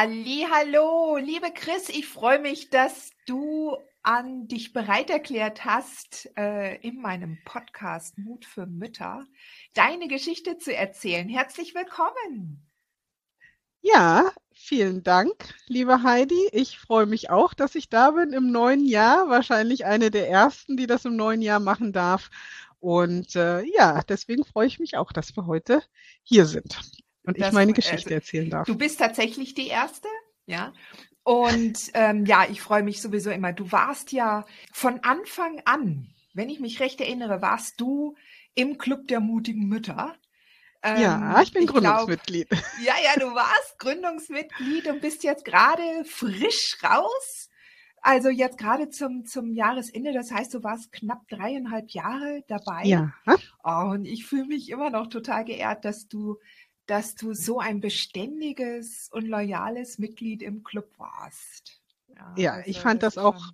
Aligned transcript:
Hallo, 0.00 1.16
liebe 1.16 1.50
Chris, 1.52 1.88
ich 1.88 2.06
freue 2.06 2.38
mich, 2.38 2.70
dass 2.70 3.10
du 3.26 3.76
an 4.02 4.46
dich 4.46 4.72
bereit 4.72 5.10
erklärt 5.10 5.64
hast, 5.64 6.30
äh, 6.36 6.76
in 6.82 7.00
meinem 7.00 7.38
Podcast 7.44 8.16
Mut 8.16 8.44
für 8.44 8.66
Mütter 8.66 9.26
deine 9.74 10.06
Geschichte 10.06 10.56
zu 10.58 10.72
erzählen. 10.72 11.28
Herzlich 11.28 11.74
willkommen. 11.74 12.64
Ja, 13.80 14.30
vielen 14.52 15.02
Dank, 15.02 15.56
liebe 15.66 16.04
Heidi. 16.04 16.48
Ich 16.52 16.78
freue 16.78 17.06
mich 17.06 17.30
auch, 17.30 17.52
dass 17.52 17.74
ich 17.74 17.88
da 17.88 18.12
bin 18.12 18.32
im 18.32 18.52
neuen 18.52 18.86
Jahr. 18.86 19.28
Wahrscheinlich 19.28 19.84
eine 19.84 20.12
der 20.12 20.30
ersten, 20.30 20.76
die 20.76 20.86
das 20.86 21.06
im 21.06 21.16
neuen 21.16 21.42
Jahr 21.42 21.58
machen 21.58 21.92
darf. 21.92 22.30
Und 22.78 23.34
äh, 23.34 23.62
ja, 23.64 24.02
deswegen 24.08 24.44
freue 24.44 24.68
ich 24.68 24.78
mich 24.78 24.96
auch, 24.96 25.10
dass 25.10 25.34
wir 25.34 25.46
heute 25.46 25.82
hier 26.22 26.46
sind 26.46 26.78
und 27.28 27.38
ich 27.38 27.52
meine 27.52 27.74
Geschichte 27.74 28.06
also, 28.06 28.14
erzählen 28.14 28.48
darf. 28.48 28.66
Du 28.66 28.76
bist 28.76 28.98
tatsächlich 28.98 29.54
die 29.54 29.68
Erste, 29.68 30.08
ja. 30.46 30.72
Und 31.24 31.90
ähm, 31.92 32.24
ja, 32.24 32.46
ich 32.50 32.62
freue 32.62 32.82
mich 32.82 33.02
sowieso 33.02 33.30
immer. 33.30 33.52
Du 33.52 33.70
warst 33.70 34.12
ja 34.12 34.46
von 34.72 35.00
Anfang 35.00 35.60
an, 35.66 36.08
wenn 36.32 36.48
ich 36.48 36.58
mich 36.58 36.80
recht 36.80 37.02
erinnere, 37.02 37.42
warst 37.42 37.78
du 37.80 38.16
im 38.54 38.78
Club 38.78 39.08
der 39.08 39.20
mutigen 39.20 39.68
Mütter. 39.68 40.16
Ähm, 40.82 41.02
ja, 41.02 41.42
ich 41.42 41.52
bin 41.52 41.64
ich 41.64 41.68
Gründungsmitglied. 41.68 42.48
Glaub, 42.48 42.62
ja, 42.82 42.94
ja, 43.04 43.20
du 43.20 43.34
warst 43.34 43.78
Gründungsmitglied 43.78 44.86
und 44.86 45.02
bist 45.02 45.22
jetzt 45.22 45.44
gerade 45.44 45.82
frisch 46.06 46.78
raus. 46.82 47.50
Also 48.00 48.28
jetzt 48.28 48.56
gerade 48.58 48.88
zum, 48.88 49.26
zum 49.26 49.52
Jahresende, 49.52 50.12
das 50.12 50.30
heißt, 50.30 50.54
du 50.54 50.62
warst 50.62 50.92
knapp 50.92 51.28
dreieinhalb 51.28 51.90
Jahre 51.90 52.42
dabei. 52.48 52.84
Ja. 52.84 53.12
Oh, 53.64 53.90
und 53.92 54.06
ich 54.06 54.24
fühle 54.24 54.46
mich 54.46 54.70
immer 54.70 54.88
noch 54.88 55.08
total 55.08 55.44
geehrt, 55.44 55.84
dass 55.84 56.06
du 56.08 56.38
dass 56.88 57.14
du 57.14 57.34
so 57.34 57.60
ein 57.60 57.80
beständiges 57.80 59.08
und 59.12 59.28
loyales 59.28 59.98
Mitglied 59.98 60.42
im 60.42 60.64
Club 60.64 60.90
warst. 60.96 61.80
Ja, 62.08 62.34
ja 62.36 62.52
also 62.54 62.70
ich 62.70 62.80
fand 62.80 63.02
das, 63.02 63.14
das 63.14 63.24
auch 63.24 63.52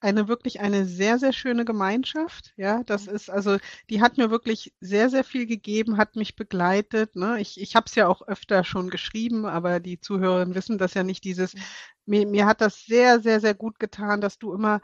eine 0.00 0.28
wirklich 0.28 0.60
eine 0.60 0.84
sehr, 0.84 1.18
sehr 1.18 1.32
schöne 1.32 1.64
Gemeinschaft. 1.64 2.52
Ja, 2.56 2.84
das 2.84 3.06
ist 3.06 3.30
also, 3.30 3.56
die 3.88 4.02
hat 4.02 4.18
mir 4.18 4.30
wirklich 4.30 4.74
sehr, 4.80 5.08
sehr 5.08 5.24
viel 5.24 5.46
gegeben, 5.46 5.96
hat 5.96 6.16
mich 6.16 6.36
begleitet. 6.36 7.16
Ne? 7.16 7.40
Ich, 7.40 7.58
ich 7.58 7.74
habe 7.74 7.86
es 7.86 7.94
ja 7.94 8.06
auch 8.06 8.22
öfter 8.28 8.62
schon 8.62 8.90
geschrieben, 8.90 9.46
aber 9.46 9.80
die 9.80 9.98
Zuhörerinnen 9.98 10.54
wissen 10.54 10.76
das 10.76 10.92
ja 10.92 11.02
nicht. 11.02 11.24
Dieses, 11.24 11.54
mhm. 11.54 11.60
mir, 12.04 12.26
mir 12.26 12.46
hat 12.46 12.60
das 12.60 12.84
sehr, 12.84 13.20
sehr, 13.20 13.40
sehr 13.40 13.54
gut 13.54 13.78
getan, 13.78 14.20
dass 14.20 14.38
du 14.38 14.52
immer 14.52 14.82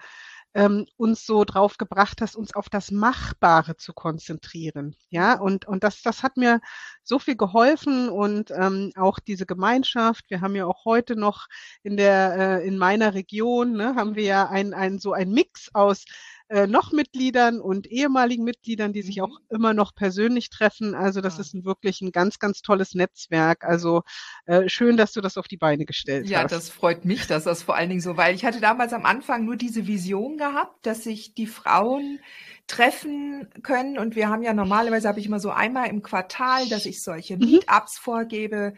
ähm, 0.54 0.86
uns 0.96 1.24
so 1.24 1.44
drauf 1.44 1.78
gebracht 1.78 2.20
hast, 2.20 2.36
uns 2.36 2.54
auf 2.54 2.68
das 2.68 2.90
Machbare 2.90 3.76
zu 3.76 3.92
konzentrieren. 3.92 4.94
Ja, 5.10 5.38
und, 5.38 5.66
und 5.66 5.82
das, 5.82 6.02
das 6.02 6.22
hat 6.22 6.36
mir 6.36 6.60
so 7.02 7.18
viel 7.18 7.36
geholfen 7.36 8.08
und 8.08 8.50
ähm, 8.50 8.92
auch 8.96 9.18
diese 9.18 9.46
Gemeinschaft. 9.46 10.24
Wir 10.28 10.40
haben 10.40 10.54
ja 10.54 10.66
auch 10.66 10.84
heute 10.84 11.16
noch 11.16 11.46
in 11.82 11.96
der, 11.96 12.60
äh, 12.60 12.66
in 12.66 12.76
meiner 12.78 13.14
Region, 13.14 13.72
ne, 13.72 13.94
haben 13.96 14.14
wir 14.14 14.24
ja 14.24 14.48
ein, 14.48 14.74
ein, 14.74 14.98
so 14.98 15.12
ein 15.12 15.30
Mix 15.30 15.70
aus 15.74 16.04
äh, 16.52 16.66
noch 16.66 16.92
Mitgliedern 16.92 17.60
und 17.60 17.86
ehemaligen 17.86 18.44
Mitgliedern, 18.44 18.92
die 18.92 19.00
sich 19.00 19.16
mhm. 19.16 19.24
auch 19.24 19.38
immer 19.48 19.72
noch 19.72 19.94
persönlich 19.94 20.50
treffen. 20.50 20.94
Also 20.94 21.22
das 21.22 21.36
ja. 21.36 21.40
ist 21.40 21.54
ein, 21.54 21.64
wirklich 21.64 22.02
ein 22.02 22.12
ganz, 22.12 22.38
ganz 22.38 22.60
tolles 22.60 22.94
Netzwerk. 22.94 23.64
Also 23.64 24.02
äh, 24.44 24.68
schön, 24.68 24.98
dass 24.98 25.12
du 25.12 25.22
das 25.22 25.38
auf 25.38 25.48
die 25.48 25.56
Beine 25.56 25.86
gestellt 25.86 26.28
ja, 26.28 26.42
hast. 26.42 26.50
Ja, 26.50 26.58
das 26.58 26.68
freut 26.68 27.06
mich, 27.06 27.26
dass 27.26 27.44
das 27.44 27.62
vor 27.62 27.74
allen 27.74 27.88
Dingen 27.88 28.02
so, 28.02 28.18
weil 28.18 28.34
ich 28.34 28.44
hatte 28.44 28.60
damals 28.60 28.92
am 28.92 29.06
Anfang 29.06 29.46
nur 29.46 29.56
diese 29.56 29.86
Vision 29.86 30.36
gehabt, 30.36 30.84
dass 30.84 31.04
sich 31.04 31.32
die 31.32 31.46
Frauen 31.46 32.20
treffen 32.66 33.48
können. 33.62 33.96
Und 33.96 34.14
wir 34.14 34.28
haben 34.28 34.42
ja 34.42 34.52
normalerweise 34.52 35.08
habe 35.08 35.20
ich 35.20 35.26
immer 35.26 35.40
so 35.40 35.50
einmal 35.50 35.88
im 35.88 36.02
Quartal, 36.02 36.68
dass 36.68 36.84
ich 36.84 37.02
solche 37.02 37.36
mhm. 37.36 37.46
Meetups 37.46 37.98
vorgebe. 37.98 38.74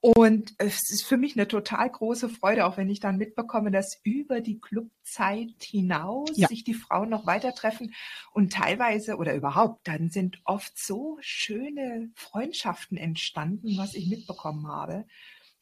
Und 0.00 0.54
es 0.58 0.90
ist 0.90 1.04
für 1.04 1.16
mich 1.16 1.36
eine 1.36 1.48
total 1.48 1.90
große 1.90 2.28
Freude, 2.28 2.66
auch 2.66 2.76
wenn 2.76 2.90
ich 2.90 3.00
dann 3.00 3.16
mitbekomme, 3.16 3.70
dass 3.70 4.00
über 4.04 4.40
die 4.40 4.60
Clubzeit 4.60 5.62
hinaus 5.62 6.30
ja. 6.34 6.48
sich 6.48 6.64
die 6.64 6.74
Frauen 6.74 7.08
noch 7.08 7.26
weiter 7.26 7.54
treffen 7.54 7.94
und 8.32 8.52
teilweise 8.52 9.16
oder 9.16 9.34
überhaupt, 9.34 9.88
dann 9.88 10.10
sind 10.10 10.38
oft 10.44 10.78
so 10.78 11.16
schöne 11.20 12.10
Freundschaften 12.14 12.96
entstanden, 12.96 13.76
was 13.78 13.94
ich 13.94 14.06
mitbekommen 14.08 14.68
habe. 14.68 15.06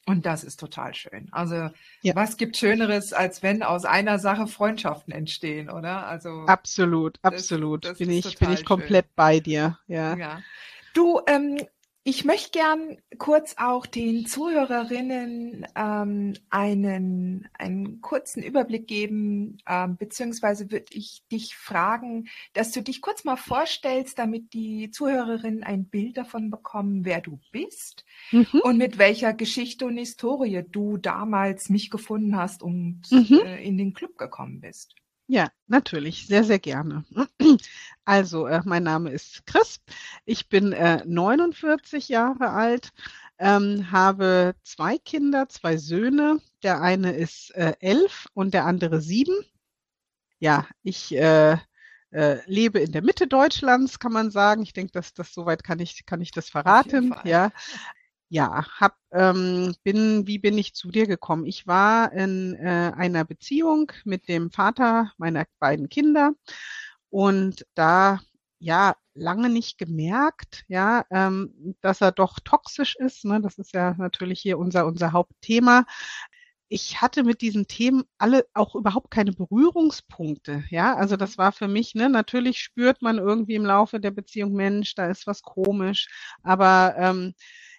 Und 0.06 0.27
das 0.27 0.44
ist 0.44 0.61
total 0.61 0.94
schön. 0.94 1.28
Also 1.31 1.71
ja. 2.03 2.15
was 2.15 2.37
gibt 2.37 2.59
Schöneres, 2.59 3.15
als 3.15 3.43
wenn 3.43 3.62
aus 3.62 3.87
einer 3.87 4.19
Sache 4.19 4.47
Freundschaften 4.47 5.15
entstehen, 5.15 5.71
oder? 5.71 6.06
Also 6.06 6.44
absolut, 6.47 7.19
absolut. 7.23 7.84
Das, 7.84 7.93
das 7.93 7.99
bin 7.99 8.11
ich 8.11 8.39
bin 8.39 8.53
ich 8.53 8.67
komplett 8.67 9.06
schön. 9.06 9.12
bei 9.17 9.41
dir. 9.41 9.78
Ja. 9.87 10.15
ja. 10.17 10.43
Du, 10.93 11.21
ähm, 11.27 11.59
ich 12.07 12.27
möchte 12.27 12.51
gern 12.59 12.99
kurz 13.17 13.55
auch 13.57 13.87
den 13.87 14.27
Zuhörerinnen 14.27 15.67
ähm, 15.75 16.35
einen, 16.51 17.49
einen 17.55 18.03
kurzen 18.03 18.43
Überblick 18.43 18.87
geben, 18.87 19.57
ähm, 19.67 19.97
beziehungsweise 19.97 20.71
würde 20.71 20.85
ich 20.91 21.23
dich 21.33 21.57
fragen, 21.57 22.29
dass 22.53 22.73
du 22.73 22.83
dich 22.83 23.01
kurz 23.01 23.25
mal 23.25 23.37
vorstellst, 23.37 24.19
damit 24.19 24.53
die 24.53 24.91
Zuhörerinnen 24.91 25.65
ein 25.65 25.87
Bild 25.87 26.19
davon 26.19 26.51
bekommen, 26.51 27.07
wer 27.07 27.23
du 27.23 27.41
bist 27.53 28.05
mhm. 28.33 28.61
und 28.63 28.77
mit 28.77 28.99
welcher 28.99 29.33
Geschichte 29.33 29.87
und 29.87 29.97
Historie 29.97 30.63
du 30.71 30.99
damals 30.99 31.71
mich 31.71 31.89
gefunden 31.89 32.37
hast 32.37 32.63
und 32.63 33.01
mhm. 33.11 33.41
äh, 33.47 33.65
in 33.65 33.79
den 33.79 33.95
Club 33.95 34.19
gekommen 34.19 34.61
bist. 34.61 34.95
Ja, 35.27 35.51
natürlich, 35.67 36.27
sehr, 36.27 36.45
sehr 36.45 36.59
gerne. 36.59 37.05
Also, 38.07 38.47
äh, 38.47 38.61
mein 38.67 38.83
Name 38.83 39.11
ist 39.11 39.47
Chris. 39.47 39.81
Ich 40.27 40.51
bin 40.51 40.73
äh, 40.73 41.03
49 41.07 42.11
Jahre 42.11 42.51
alt, 42.51 42.91
ähm, 43.39 43.91
habe 43.91 44.55
zwei 44.62 44.99
Kinder, 44.99 45.49
zwei 45.49 45.79
Söhne. 45.79 46.39
Der 46.62 46.83
eine 46.83 47.12
ist 47.15 47.51
äh, 47.55 47.73
elf 47.81 48.27
und 48.35 48.53
der 48.53 48.67
andere 48.67 49.01
sieben. 49.01 49.35
Ja, 50.39 50.67
ich 50.83 51.15
äh, 51.15 51.56
äh, 52.11 52.39
lebe 52.47 52.81
in 52.81 52.93
der 52.93 53.03
Mitte 53.03 53.27
Deutschlands, 53.27 53.99
kann 53.99 54.12
man 54.12 54.31
sagen. 54.31 54.62
Ich 54.62 54.73
denke, 54.73 54.93
dass 54.93 55.15
das 55.15 55.33
soweit 55.33 55.65
kann 55.65 55.81
ich 55.81 56.05
kann 56.06 56.21
ich 56.21 56.31
das 56.31 56.51
verraten. 56.51 57.15
Ja, 57.25 57.51
ja, 58.34 58.67
hab, 58.81 58.97
ähm, 59.12 59.77
bin, 59.84 60.27
wie 60.27 60.39
bin 60.41 60.59
ich 60.59 60.75
zu 60.75 60.91
dir 60.91 61.06
gekommen? 61.06 61.47
Ich 61.47 61.69
war 61.69 62.12
in 62.12 62.56
äh, 62.56 62.93
einer 62.97 63.25
Beziehung 63.25 63.93
mit 64.05 64.27
dem 64.28 64.50
Vater 64.50 65.12
meiner 65.19 65.47
beiden 65.61 65.89
Kinder 65.89 66.33
und 67.11 67.65
da 67.75 68.19
ja 68.59 68.97
lange 69.15 69.50
nicht 69.50 69.78
gemerkt, 69.78 70.64
ja, 70.67 71.05
ähm, 71.11 71.76
dass 71.81 72.00
er 72.00 72.11
doch 72.11 72.41
toxisch 72.41 72.97
ist. 72.97 73.25
Ne? 73.25 73.41
Das 73.41 73.56
ist 73.59 73.73
ja 73.73 73.94
natürlich 73.99 74.41
hier 74.41 74.59
unser 74.59 74.87
unser 74.87 75.12
Hauptthema. 75.12 75.85
Ich 76.69 77.00
hatte 77.00 77.23
mit 77.23 77.41
diesen 77.41 77.69
Themen 77.69 78.03
alle 78.19 78.47
auch 78.53 78.75
überhaupt 78.75 79.12
keine 79.12 79.32
Berührungspunkte, 79.32 80.64
ja. 80.70 80.97
Also 80.97 81.17
das 81.17 81.38
war 81.38 81.53
für 81.53 81.69
mich, 81.69 81.94
ne, 81.94 82.09
natürlich 82.09 82.59
spürt 82.59 83.00
man 83.03 83.19
irgendwie 83.19 83.55
im 83.55 83.64
Laufe 83.64 84.00
der 84.00 84.11
Beziehung, 84.11 84.55
Mensch, 84.55 84.97
da 84.97 85.06
ist 85.06 85.26
was 85.29 85.43
komisch, 85.43 86.09
aber 86.43 86.97
ähm, 86.99 87.35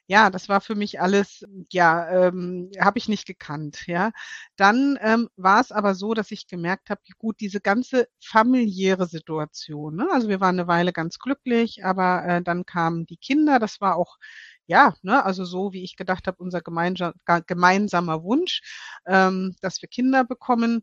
ja, 0.07 0.30
das 0.30 0.50
war 0.50 0.62
für 0.62 0.75
mich 0.75 1.02
alles, 1.02 1.44
ja, 1.72 2.28
ähm, 2.28 2.69
habe 2.80 2.98
ich 3.00 3.07
nicht 3.10 3.25
gekannt, 3.25 3.88
ja. 3.88 4.12
Dann 4.56 4.98
ähm, 5.02 5.30
war 5.36 5.62
es 5.62 5.72
aber 5.72 5.96
so, 5.96 6.13
dass 6.13 6.31
ich 6.31 6.48
gemerkt 6.48 6.90
habe, 6.90 7.02
gut, 7.18 7.40
diese 7.40 7.60
ganze 7.62 8.07
familiäre 8.24 9.07
Situation, 9.07 9.96
ne? 9.96 10.07
also 10.12 10.30
wir 10.30 10.40
waren 10.42 10.60
eine 10.60 10.68
Weile 10.68 10.94
ganz 10.94 11.18
glücklich, 11.19 11.84
aber 11.86 12.25
äh, 12.25 12.42
dann 12.44 12.66
kamen 12.66 13.06
die 13.06 13.18
Kinder, 13.18 13.60
das 13.60 13.81
war 13.81 13.96
auch 13.96 14.18
ja, 14.68 14.96
ne, 15.04 15.24
also 15.24 15.46
so 15.46 15.74
wie 15.74 15.84
ich 15.84 15.96
gedacht 15.96 16.28
habe, 16.28 16.38
unser 16.42 16.62
gemeinsamer 16.62 18.24
Wunsch, 18.24 18.62
ähm, 19.06 19.56
dass 19.62 19.81
wir 19.81 19.90
Kinder 19.90 20.24
bekommen. 20.24 20.81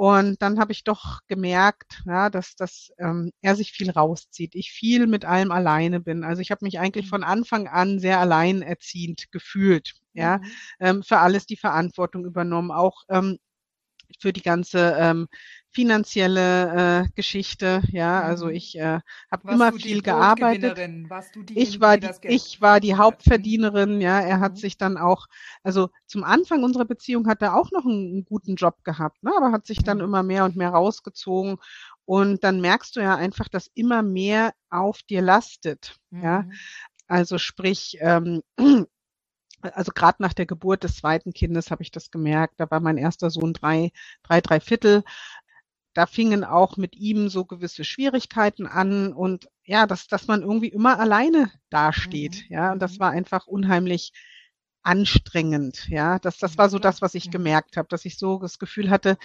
Und 0.00 0.40
dann 0.40 0.58
habe 0.58 0.72
ich 0.72 0.82
doch 0.82 1.18
gemerkt, 1.28 2.00
ja, 2.06 2.30
dass, 2.30 2.56
dass 2.56 2.90
ähm, 2.96 3.32
er 3.42 3.54
sich 3.54 3.72
viel 3.72 3.90
rauszieht, 3.90 4.54
ich 4.54 4.72
viel 4.72 5.06
mit 5.06 5.26
allem 5.26 5.52
alleine 5.52 6.00
bin. 6.00 6.24
Also 6.24 6.40
ich 6.40 6.50
habe 6.50 6.64
mich 6.64 6.78
eigentlich 6.78 7.04
mhm. 7.04 7.10
von 7.10 7.22
Anfang 7.22 7.68
an 7.68 7.98
sehr 7.98 8.18
alleinerziehend 8.18 9.30
gefühlt, 9.30 9.92
ja, 10.14 10.38
mhm. 10.38 10.44
ähm, 10.80 11.02
für 11.02 11.18
alles 11.18 11.44
die 11.44 11.58
Verantwortung 11.58 12.24
übernommen, 12.24 12.70
auch 12.70 13.02
ähm, 13.10 13.36
für 14.18 14.32
die 14.32 14.40
ganze 14.40 14.96
ähm, 14.98 15.28
finanzielle 15.72 17.04
äh, 17.04 17.08
Geschichte. 17.14 17.82
Ja, 17.92 18.20
also 18.22 18.46
mhm. 18.46 18.54
ich 18.54 18.78
äh, 18.78 19.00
habe 19.30 19.52
immer 19.52 19.72
viel 19.72 20.02
gearbeitet. 20.02 20.78
ich 21.50 21.80
war 21.80 21.96
die, 21.96 22.08
ich 22.24 22.60
war 22.60 22.80
die 22.80 22.96
Hauptverdienerin. 22.96 24.00
Ja, 24.00 24.20
er 24.20 24.40
hat 24.40 24.52
mhm. 24.52 24.56
sich 24.56 24.78
dann 24.78 24.96
auch, 24.96 25.26
also 25.62 25.90
zum 26.06 26.24
Anfang 26.24 26.64
unserer 26.64 26.84
Beziehung 26.84 27.28
hat 27.28 27.42
er 27.42 27.56
auch 27.56 27.70
noch 27.70 27.84
einen, 27.84 28.12
einen 28.12 28.24
guten 28.24 28.56
Job 28.56 28.82
gehabt, 28.84 29.22
ne, 29.22 29.32
aber 29.36 29.52
hat 29.52 29.66
sich 29.66 29.78
dann 29.78 29.98
mhm. 29.98 30.04
immer 30.04 30.22
mehr 30.22 30.44
und 30.44 30.56
mehr 30.56 30.70
rausgezogen. 30.70 31.58
Und 32.04 32.42
dann 32.42 32.60
merkst 32.60 32.96
du 32.96 33.00
ja 33.00 33.14
einfach, 33.14 33.48
dass 33.48 33.70
immer 33.74 34.02
mehr 34.02 34.52
auf 34.70 35.02
dir 35.04 35.22
lastet. 35.22 35.96
Mhm. 36.10 36.22
Ja, 36.22 36.48
also 37.06 37.38
sprich, 37.38 37.98
ähm, 38.00 38.42
also 39.62 39.92
gerade 39.94 40.22
nach 40.22 40.32
der 40.32 40.46
Geburt 40.46 40.84
des 40.84 40.96
zweiten 40.96 41.32
Kindes 41.32 41.70
habe 41.70 41.82
ich 41.82 41.90
das 41.90 42.10
gemerkt. 42.10 42.54
Da 42.58 42.70
war 42.70 42.80
mein 42.80 42.96
erster 42.96 43.30
Sohn 43.30 43.52
drei, 43.52 43.90
drei, 44.22 44.40
drei 44.40 44.60
Viertel. 44.60 45.04
Da 45.94 46.06
fingen 46.06 46.44
auch 46.44 46.76
mit 46.76 46.96
ihm 46.96 47.28
so 47.28 47.44
gewisse 47.44 47.84
Schwierigkeiten 47.84 48.66
an 48.66 49.12
und 49.12 49.48
ja, 49.64 49.86
dass, 49.86 50.06
dass 50.06 50.26
man 50.26 50.42
irgendwie 50.42 50.68
immer 50.68 50.98
alleine 50.98 51.50
dasteht. 51.68 52.44
Mhm. 52.48 52.54
Ja, 52.54 52.72
und 52.72 52.80
das 52.80 52.94
mhm. 52.94 53.00
war 53.00 53.10
einfach 53.10 53.46
unheimlich 53.46 54.12
anstrengend. 54.82 55.88
Ja, 55.88 56.18
das, 56.18 56.38
das 56.38 56.56
war 56.58 56.68
so 56.68 56.78
das, 56.78 57.02
was 57.02 57.14
ich 57.14 57.30
gemerkt 57.30 57.76
habe, 57.76 57.88
dass 57.88 58.04
ich 58.04 58.16
so 58.16 58.38
das 58.38 58.58
Gefühl 58.58 58.90
hatte, 58.90 59.18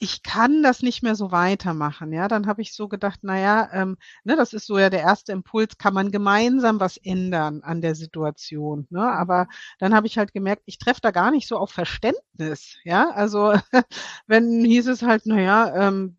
ich 0.00 0.22
kann 0.22 0.62
das 0.62 0.82
nicht 0.82 1.02
mehr 1.02 1.14
so 1.14 1.30
weitermachen. 1.32 2.12
Ja, 2.12 2.28
dann 2.28 2.46
habe 2.46 2.62
ich 2.62 2.72
so 2.74 2.88
gedacht, 2.88 3.20
na 3.22 3.38
ja, 3.38 3.68
ähm, 3.72 3.96
ne, 4.24 4.36
das 4.36 4.52
ist 4.52 4.66
so 4.66 4.78
ja 4.78 4.90
der 4.90 5.00
erste 5.00 5.32
Impuls, 5.32 5.78
kann 5.78 5.94
man 5.94 6.10
gemeinsam 6.10 6.80
was 6.80 6.96
ändern 6.96 7.62
an 7.62 7.80
der 7.80 7.94
Situation. 7.94 8.86
Ne? 8.90 9.02
Aber 9.02 9.46
dann 9.78 9.94
habe 9.94 10.06
ich 10.06 10.18
halt 10.18 10.32
gemerkt, 10.32 10.62
ich 10.66 10.78
treffe 10.78 11.00
da 11.02 11.10
gar 11.10 11.30
nicht 11.30 11.48
so 11.48 11.56
auf 11.58 11.70
Verständnis. 11.70 12.76
Ja, 12.84 13.10
also 13.10 13.54
wenn 14.26 14.64
hieß 14.64 14.88
es 14.88 15.02
halt, 15.02 15.22
na 15.26 15.40
ja, 15.40 15.88
ähm, 15.88 16.16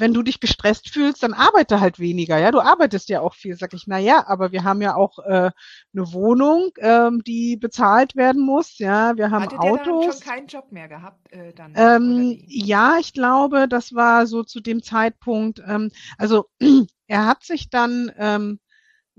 wenn 0.00 0.14
du 0.14 0.22
dich 0.22 0.40
gestresst 0.40 0.88
fühlst, 0.88 1.22
dann 1.22 1.34
arbeite 1.34 1.80
halt 1.80 1.98
weniger. 1.98 2.38
Ja, 2.38 2.50
du 2.50 2.60
arbeitest 2.60 3.08
ja 3.08 3.20
auch 3.20 3.34
viel. 3.34 3.56
Sag 3.56 3.74
ich, 3.74 3.86
na 3.86 3.98
ja, 3.98 4.26
aber 4.26 4.52
wir 4.52 4.64
haben 4.64 4.80
ja 4.80 4.96
auch 4.96 5.18
äh, 5.20 5.50
eine 5.94 6.12
Wohnung, 6.12 6.70
ähm, 6.78 7.22
die 7.24 7.56
bezahlt 7.56 8.16
werden 8.16 8.42
muss. 8.42 8.78
Ja, 8.78 9.16
wir 9.16 9.30
haben 9.30 9.44
Hatte 9.44 9.60
Autos. 9.60 10.04
Schon 10.04 10.20
keinen 10.20 10.46
Job 10.46 10.72
mehr 10.72 10.88
gehabt? 10.88 11.32
Äh, 11.32 11.52
dann, 11.52 11.74
ähm, 11.76 12.42
ja, 12.46 12.96
ich 12.98 13.12
glaube, 13.12 13.68
das 13.68 13.94
war 13.94 14.26
so 14.26 14.42
zu 14.42 14.60
dem 14.60 14.82
Zeitpunkt. 14.82 15.62
Ähm, 15.66 15.90
also 16.18 16.46
er 17.06 17.26
hat 17.26 17.44
sich 17.44 17.70
dann 17.70 18.10
ähm, 18.16 18.58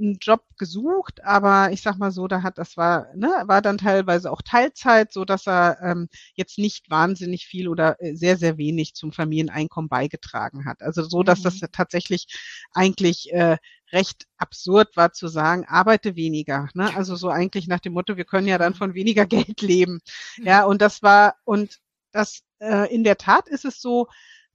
einen 0.01 0.17
Job 0.19 0.43
gesucht, 0.57 1.23
aber 1.23 1.71
ich 1.71 1.81
sag 1.81 1.97
mal 1.97 2.11
so, 2.11 2.27
da 2.27 2.43
hat 2.43 2.57
das 2.57 2.77
war, 2.77 3.07
ne, 3.15 3.29
war 3.45 3.61
dann 3.61 3.77
teilweise 3.77 4.31
auch 4.31 4.41
Teilzeit, 4.41 5.13
so 5.13 5.25
dass 5.25 5.47
er 5.47 5.77
ähm, 5.81 6.09
jetzt 6.33 6.57
nicht 6.57 6.89
wahnsinnig 6.89 7.45
viel 7.45 7.67
oder 7.67 8.01
äh, 8.01 8.15
sehr 8.15 8.37
sehr 8.37 8.57
wenig 8.57 8.93
zum 8.95 9.11
Familieneinkommen 9.11 9.89
beigetragen 9.89 10.65
hat. 10.65 10.81
Also 10.81 11.03
so, 11.03 11.23
dass 11.23 11.39
mhm. 11.39 11.43
das 11.43 11.59
tatsächlich 11.71 12.27
eigentlich 12.73 13.31
äh, 13.33 13.57
recht 13.91 14.27
absurd 14.37 14.95
war 14.95 15.13
zu 15.13 15.27
sagen, 15.27 15.65
arbeite 15.67 16.15
weniger. 16.15 16.69
Ne? 16.73 16.95
Also 16.95 17.15
so 17.15 17.29
eigentlich 17.29 17.67
nach 17.67 17.79
dem 17.79 17.93
Motto, 17.93 18.17
wir 18.17 18.25
können 18.25 18.47
ja 18.47 18.57
dann 18.57 18.73
von 18.73 18.93
weniger 18.93 19.25
Geld 19.27 19.61
leben. 19.61 20.01
Ja, 20.37 20.65
und 20.65 20.81
das 20.81 21.03
war 21.03 21.35
und 21.45 21.79
das 22.11 22.43
äh, 22.59 22.93
in 22.93 23.03
der 23.03 23.17
Tat 23.17 23.47
ist 23.47 23.65
es 23.65 23.81
so, 23.81 24.07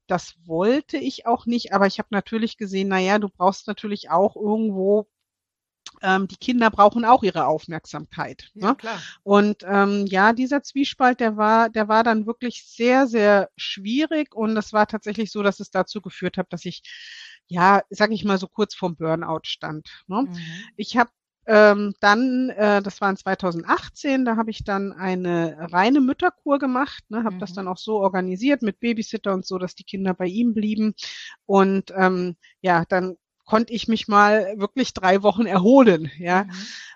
das 0.07 0.37
wollte 0.45 0.99
ich 0.99 1.27
auch 1.27 1.47
nicht, 1.47 1.73
aber 1.73 1.87
ich 1.87 1.99
habe 1.99 2.09
natürlich 2.13 2.57
gesehen, 2.57 2.89
na 2.89 2.99
ja, 2.99 3.19
du 3.19 3.29
brauchst 3.29 3.67
natürlich 3.67 4.11
auch 4.11 4.37
irgendwo 4.37 5.09
ähm, 6.03 6.29
die 6.29 6.37
Kinder 6.37 6.71
brauchen 6.71 7.05
auch 7.05 7.23
ihre 7.23 7.47
Aufmerksamkeit. 7.47 8.51
Ja, 8.55 8.69
ne? 8.69 8.77
klar. 8.77 9.01
Und 9.23 9.65
ähm, 9.67 10.07
ja, 10.07 10.33
dieser 10.33 10.63
Zwiespalt, 10.63 11.21
der 11.21 11.37
war, 11.37 11.69
der 11.69 11.89
war 11.89 12.05
dann 12.05 12.27
wirklich 12.27 12.65
sehr, 12.67 13.07
sehr 13.07 13.51
schwierig 13.57 14.35
und 14.35 14.55
das 14.55 14.73
war 14.73 14.87
tatsächlich 14.87 15.31
so, 15.31 15.43
dass 15.43 15.61
es 15.61 15.71
dazu 15.71 16.01
geführt 16.01 16.37
hat, 16.37 16.53
dass 16.53 16.65
ich, 16.65 16.83
ja, 17.47 17.83
sag 17.91 18.11
ich 18.11 18.25
mal 18.25 18.39
so 18.39 18.49
kurz 18.49 18.75
vorm 18.75 18.97
Burnout 18.97 19.41
stand. 19.45 19.89
Ne? 20.07 20.23
Mhm. 20.23 20.37
Ich 20.77 20.97
habe 20.97 21.11
ähm, 21.47 21.95
dann, 22.01 22.51
äh, 22.51 22.83
das 22.83 23.01
war 23.01 23.09
in 23.09 23.17
2018, 23.17 24.25
da 24.25 24.37
habe 24.37 24.51
ich 24.51 24.65
dann 24.65 24.93
eine 24.93 25.57
reine 25.73 26.01
Mütterkur 26.01 26.59
gemacht, 26.59 27.05
ne, 27.09 27.19
habe 27.19 27.37
mhm. 27.37 27.39
das 27.39 27.53
dann 27.53 27.69
auch 27.69 27.79
so 27.79 27.99
organisiert 28.01 28.63
mit 28.63 28.81
Babysitter 28.81 29.33
und 29.33 29.47
so, 29.47 29.57
dass 29.59 29.77
die 29.77 29.85
Kinder 29.85 30.13
bei 30.13 30.27
ihm 30.27 30.55
blieben. 30.55 30.95
Und 31.47 31.93
ähm, 31.97 32.37
ja, 32.63 32.85
dann 32.85 33.17
konnte 33.47 33.73
ich 33.73 33.89
mich 33.89 34.09
mal 34.09 34.55
wirklich 34.59 34.93
drei 34.93 35.23
Wochen 35.23 35.47
erholen, 35.47 36.11
ja. 36.19 36.45
Mhm. 36.45 36.51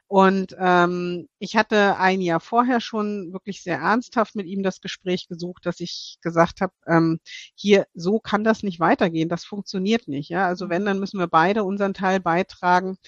Und 0.09 0.57
ähm, 0.59 1.29
ich 1.39 1.57
hatte 1.57 1.97
ein 1.99 2.21
Jahr 2.21 2.41
vorher 2.41 2.81
schon 2.81 3.33
wirklich 3.33 3.63
sehr 3.63 3.79
ernsthaft 3.79 4.35
mit 4.35 4.47
ihm 4.47 4.65
das 4.65 4.81
Gespräch 4.81 5.29
gesucht, 5.29 5.65
dass 5.65 5.79
ich 5.79 6.19
gesagt 6.21 6.61
habe, 6.61 6.73
ähm, 6.89 7.21
hier 7.55 7.87
so 7.95 8.19
kann 8.19 8.43
das 8.43 8.65
nicht 8.65 8.81
weitergehen, 8.81 9.29
das 9.29 9.45
funktioniert 9.45 10.09
nicht. 10.09 10.29
Ja, 10.29 10.49
also 10.49 10.69
wenn, 10.69 10.85
dann 10.85 10.99
müssen 10.99 11.21
wir 11.21 11.29
beide 11.29 11.63
unseren 11.63 11.95
Teil 11.95 12.19
beitragen. 12.19 12.99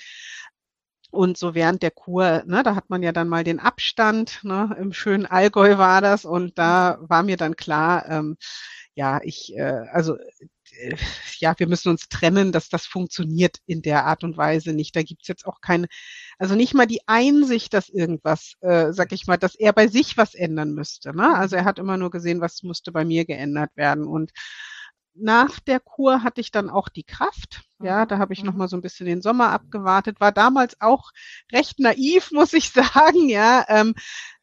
Und 1.10 1.36
so 1.36 1.54
während 1.54 1.82
der 1.82 1.90
Kur, 1.90 2.42
ne, 2.46 2.62
da 2.62 2.76
hat 2.76 2.88
man 2.88 3.02
ja 3.02 3.12
dann 3.12 3.28
mal 3.28 3.44
den 3.44 3.58
Abstand, 3.58 4.40
ne, 4.44 4.74
im 4.78 4.92
schönen 4.92 5.26
Allgäu 5.26 5.76
war 5.78 6.00
das 6.00 6.24
und 6.24 6.56
da 6.56 6.98
war 7.02 7.22
mir 7.24 7.36
dann 7.36 7.56
klar, 7.56 8.08
ähm, 8.08 8.36
ja, 8.94 9.20
ich, 9.22 9.56
äh, 9.56 9.86
also 9.92 10.16
äh, 10.18 10.96
ja, 11.38 11.54
wir 11.58 11.66
müssen 11.68 11.88
uns 11.90 12.08
trennen, 12.08 12.52
dass 12.52 12.68
das 12.68 12.86
funktioniert 12.86 13.58
in 13.66 13.82
der 13.82 14.04
Art 14.06 14.24
und 14.24 14.36
Weise 14.36 14.72
nicht. 14.72 14.94
Da 14.96 15.02
gibt's 15.02 15.28
jetzt 15.28 15.46
auch 15.46 15.60
keine, 15.60 15.86
also 16.38 16.54
nicht 16.54 16.74
mal 16.74 16.86
die 16.86 17.00
Einsicht, 17.06 17.74
dass 17.74 17.88
irgendwas, 17.88 18.54
äh, 18.60 18.92
sag 18.92 19.12
ich 19.12 19.26
mal, 19.26 19.38
dass 19.38 19.54
er 19.54 19.72
bei 19.72 19.88
sich 19.88 20.16
was 20.16 20.34
ändern 20.34 20.72
müsste. 20.74 21.16
Ne? 21.16 21.34
Also 21.34 21.56
er 21.56 21.64
hat 21.64 21.78
immer 21.78 21.96
nur 21.96 22.10
gesehen, 22.10 22.40
was 22.40 22.62
musste 22.62 22.92
bei 22.92 23.04
mir 23.04 23.24
geändert 23.24 23.70
werden. 23.76 24.06
Und 24.06 24.32
nach 25.14 25.60
der 25.60 25.80
Kur 25.80 26.22
hatte 26.22 26.40
ich 26.40 26.50
dann 26.50 26.70
auch 26.70 26.88
die 26.88 27.04
Kraft. 27.04 27.62
Ja, 27.80 28.06
da 28.06 28.18
habe 28.18 28.32
ich 28.32 28.44
noch 28.44 28.52
mhm. 28.52 28.58
mal 28.60 28.68
so 28.68 28.76
ein 28.76 28.82
bisschen 28.82 29.06
den 29.06 29.22
Sommer 29.22 29.50
abgewartet. 29.50 30.20
War 30.20 30.32
damals 30.32 30.80
auch 30.80 31.10
recht 31.52 31.80
naiv, 31.80 32.30
muss 32.32 32.52
ich 32.52 32.70
sagen. 32.70 33.28
Ja, 33.28 33.64
ähm, 33.68 33.94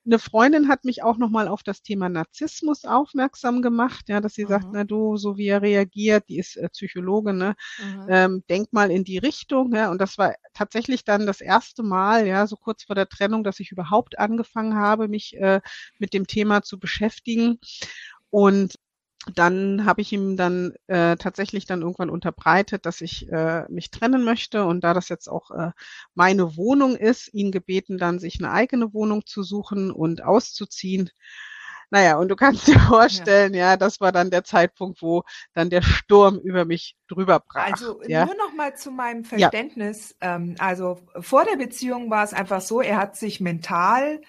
eine 0.06 0.19
Freundin 0.19 0.68
hat 0.68 0.86
mich 0.86 1.04
auch 1.04 1.18
noch 1.18 1.30
mal 1.30 1.48
auf 1.48 1.62
das 1.62 1.83
Thema 1.83 2.10
Narzissmus 2.10 2.83
aufmerksam 2.86 3.62
gemacht, 3.62 4.10
ja, 4.10 4.21
dass 4.21 4.33
sie 4.33 4.45
mhm. 4.45 4.50
sagt, 4.50 4.66
na 4.71 4.83
du, 4.83 5.18
so 5.18 5.38
wie 5.38 5.48
er 5.48 5.62
reagiert, 5.62 6.25
die 6.30 6.39
ist 6.39 6.56
äh, 6.56 6.69
Psychologin, 6.69 7.38
ne, 7.38 7.56
mhm. 7.77 8.06
ähm, 8.10 8.44
denk 8.50 8.74
mal 8.74 8.89
in 8.89 9.04
die 9.04 9.19
Richtung, 9.19 9.74
ja, 9.75 9.92
und 9.92 10.00
das 10.00 10.18
war 10.18 10.33
tatsächlich 10.54 11.04
dann 11.04 11.28
das 11.28 11.42
erste 11.42 11.83
Mal, 11.83 12.26
ja, 12.26 12.47
so 12.47 12.56
kurz 12.56 12.83
vor 12.83 12.95
der 12.95 13.07
Trennung, 13.07 13.44
dass 13.44 13.59
ich 13.59 13.71
überhaupt 13.71 14.18
angefangen 14.18 14.76
habe, 14.76 15.07
mich 15.07 15.38
äh, 15.38 15.61
mit 15.99 16.14
dem 16.14 16.26
Thema 16.26 16.64
zu 16.64 16.80
beschäftigen. 16.80 17.59
Und 18.31 18.76
dann 19.35 19.85
habe 19.85 20.02
ich 20.02 20.14
ihm 20.14 20.38
dann 20.38 20.73
äh, 20.88 21.18
tatsächlich 21.18 21.66
dann 21.66 21.81
irgendwann 21.81 22.09
unterbreitet, 22.09 22.85
dass 22.85 23.02
ich 23.02 23.30
äh, 23.31 23.66
mich 23.69 23.92
trennen 23.92 24.23
möchte 24.23 24.66
und 24.66 24.83
da 24.83 24.94
das 24.94 25.09
jetzt 25.09 25.28
auch 25.28 25.52
äh, 25.52 25.71
meine 26.16 26.56
Wohnung 26.56 26.95
ist, 26.95 27.33
ihn 27.33 27.52
gebeten, 27.52 27.97
dann 27.97 28.19
sich 28.19 28.40
eine 28.40 28.52
eigene 28.52 28.94
Wohnung 28.94 29.26
zu 29.26 29.44
suchen 29.44 29.92
und 29.92 30.23
auszuziehen. 30.23 31.09
Naja, 31.92 32.18
und 32.18 32.30
du 32.30 32.35
kannst 32.35 32.68
dir 32.68 32.80
vorstellen, 32.88 33.54
ja, 33.54 33.71
ja 33.71 33.78
das 33.78 33.99
war 33.99 34.11
dann 34.11 34.30
der 34.30 34.44
Zeitpunkt, 34.44 35.02
wo 35.02 35.23
dann 35.54 35.69
der 35.69 35.81
Sturm 35.81 36.40
über 36.40 36.66
mich 36.66 36.95
drüber 37.07 37.40
brach. 37.40 37.73
Also 37.73 38.02
ja? 38.07 38.26
nur 38.26 38.35
noch 38.35 38.54
mal 38.54 38.76
zu 38.76 38.92
meinem 38.92 39.26
Verständnis. 39.26 40.16
Ja. 40.21 40.35
Ähm, 40.35 40.56
also 40.59 40.99
vor 41.19 41.45
der 41.45 41.57
Beziehung 41.57 42.09
war 42.09 42.23
es 42.23 42.33
einfach 42.33 42.61
so, 42.61 42.81
er 42.81 42.97
hat 42.97 43.18
sich 43.18 43.42
mental 43.42 44.21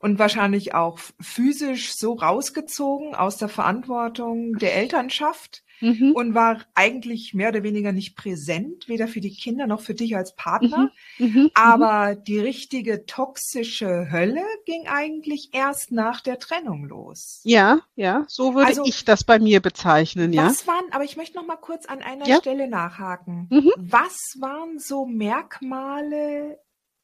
und 0.00 0.18
wahrscheinlich 0.18 0.74
auch 0.74 0.98
physisch 1.20 1.94
so 1.94 2.14
rausgezogen 2.14 3.14
aus 3.14 3.36
der 3.36 3.48
Verantwortung 3.48 4.54
der 4.54 4.76
Elternschaft 4.76 5.62
mhm. 5.80 6.12
und 6.14 6.34
war 6.34 6.64
eigentlich 6.74 7.34
mehr 7.34 7.48
oder 7.48 7.62
weniger 7.62 7.92
nicht 7.92 8.16
präsent, 8.16 8.88
weder 8.88 9.08
für 9.08 9.20
die 9.20 9.34
Kinder 9.34 9.66
noch 9.66 9.80
für 9.80 9.94
dich 9.94 10.16
als 10.16 10.34
Partner. 10.34 10.90
Mhm. 11.18 11.26
Mhm. 11.26 11.40
mhm. 11.42 11.50
Aber 11.54 12.14
die 12.14 12.38
richtige 12.38 13.06
toxische 13.06 14.10
Hölle 14.10 14.42
ging 14.66 14.86
eigentlich 14.86 15.50
erst 15.52 15.92
nach 15.92 16.20
der 16.20 16.38
Trennung 16.38 16.84
los. 16.84 17.40
Ja, 17.44 17.80
ja, 17.94 18.24
so 18.28 18.54
würde 18.54 18.68
also, 18.68 18.84
ich 18.84 19.04
das 19.04 19.24
bei 19.24 19.38
mir 19.38 19.60
bezeichnen, 19.60 20.32
ja. 20.32 20.46
Was 20.46 20.66
waren, 20.66 20.84
aber 20.90 21.04
ich 21.04 21.16
möchte 21.16 21.36
noch 21.36 21.46
mal 21.46 21.56
kurz 21.56 21.86
an 21.86 22.02
einer 22.02 22.26
ja. 22.26 22.36
Stelle 22.36 22.68
nachhaken. 22.68 23.48
Mhm. 23.50 23.72
Was 23.76 24.36
waren 24.38 24.78
so 24.78 25.06
Merkmale 25.06 26.58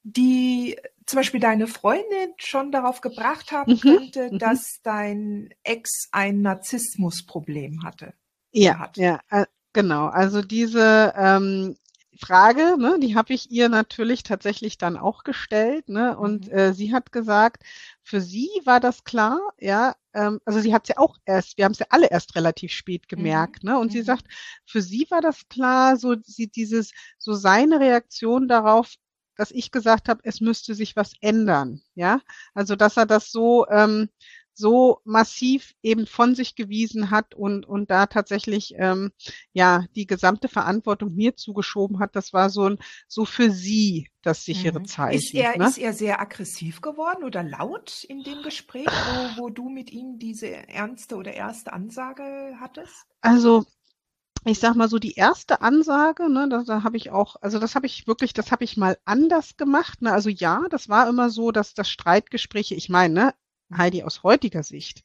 die 0.04 0.76
zum 1.06 1.18
Beispiel 1.18 1.40
deine 1.40 1.66
Freundin 1.66 2.32
schon 2.36 2.70
darauf 2.70 3.00
gebracht 3.00 3.52
haben 3.52 3.72
mhm. 3.72 3.80
könnte, 3.80 4.30
mhm. 4.30 4.38
dass 4.38 4.80
dein 4.82 5.50
Ex 5.64 6.08
ein 6.12 6.40
Narzissmusproblem 6.42 7.82
hatte. 7.82 8.14
Ja, 8.52 8.78
hat. 8.78 8.96
ja, 8.96 9.20
äh, 9.30 9.46
genau. 9.72 10.06
Also 10.06 10.40
diese 10.40 11.12
ähm, 11.16 11.76
Frage, 12.18 12.76
ne, 12.78 12.98
die 13.00 13.16
habe 13.16 13.32
ich 13.32 13.50
ihr 13.50 13.68
natürlich 13.68 14.22
tatsächlich 14.22 14.78
dann 14.78 14.96
auch 14.96 15.24
gestellt, 15.24 15.88
ne, 15.88 16.16
und 16.16 16.46
mhm. 16.46 16.52
äh, 16.52 16.72
sie 16.72 16.92
hat 16.92 17.12
gesagt, 17.12 17.64
für 18.02 18.20
sie 18.20 18.48
war 18.64 18.80
das 18.80 19.04
klar, 19.04 19.40
ja, 19.58 19.96
ähm, 20.12 20.40
also 20.44 20.60
sie 20.60 20.72
hat 20.72 20.84
es 20.84 20.90
ja 20.90 20.98
auch 20.98 21.16
erst, 21.24 21.58
wir 21.58 21.64
haben 21.64 21.72
es 21.72 21.80
ja 21.80 21.86
alle 21.90 22.08
erst 22.08 22.36
relativ 22.36 22.72
spät 22.72 23.08
gemerkt, 23.08 23.64
mhm. 23.64 23.70
ne? 23.70 23.78
Und 23.78 23.88
mhm. 23.88 23.92
sie 23.92 24.02
sagt, 24.02 24.26
für 24.64 24.80
sie 24.80 25.06
war 25.10 25.20
das 25.20 25.48
klar, 25.48 25.96
so 25.96 26.14
sie 26.22 26.46
dieses, 26.46 26.92
so 27.18 27.34
seine 27.34 27.80
Reaktion 27.80 28.46
darauf, 28.46 28.94
dass 29.36 29.50
ich 29.50 29.70
gesagt 29.70 30.08
habe, 30.08 30.20
es 30.24 30.40
müsste 30.40 30.74
sich 30.74 30.96
was 30.96 31.12
ändern, 31.20 31.80
ja. 31.94 32.20
Also 32.54 32.76
dass 32.76 32.96
er 32.96 33.06
das 33.06 33.30
so 33.30 33.66
ähm, 33.68 34.08
so 34.54 35.00
massiv 35.04 35.74
eben 35.82 36.06
von 36.06 36.34
sich 36.34 36.54
gewiesen 36.54 37.10
hat 37.10 37.34
und, 37.34 37.66
und 37.66 37.90
da 37.90 38.06
tatsächlich 38.06 38.74
ähm, 38.78 39.10
ja 39.52 39.84
die 39.96 40.06
gesamte 40.06 40.48
Verantwortung 40.48 41.14
mir 41.14 41.36
zugeschoben 41.36 41.98
hat, 41.98 42.14
das 42.16 42.32
war 42.32 42.50
so 42.50 42.70
ein 42.70 42.78
so 43.08 43.24
für 43.24 43.50
sie 43.50 44.08
das 44.22 44.44
sichere 44.44 44.78
mhm. 44.78 44.86
Zeichen. 44.86 45.18
Ist 45.18 45.34
er, 45.34 45.58
ne? 45.58 45.66
ist 45.66 45.78
er 45.78 45.92
sehr 45.92 46.20
aggressiv 46.20 46.80
geworden 46.80 47.24
oder 47.24 47.42
laut 47.42 48.04
in 48.04 48.22
dem 48.22 48.42
Gespräch, 48.42 48.86
wo, 48.86 49.42
wo 49.42 49.50
du 49.50 49.68
mit 49.68 49.90
ihm 49.90 50.18
diese 50.18 50.48
ernste 50.68 51.16
oder 51.16 51.34
erste 51.34 51.72
Ansage 51.72 52.56
hattest? 52.60 53.06
Also 53.20 53.66
ich 54.44 54.58
sag 54.58 54.74
mal 54.74 54.88
so, 54.88 54.98
die 54.98 55.14
erste 55.14 55.62
Ansage, 55.62 56.28
ne, 56.30 56.48
da, 56.48 56.62
da 56.64 56.82
habe 56.82 56.96
ich 56.96 57.10
auch, 57.10 57.36
also 57.40 57.58
das 57.58 57.74
habe 57.74 57.86
ich 57.86 58.06
wirklich, 58.06 58.32
das 58.34 58.52
habe 58.52 58.64
ich 58.64 58.76
mal 58.76 58.98
anders 59.04 59.56
gemacht. 59.56 60.02
Ne? 60.02 60.12
Also 60.12 60.28
ja, 60.28 60.62
das 60.70 60.88
war 60.88 61.08
immer 61.08 61.30
so, 61.30 61.50
dass 61.50 61.74
das 61.74 61.88
Streitgespräche, 61.88 62.74
ich 62.74 62.88
meine, 62.88 63.14
ne, 63.14 63.34
Heidi 63.76 64.02
aus 64.02 64.22
heutiger 64.22 64.62
Sicht, 64.62 65.02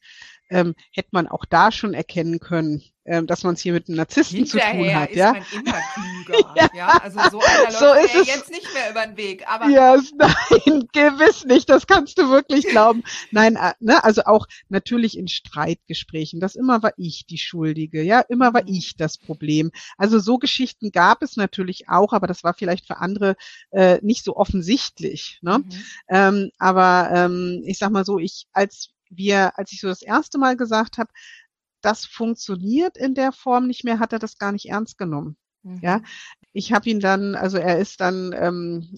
ähm, 0.50 0.74
hätte 0.92 1.10
man 1.12 1.28
auch 1.28 1.44
da 1.44 1.72
schon 1.72 1.94
erkennen 1.94 2.40
können, 2.40 2.82
ähm, 3.06 3.26
dass 3.26 3.44
man 3.44 3.54
es 3.54 3.60
hier 3.60 3.72
mit 3.72 3.88
einem 3.88 3.96
Narzissten 3.96 4.38
Hinterher 4.38 4.70
zu 4.70 4.78
tun 4.78 4.94
hat. 4.94 5.10
Ist 5.10 5.16
ja, 5.16 5.32
man 5.32 5.42
immer 5.52 5.72
klüger. 5.94 6.54
ja. 6.56 6.68
ja. 6.74 6.88
also 7.02 7.18
so 7.30 7.40
einer 7.40 7.72
so 7.72 7.84
läuft 7.86 8.14
ist 8.14 8.26
jetzt 8.28 8.50
nicht 8.50 8.72
mehr 8.74 8.90
über 8.90 9.06
den 9.06 9.16
Weg. 9.16 9.48
Aber 9.48 9.68
ja, 9.68 9.96
nein, 10.18 10.88
gewiss 10.92 11.44
nicht. 11.44 11.68
Das 11.68 11.86
kannst 11.86 12.18
du 12.18 12.30
wirklich 12.30 12.66
glauben. 12.68 13.02
Nein, 13.30 13.56
äh, 13.56 13.72
ne, 13.80 14.04
also 14.04 14.22
auch 14.26 14.46
natürlich 14.68 15.16
in 15.16 15.28
Streitgesprächen. 15.28 16.40
Das 16.40 16.56
immer 16.56 16.82
war 16.82 16.92
ich 16.98 17.26
die 17.26 17.38
Schuldige. 17.38 18.02
Ja, 18.02 18.20
immer 18.20 18.52
war 18.52 18.62
mhm. 18.62 18.74
ich 18.74 18.96
das 18.96 19.18
Problem. 19.18 19.70
Also 19.96 20.18
so 20.18 20.38
Geschichten 20.38 20.92
gab 20.92 21.22
es 21.22 21.36
natürlich 21.36 21.88
auch, 21.88 22.12
aber 22.12 22.26
das 22.26 22.44
war 22.44 22.54
vielleicht 22.54 22.86
für 22.86 22.98
andere 22.98 23.36
äh, 23.70 23.98
nicht 24.02 24.24
so 24.24 24.36
offensichtlich. 24.36 25.38
Ne? 25.42 25.58
Mhm. 25.58 25.84
Ähm, 26.08 26.50
aber 26.58 27.10
ähm, 27.12 27.62
ich 27.64 27.78
sag 27.78 27.90
mal 27.90 28.04
so, 28.04 28.18
ich 28.18 28.46
als 28.52 28.90
wir, 29.10 29.58
als 29.58 29.72
ich 29.72 29.80
so 29.80 29.88
das 29.88 30.02
erste 30.02 30.38
Mal 30.38 30.56
gesagt 30.56 30.98
habe, 30.98 31.10
das 31.82 32.06
funktioniert 32.06 32.96
in 32.96 33.14
der 33.14 33.32
Form 33.32 33.66
nicht 33.66 33.84
mehr, 33.84 33.98
hat 33.98 34.12
er 34.12 34.18
das 34.18 34.38
gar 34.38 34.52
nicht 34.52 34.66
ernst 34.66 34.98
genommen. 34.98 35.36
Mhm. 35.62 35.80
Ja, 35.82 36.00
ich 36.52 36.72
habe 36.72 36.88
ihn 36.88 37.00
dann, 37.00 37.34
also 37.34 37.58
er 37.58 37.78
ist 37.78 38.00
dann 38.00 38.32
ähm, 38.34 38.94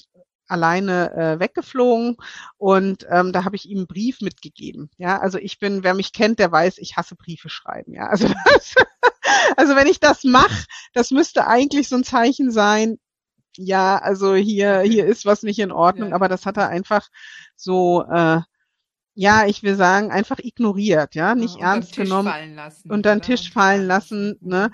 alleine 0.49 1.13
äh, 1.15 1.41
weggeflogen 1.41 2.17
und 2.59 3.07
ähm, 3.11 3.33
da 3.33 3.45
habe 3.45 3.57
ich 3.57 3.69
ihm 3.69 3.79
einen 3.79 3.87
Brief 3.87 4.21
mitgegeben. 4.21 4.91
Ja, 4.99 5.19
also 5.19 5.39
ich 5.39 5.59
bin, 5.59 5.83
wer 5.83 5.95
mich 5.95 6.13
kennt, 6.13 6.39
der 6.39 6.53
weiß, 6.53 6.79
ich 6.79 6.97
hasse 6.97 7.17
Briefe 7.17 7.49
schreiben. 7.49 7.95
Ja, 7.95 8.07
also 8.07 8.29
das, 8.45 8.75
also 9.57 9.77
wenn 9.77 9.87
ich 9.87 10.01
das 10.01 10.25
mache, 10.25 10.67
das 10.93 11.11
müsste 11.11 11.47
eigentlich 11.47 11.89
so 11.89 11.97
ein 11.97 12.05
Zeichen 12.05 12.51
sein. 12.51 12.99
Ja, 13.57 13.99
also 13.99 14.35
hier 14.35 14.81
hier 14.81 15.07
ist 15.07 15.27
was 15.27 15.43
nicht 15.43 15.59
in 15.59 15.73
Ordnung, 15.73 16.11
ja. 16.11 16.15
aber 16.15 16.29
das 16.29 16.47
hat 16.47 16.57
er 16.57 16.69
einfach 16.69 17.09
so 17.55 18.05
äh, 18.11 18.41
ja, 19.15 19.47
ich 19.47 19.63
will 19.63 19.77
sagen, 19.77 20.11
einfach 20.11 20.39
ignoriert, 20.39 21.15
ja, 21.15 21.35
nicht 21.35 21.59
ja, 21.59 21.73
ernst 21.73 21.97
genommen 21.97 22.59
und 22.89 23.05
dann 23.07 23.21
Tisch 23.23 23.53
fallen 23.53 23.87
lassen. 23.87 24.39
Ne? 24.41 24.71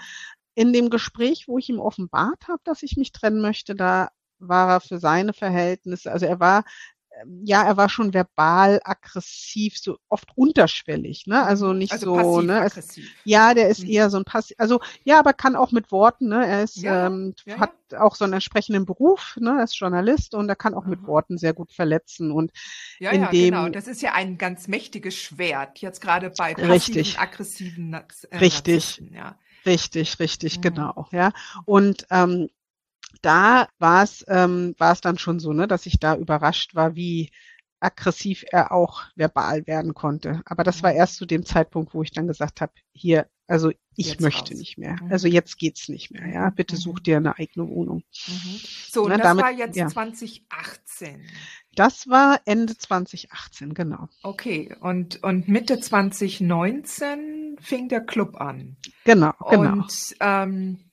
In 0.55 0.73
dem 0.73 0.91
Gespräch, 0.91 1.47
wo 1.49 1.59
ich 1.59 1.69
ihm 1.69 1.81
offenbart 1.81 2.49
habe, 2.49 2.61
dass 2.65 2.83
ich 2.83 2.97
mich 2.97 3.13
trennen 3.13 3.41
möchte, 3.41 3.75
da 3.75 4.11
war 4.39 4.71
er 4.71 4.81
für 4.81 4.99
seine 4.99 5.33
Verhältnisse, 5.33 6.13
also 6.13 6.27
er 6.27 6.39
war 6.39 6.65
ja, 7.45 7.65
er 7.65 7.77
war 7.77 7.89
schon 7.89 8.15
verbal 8.15 8.81
aggressiv, 8.85 9.79
so 9.79 9.99
oft 10.09 10.29
unterschwellig, 10.35 11.27
ne? 11.27 11.43
Also 11.43 11.73
nicht 11.73 11.93
also 11.93 12.19
so, 12.19 12.41
ne? 12.41 12.65
Es, 12.65 12.99
ja, 13.25 13.55
der 13.55 13.69
ist 13.69 13.85
mhm. 13.85 13.91
eher 13.91 14.11
so 14.11 14.19
ein 14.19 14.25
passiv, 14.25 14.57
also 14.59 14.81
ja, 15.05 15.19
aber 15.19 15.33
kann 15.33 15.57
auch 15.57 15.73
mit 15.73 15.91
Worten, 15.91 16.29
ne? 16.29 16.47
Er 16.47 16.63
ist 16.63 16.77
ja, 16.77 17.07
ähm, 17.07 17.35
ja, 17.45 17.59
hat 17.59 17.73
auch 17.97 18.15
so 18.15 18.25
einen 18.25 18.35
entsprechenden 18.35 18.87
Beruf, 18.87 19.37
ne? 19.41 19.57
Er 19.59 19.65
ist 19.65 19.79
Journalist 19.79 20.35
und 20.35 20.49
er 20.49 20.57
kann 20.57 20.75
auch 20.75 20.85
mhm. 20.85 20.91
mit 20.91 21.07
Worten 21.07 21.39
sehr 21.39 21.55
gut 21.55 21.73
verletzen 21.73 22.31
und 22.31 22.53
ja, 22.99 23.11
in 23.11 23.23
ja, 23.23 23.31
dem, 23.31 23.55
genau. 23.55 23.69
Das 23.69 23.87
ist 23.87 24.03
ja 24.03 24.13
ein 24.15 24.39
ganz 24.39 24.69
mächtiges 24.69 25.15
Schwert 25.15 25.79
jetzt 25.79 26.01
gerade 26.01 26.31
bei 26.31 26.55
passiven, 26.55 26.71
richtig, 26.71 27.19
aggressiven 27.19 27.95
äh, 27.95 28.37
richtig, 28.39 29.03
ja. 29.13 29.37
Richtig, 29.67 30.19
richtig, 30.21 30.59
mhm. 30.59 30.63
genau, 30.63 31.09
ja. 31.13 31.33
Und 31.65 32.07
ähm, 32.11 32.49
da 33.23 33.69
war 33.79 34.03
es 34.03 34.25
ähm, 34.29 34.75
war 34.79 34.93
es 34.93 35.01
dann 35.01 35.19
schon 35.19 35.41
so, 35.41 35.53
ne, 35.53 35.67
dass 35.67 35.87
ich 35.87 35.99
da 35.99 36.17
überrascht 36.17 36.75
war, 36.75 36.95
wie 36.95 37.31
aggressiv 37.81 38.45
er 38.51 38.73
auch 38.73 39.05
verbal 39.15 39.67
werden 39.67 39.95
konnte. 39.95 40.43
Aber 40.45 40.65
das 40.65 40.83
war 40.83 40.93
erst 40.93 41.17
zu 41.17 41.27
dem 41.27 41.45
Zeitpunkt, 41.45 41.95
wo 41.95 42.03
ich 42.03 42.11
dann 42.11 42.27
gesagt 42.27 42.61
habe, 42.61 42.73
hier, 42.93 43.29
also 43.47 43.71
ich 43.95 44.11
jetzt 44.11 44.21
möchte 44.21 44.51
raus. 44.51 44.59
nicht 44.59 44.79
mehr. 44.79 44.97
Mhm. 45.01 45.13
Also 45.13 45.29
jetzt 45.29 45.59
geht's 45.59 45.89
nicht 45.89 46.11
mehr. 46.11 46.27
Ja, 46.27 46.51
bitte 46.51 46.75
mhm. 46.75 46.81
such 46.81 47.01
dir 47.01 47.17
eine 47.19 47.39
eigene 47.39 47.69
Wohnung. 47.69 48.03
Mhm. 48.27 48.61
So, 48.91 49.09
ne, 49.09 49.17
das 49.17 49.23
damit, 49.23 49.45
war 49.45 49.53
jetzt 49.53 49.77
ja. 49.77 49.89
2018. 49.89 51.23
Das 51.75 52.09
war 52.09 52.41
Ende 52.45 52.77
2018, 52.77 53.75
genau. 53.75 54.09
Okay, 54.23 54.75
und, 54.81 55.23
und 55.23 55.49
Mitte 55.49 55.79
2019 55.79 57.57
fing 57.61 57.89
der 57.89 58.01
Club 58.01 58.41
an. 58.41 58.77
Genau, 59.05 59.33
genau. 59.51 59.73
Und 59.73 60.17
ähm, 60.21 60.88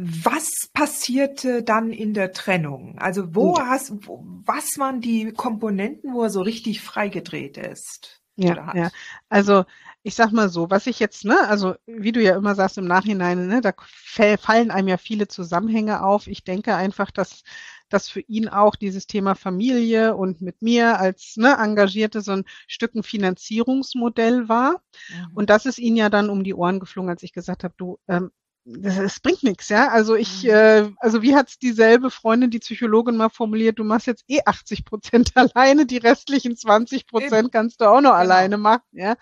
was 0.00 0.68
passierte 0.72 1.62
dann 1.62 1.92
in 1.92 2.14
der 2.14 2.32
Trennung? 2.32 2.98
Also 2.98 3.34
wo 3.34 3.56
ja. 3.56 3.66
hast, 3.66 3.92
wo, 4.06 4.24
was 4.44 4.78
waren 4.78 5.00
die 5.00 5.32
Komponenten, 5.32 6.14
wo 6.14 6.22
er 6.22 6.30
so 6.30 6.40
richtig 6.40 6.80
freigedreht 6.80 7.56
ist? 7.56 8.20
Ja, 8.36 8.72
ja. 8.74 8.90
Also 9.28 9.64
ich 10.02 10.14
sag 10.14 10.32
mal 10.32 10.48
so, 10.48 10.70
was 10.70 10.86
ich 10.86 10.98
jetzt, 10.98 11.24
ne, 11.24 11.46
also 11.48 11.74
wie 11.86 12.12
du 12.12 12.22
ja 12.22 12.36
immer 12.36 12.54
sagst 12.54 12.78
im 12.78 12.86
Nachhinein, 12.86 13.46
ne, 13.48 13.60
da 13.60 13.74
fallen 14.38 14.70
einem 14.70 14.88
ja 14.88 14.96
viele 14.96 15.28
Zusammenhänge 15.28 16.02
auf. 16.02 16.26
Ich 16.26 16.42
denke 16.42 16.74
einfach, 16.74 17.10
dass 17.10 17.42
dass 17.90 18.08
für 18.08 18.20
ihn 18.20 18.48
auch 18.48 18.76
dieses 18.76 19.06
Thema 19.06 19.34
Familie 19.34 20.16
und 20.16 20.40
mit 20.40 20.62
mir 20.62 20.98
als 20.98 21.36
ne, 21.36 21.56
Engagierte 21.58 22.22
so 22.22 22.32
ein 22.32 22.44
Stück 22.66 22.94
ein 22.94 23.02
Finanzierungsmodell 23.02 24.48
war. 24.48 24.82
Mhm. 25.10 25.32
Und 25.34 25.50
das 25.50 25.66
ist 25.66 25.78
ihm 25.78 25.96
ja 25.96 26.08
dann 26.08 26.30
um 26.30 26.44
die 26.44 26.54
Ohren 26.54 26.80
geflogen, 26.80 27.10
als 27.10 27.22
ich 27.22 27.32
gesagt 27.32 27.64
habe, 27.64 27.74
du, 27.76 27.98
ähm, 28.08 28.30
das 28.64 29.20
bringt 29.20 29.42
nichts, 29.42 29.68
ja. 29.68 29.88
Also 29.88 30.14
ich, 30.14 30.44
mhm. 30.44 30.50
äh, 30.50 30.90
also 30.98 31.22
wie 31.22 31.34
hat's 31.34 31.58
dieselbe 31.58 32.10
Freundin, 32.10 32.50
die 32.50 32.60
Psychologin 32.60 33.16
mal 33.16 33.30
formuliert, 33.30 33.78
du 33.78 33.84
machst 33.84 34.06
jetzt 34.06 34.24
eh 34.28 34.40
80 34.44 34.84
Prozent 34.84 35.32
alleine, 35.36 35.86
die 35.86 35.98
restlichen 35.98 36.56
20 36.56 37.06
Prozent 37.06 37.52
kannst 37.52 37.80
du 37.80 37.86
auch 37.86 38.00
noch 38.00 38.10
genau. 38.10 38.12
alleine 38.12 38.58
machen, 38.58 38.84
ja. 38.92 39.16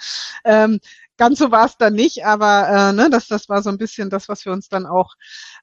Ähm, 0.45 0.80
ganz 1.16 1.38
so 1.38 1.50
war 1.50 1.66
es 1.66 1.76
dann 1.76 1.95
nicht, 1.95 2.25
aber 2.25 2.68
äh, 2.68 2.92
ne, 2.92 3.09
das, 3.11 3.26
das 3.26 3.49
war 3.49 3.62
so 3.62 3.71
ein 3.71 3.78
bisschen 3.78 4.11
das, 4.11 4.28
was 4.28 4.45
wir 4.45 4.52
uns 4.52 4.68
dann 4.68 4.87
auch, 4.87 5.14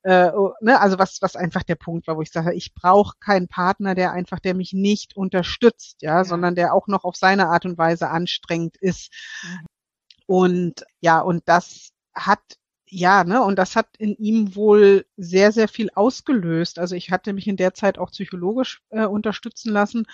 äh, 0.03 0.31
ne, 0.61 0.79
also 0.79 0.97
was, 0.97 1.21
was 1.21 1.35
einfach 1.35 1.63
der 1.63 1.75
Punkt 1.75 2.07
war, 2.07 2.17
wo 2.17 2.21
ich 2.21 2.31
sage, 2.31 2.53
ich 2.53 2.73
brauche 2.73 3.15
keinen 3.19 3.47
Partner, 3.47 3.95
der 3.95 4.11
einfach, 4.11 4.39
der 4.39 4.55
mich 4.55 4.73
nicht 4.73 5.15
unterstützt, 5.15 6.01
ja, 6.01 6.15
ja, 6.15 6.23
sondern 6.23 6.55
der 6.55 6.73
auch 6.73 6.87
noch 6.87 7.03
auf 7.03 7.15
seine 7.15 7.49
Art 7.49 7.65
und 7.65 7.77
Weise 7.77 8.09
anstrengend 8.09 8.77
ist. 8.77 9.11
Mhm. 9.43 9.65
Und 10.27 10.85
ja, 11.01 11.19
und 11.19 11.43
das 11.45 11.89
hat 12.13 12.39
ja, 12.95 13.25
ne, 13.25 13.43
und 13.43 13.57
das 13.57 13.75
hat 13.75 13.87
in 13.97 14.15
ihm 14.15 14.55
wohl 14.55 15.05
sehr, 15.17 15.51
sehr 15.51 15.67
viel 15.67 15.89
ausgelöst. 15.95 16.79
Also 16.79 16.95
ich 16.95 17.11
hatte 17.11 17.33
mich 17.33 17.45
in 17.45 17.57
der 17.57 17.73
Zeit 17.73 17.97
auch 17.97 18.11
psychologisch 18.11 18.81
äh, 18.89 19.05
unterstützen 19.05 19.73
lassen 19.73 20.05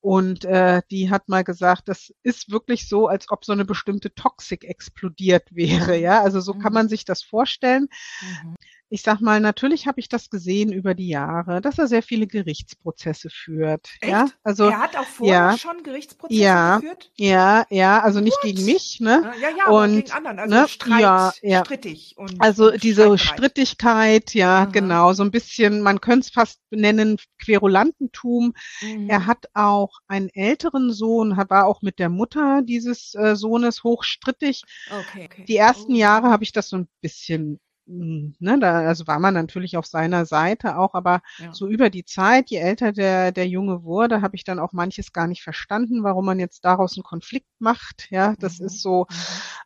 und 0.00 0.46
äh, 0.46 0.80
die 0.90 1.10
hat 1.10 1.28
mal 1.28 1.44
gesagt, 1.44 1.88
das 1.88 2.14
ist 2.22 2.50
wirklich 2.50 2.88
so, 2.88 3.08
als 3.08 3.30
ob 3.30 3.44
so 3.44 3.52
eine 3.52 3.66
bestimmte 3.66 4.14
Toxik 4.14 4.64
explodiert 4.64 5.44
wäre. 5.54 5.98
Ja, 5.98 6.22
also 6.22 6.40
so 6.40 6.54
kann 6.54 6.72
mhm. 6.72 6.74
man 6.74 6.88
sich 6.88 7.04
das 7.04 7.22
vorstellen. 7.22 7.88
Mhm 8.22 8.56
ich 8.92 9.02
sag 9.02 9.20
mal, 9.20 9.40
natürlich 9.40 9.86
habe 9.86 10.00
ich 10.00 10.08
das 10.08 10.30
gesehen 10.30 10.72
über 10.72 10.94
die 10.94 11.08
Jahre, 11.08 11.60
dass 11.60 11.78
er 11.78 11.86
sehr 11.86 12.02
viele 12.02 12.26
Gerichtsprozesse 12.26 13.30
führt. 13.30 13.88
Echt? 14.00 14.10
Ja, 14.10 14.26
also 14.42 14.64
er 14.64 14.80
hat 14.80 14.96
auch 14.96 15.04
vorher 15.04 15.50
ja, 15.50 15.58
schon 15.58 15.84
Gerichtsprozesse 15.84 16.40
ja, 16.40 16.78
geführt. 16.78 17.12
Ja, 17.16 17.64
ja, 17.70 18.00
also 18.00 18.20
nicht 18.20 18.36
What? 18.38 18.42
gegen 18.42 18.64
mich, 18.64 18.98
ne? 18.98 19.32
Ja, 19.40 19.48
ja, 19.56 19.66
und 19.70 19.94
gegen 19.94 20.10
anderen, 20.10 20.38
also 20.40 20.54
ne? 20.54 20.68
Streit, 20.68 21.00
ja, 21.00 21.32
ja. 21.42 21.64
strittig 21.64 22.14
und 22.18 22.40
also 22.40 22.72
und 22.72 22.82
diese 22.82 23.16
Strittigkeit, 23.16 24.34
ja, 24.34 24.66
mhm. 24.66 24.72
genau, 24.72 25.12
so 25.12 25.22
ein 25.22 25.30
bisschen, 25.30 25.82
man 25.82 26.00
könnte 26.00 26.26
es 26.26 26.30
fast 26.30 26.60
nennen 26.70 27.16
Querulantentum. 27.38 28.54
Mhm. 28.80 29.08
Er 29.08 29.26
hat 29.26 29.46
auch 29.54 29.98
einen 30.08 30.30
älteren 30.30 30.92
Sohn, 30.92 31.36
war 31.36 31.66
auch 31.66 31.80
mit 31.82 32.00
der 32.00 32.08
Mutter 32.08 32.62
dieses 32.62 33.14
äh, 33.14 33.36
Sohnes 33.36 33.84
hochstrittig. 33.84 34.62
Okay, 34.90 35.28
okay. 35.30 35.44
Die 35.46 35.56
ersten 35.56 35.92
oh. 35.92 35.96
Jahre 35.96 36.30
habe 36.30 36.42
ich 36.42 36.50
das 36.50 36.68
so 36.68 36.76
ein 36.76 36.88
bisschen 37.00 37.60
ne, 37.90 38.58
da, 38.58 38.80
also 38.80 39.06
war 39.06 39.18
man 39.18 39.34
natürlich 39.34 39.76
auf 39.76 39.86
seiner 39.86 40.26
Seite 40.26 40.78
auch, 40.78 40.94
aber 40.94 41.22
ja. 41.38 41.52
so 41.52 41.66
über 41.66 41.90
die 41.90 42.04
Zeit, 42.04 42.50
je 42.50 42.58
älter 42.58 42.92
der, 42.92 43.32
der 43.32 43.48
Junge 43.48 43.82
wurde, 43.82 44.22
habe 44.22 44.36
ich 44.36 44.44
dann 44.44 44.58
auch 44.58 44.72
manches 44.72 45.12
gar 45.12 45.26
nicht 45.26 45.42
verstanden, 45.42 46.02
warum 46.02 46.24
man 46.24 46.38
jetzt 46.38 46.64
daraus 46.64 46.96
einen 46.96 47.04
Konflikt 47.04 47.48
macht. 47.58 48.08
Ja, 48.10 48.34
das 48.38 48.60
mhm. 48.60 48.66
ist 48.66 48.82
so. 48.82 49.06
Mhm. 49.08 49.16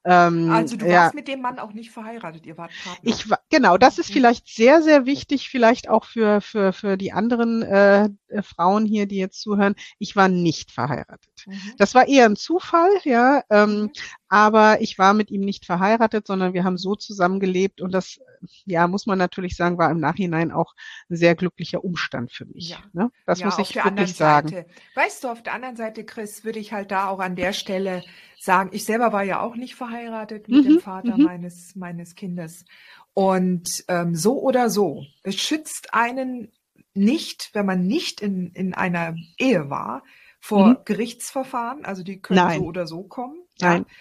Ähm, 0.07 0.51
also 0.51 0.77
du 0.77 0.87
warst 0.87 1.15
mit 1.15 1.29
dem 1.29 1.41
Mann 1.41 1.59
auch 1.59 1.73
nicht 1.73 1.91
verheiratet, 1.91 2.47
ihr 2.47 2.57
wart 2.59 2.73
Partner. 2.83 3.01
Ich 3.03 3.31
war, 3.31 3.41
genau, 3.51 3.79
das 3.79 3.99
ist 3.99 4.11
mhm. 4.11 4.15
vielleicht 4.15 4.49
sehr, 4.49 4.83
sehr 4.83 5.07
wichtig, 5.07 5.49
vielleicht 5.49 5.89
auch 5.89 6.05
für, 6.05 6.41
für, 6.41 6.73
für 6.73 6.97
die 6.97 7.13
anderen 7.13 7.63
äh, 7.63 8.11
Frauen 8.43 8.85
hier, 8.85 9.07
die 9.07 9.17
jetzt 9.17 9.41
zuhören. 9.41 9.75
Ich 9.99 10.17
war 10.17 10.29
nicht 10.29 10.71
verheiratet. 10.71 11.31
Mhm. 11.47 11.61
Das 11.79 11.95
war 11.95 12.09
eher 12.09 12.27
ein 12.27 12.37
Zufall, 12.37 12.91
ja. 13.05 13.43
Ähm, 13.51 13.75
mhm. 13.75 13.91
aber 14.29 14.81
ich 14.81 14.99
war 14.99 15.15
mit 15.15 15.31
ihm 15.31 15.43
nicht 15.43 15.65
verheiratet, 15.65 16.27
sondern 16.27 16.55
wir 16.55 16.65
haben 16.65 16.79
so 16.79 16.95
zusammengelebt 16.95 17.81
und 17.81 17.93
das, 17.93 18.14
ja, 18.65 18.87
muss 18.89 19.07
man 19.07 19.19
natürlich 19.19 19.57
sagen, 19.57 19.79
war 19.79 19.91
im 19.91 20.01
Nachhinein 20.01 20.51
auch 20.51 20.75
ein 21.11 21.17
sehr 21.17 21.35
glücklicher 21.35 21.85
Umstand 21.85 22.33
für 22.33 22.47
mich. 22.47 22.71
Ja. 22.71 22.79
Ne? 22.93 23.11
Das 23.27 23.41
ja, 23.41 23.47
muss 23.47 23.59
ich 23.59 23.75
wirklich 23.75 24.15
sagen. 24.15 24.49
Seite, 24.49 24.67
weißt 24.95 25.25
du, 25.25 25.29
auf 25.29 25.43
der 25.43 25.55
anderen 25.55 25.77
Seite, 25.77 26.05
Chris, 26.05 26.45
würde 26.45 26.59
ich 26.59 26.73
halt 26.73 26.91
da 26.91 27.09
auch 27.09 27.21
an 27.21 27.37
der 27.37 27.53
Stelle 27.53 28.03
sagen, 28.39 28.71
ich 28.73 28.85
selber 28.85 29.13
war 29.13 29.23
ja 29.23 29.41
auch 29.41 29.57
nicht 29.57 29.75
verheiratet 29.75 30.49
mit 30.49 30.65
mhm. 30.65 30.69
dem 30.69 30.81
Vater 30.81 31.17
mhm. 31.17 31.25
meines, 31.25 31.75
meines 31.77 32.15
Kindes. 32.15 32.65
Und 33.15 33.69
ähm, 33.89 34.15
so 34.15 34.41
oder 34.41 34.71
so, 34.71 35.05
es 35.23 35.37
schützt 35.37 35.95
einen 35.95 36.53
nicht, 36.95 37.51
wenn 37.55 37.67
man 37.67 37.87
nicht 37.87 38.21
in, 38.21 38.53
in 38.53 38.75
einer 38.75 39.17
Ehe 39.39 39.71
war, 39.71 40.03
vor 40.41 40.67
mhm. 40.67 40.79
Gerichtsverfahren. 40.85 41.85
Also 41.85 42.03
die 42.03 42.21
können 42.21 42.45
Nein. 42.45 42.61
so 42.61 42.67
oder 42.67 42.87
so 42.87 43.03
kommen. 43.05 43.39
Nein. 43.61 43.87
Ja. 43.89 43.95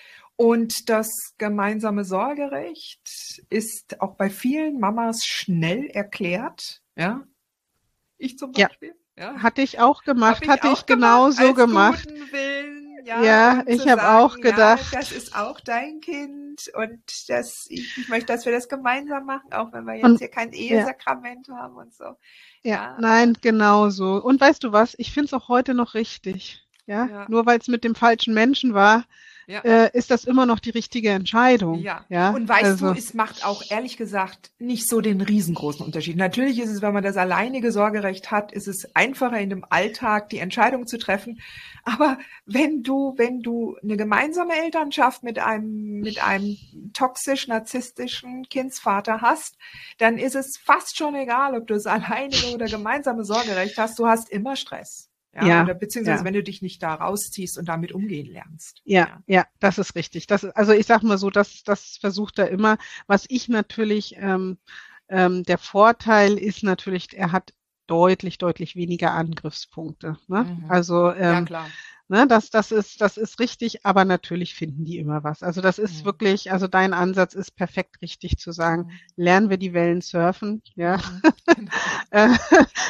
Und 0.43 0.89
das 0.89 1.35
gemeinsame 1.37 2.03
Sorgerecht 2.03 2.99
ist 3.49 4.01
auch 4.01 4.15
bei 4.15 4.29
vielen 4.29 4.77
Mamas 4.77 5.25
schnell 5.25 5.85
erklärt. 5.85 6.81
Ja. 6.97 7.23
Ich 8.17 8.37
zum 8.37 8.51
Beispiel. 8.51 8.93
Ja. 9.17 9.35
ja. 9.35 9.41
Hatte 9.41 9.61
ich 9.61 9.79
auch 9.79 10.03
gemacht, 10.03 10.41
Hab 10.41 10.57
hatte 10.57 10.67
ich, 10.67 10.79
ich 10.79 10.85
genauso 10.85 11.53
gemacht. 11.53 12.09
Willen, 12.31 13.05
ja, 13.05 13.23
ja 13.23 13.63
ich 13.67 13.87
habe 13.87 14.05
auch 14.05 14.35
gedacht. 14.35 14.91
Ja, 14.91 14.99
das 14.99 15.13
ist 15.13 15.33
auch 15.33 15.61
dein 15.61 16.01
Kind 16.01 16.69
und 16.75 17.29
das, 17.29 17.65
ich, 17.69 17.97
ich, 17.97 18.09
möchte, 18.09 18.33
dass 18.33 18.43
wir 18.43 18.51
das 18.51 18.67
gemeinsam 18.67 19.25
machen, 19.25 19.53
auch 19.53 19.71
wenn 19.71 19.85
wir 19.85 19.93
jetzt 19.93 20.03
und, 20.03 20.17
hier 20.19 20.27
kein 20.27 20.51
Ehesakrament 20.51 21.47
haben 21.47 21.77
und 21.77 21.93
so. 21.93 22.17
Ja, 22.63 22.97
nein, 22.99 23.37
genau 23.39 23.89
so. 23.89 24.21
Und 24.21 24.41
weißt 24.41 24.61
du 24.61 24.73
was? 24.73 24.93
Ich 24.97 25.13
finde 25.13 25.27
es 25.27 25.33
auch 25.33 25.47
heute 25.47 25.73
noch 25.73 25.93
richtig. 25.93 26.67
Ja, 26.85 27.05
ja. 27.05 27.25
nur 27.29 27.45
weil 27.45 27.59
es 27.59 27.69
mit 27.69 27.85
dem 27.85 27.95
falschen 27.95 28.33
Menschen 28.33 28.73
war, 28.73 29.05
ja. 29.47 29.59
äh, 29.61 29.89
ist 29.93 30.11
das 30.11 30.25
immer 30.25 30.45
noch 30.45 30.59
die 30.59 30.69
richtige 30.69 31.09
Entscheidung. 31.09 31.79
Ja. 31.79 32.05
ja? 32.09 32.31
Und 32.31 32.47
weißt 32.47 32.63
also. 32.63 32.93
du, 32.93 32.97
es 32.99 33.13
macht 33.13 33.45
auch 33.45 33.63
ehrlich 33.69 33.97
gesagt 33.97 34.51
nicht 34.59 34.87
so 34.87 35.01
den 35.01 35.21
riesengroßen 35.21 35.85
Unterschied. 35.85 36.17
Natürlich 36.17 36.59
ist 36.59 36.69
es, 36.69 36.81
wenn 36.81 36.93
man 36.93 37.03
das 37.03 37.17
alleinige 37.17 37.71
Sorgerecht 37.71 38.31
hat, 38.31 38.51
ist 38.51 38.67
es 38.67 38.95
einfacher 38.95 39.39
in 39.39 39.49
dem 39.49 39.65
Alltag 39.69 40.29
die 40.29 40.39
Entscheidung 40.39 40.87
zu 40.87 40.97
treffen. 40.97 41.39
Aber 41.83 42.17
wenn 42.45 42.83
du, 42.83 43.13
wenn 43.17 43.41
du 43.41 43.75
eine 43.83 43.97
gemeinsame 43.97 44.53
Elternschaft 44.53 45.23
mit 45.23 45.39
einem, 45.39 45.99
mit 45.99 46.23
einem 46.23 46.57
toxisch 46.93 47.47
narzisstischen 47.47 48.43
Kindsvater 48.49 49.21
hast, 49.21 49.57
dann 49.97 50.17
ist 50.17 50.35
es 50.35 50.57
fast 50.57 50.97
schon 50.97 51.15
egal, 51.15 51.55
ob 51.55 51.67
du 51.67 51.73
das 51.73 51.85
alleinige 51.87 52.53
oder 52.53 52.65
gemeinsame 52.65 53.25
Sorgerecht 53.25 53.77
hast. 53.77 53.99
Du 53.99 54.07
hast 54.07 54.29
immer 54.29 54.55
Stress. 54.55 55.12
Ja, 55.35 55.47
ja 55.47 55.63
oder 55.63 55.73
beziehungsweise 55.73 56.19
ja. 56.19 56.25
wenn 56.25 56.33
du 56.33 56.43
dich 56.43 56.61
nicht 56.61 56.83
da 56.83 56.93
rausziehst 56.93 57.57
und 57.57 57.67
damit 57.67 57.91
umgehen 57.91 58.31
lernst. 58.31 58.81
Ja, 58.85 58.99
ja, 58.99 59.23
ja 59.27 59.45
das 59.59 59.77
ist 59.77 59.95
richtig. 59.95 60.27
Das, 60.27 60.45
also 60.45 60.73
ich 60.73 60.85
sag 60.85 61.03
mal 61.03 61.17
so, 61.17 61.29
das, 61.29 61.63
das 61.63 61.97
versucht 61.97 62.39
er 62.39 62.49
immer. 62.49 62.77
Was 63.07 63.25
ich 63.29 63.49
natürlich, 63.49 64.15
ähm, 64.17 64.57
ähm, 65.09 65.43
der 65.43 65.57
Vorteil 65.57 66.37
ist 66.37 66.63
natürlich, 66.63 67.17
er 67.17 67.31
hat 67.31 67.53
deutlich, 67.87 68.37
deutlich 68.37 68.75
weniger 68.75 69.11
Angriffspunkte. 69.11 70.17
Ne? 70.27 70.43
Mhm. 70.43 70.65
Also 70.69 71.11
ähm, 71.11 71.21
ja, 71.21 71.41
klar. 71.41 71.69
Ne, 72.09 72.27
das, 72.27 72.49
das, 72.49 72.71
ist, 72.71 72.99
das 72.99 73.15
ist 73.15 73.39
richtig, 73.39 73.85
aber 73.85 74.03
natürlich 74.03 74.55
finden 74.55 74.83
die 74.83 74.97
immer 74.97 75.23
was. 75.23 75.41
Also 75.41 75.61
das 75.61 75.79
ist 75.79 76.01
mhm. 76.01 76.05
wirklich, 76.05 76.51
also 76.51 76.67
dein 76.67 76.93
Ansatz 76.93 77.33
ist 77.33 77.55
perfekt 77.55 78.01
richtig 78.01 78.37
zu 78.37 78.51
sagen, 78.51 78.91
lernen 79.15 79.49
wir 79.49 79.57
die 79.57 79.73
Wellen 79.73 80.01
surfen, 80.01 80.61
ja. 80.75 80.97
Mhm. 80.97 81.69
Äh, 82.11 82.29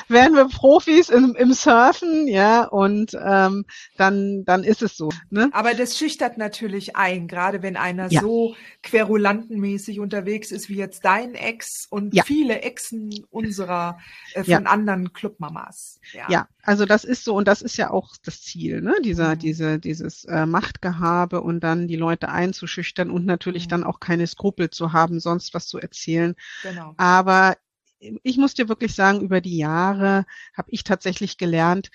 werden 0.09 0.35
wir 0.35 0.49
Profis 0.49 1.07
im, 1.07 1.33
im 1.35 1.53
Surfen, 1.53 2.27
ja, 2.27 2.65
und 2.65 3.17
ähm, 3.23 3.63
dann, 3.95 4.43
dann 4.43 4.65
ist 4.65 4.81
es 4.81 4.97
so. 4.97 5.11
Ne? 5.29 5.49
Aber 5.53 5.73
das 5.73 5.97
schüchtert 5.97 6.37
natürlich 6.37 6.97
ein, 6.97 7.29
gerade 7.29 7.61
wenn 7.61 7.77
einer 7.77 8.11
ja. 8.11 8.19
so 8.19 8.53
querulantenmäßig 8.81 10.01
unterwegs 10.01 10.51
ist 10.51 10.67
wie 10.67 10.75
jetzt 10.75 11.05
dein 11.05 11.35
Ex 11.35 11.87
und 11.89 12.13
ja. 12.13 12.23
viele 12.25 12.63
Exen 12.63 13.25
unserer 13.29 13.97
äh, 14.33 14.43
von 14.43 14.51
ja. 14.51 14.59
anderen 14.59 15.13
Clubmamas. 15.13 16.01
Ja. 16.11 16.25
ja, 16.29 16.47
also 16.61 16.85
das 16.85 17.05
ist 17.05 17.23
so 17.23 17.35
und 17.35 17.47
das 17.47 17.61
ist 17.61 17.77
ja 17.77 17.91
auch 17.91 18.17
das 18.25 18.41
Ziel, 18.41 18.81
ne? 18.81 18.95
Dieser, 19.03 19.35
mhm. 19.35 19.39
diese, 19.39 19.79
dieses 19.79 20.25
äh, 20.25 20.45
Machtgehabe 20.45 21.41
und 21.41 21.59
dann 21.61 21.87
die 21.87 21.95
Leute 21.95 22.29
einzuschüchtern 22.29 23.11
und 23.11 23.25
natürlich 23.25 23.65
mhm. 23.65 23.69
dann 23.69 23.83
auch 23.83 23.99
keine 23.99 24.25
Skrupel 24.27 24.69
zu 24.69 24.93
haben, 24.93 25.19
sonst 25.19 25.53
was 25.53 25.67
zu 25.67 25.79
erzählen. 25.79 26.35
Genau. 26.63 26.93
Aber 26.97 27.55
ich 27.99 28.37
muss 28.37 28.53
dir 28.53 28.67
wirklich 28.67 28.95
sagen, 28.95 29.21
über 29.21 29.41
die 29.41 29.57
Jahre 29.57 30.25
habe 30.55 30.69
ich 30.71 30.83
tatsächlich 30.83 31.37
gelernt, 31.37 31.89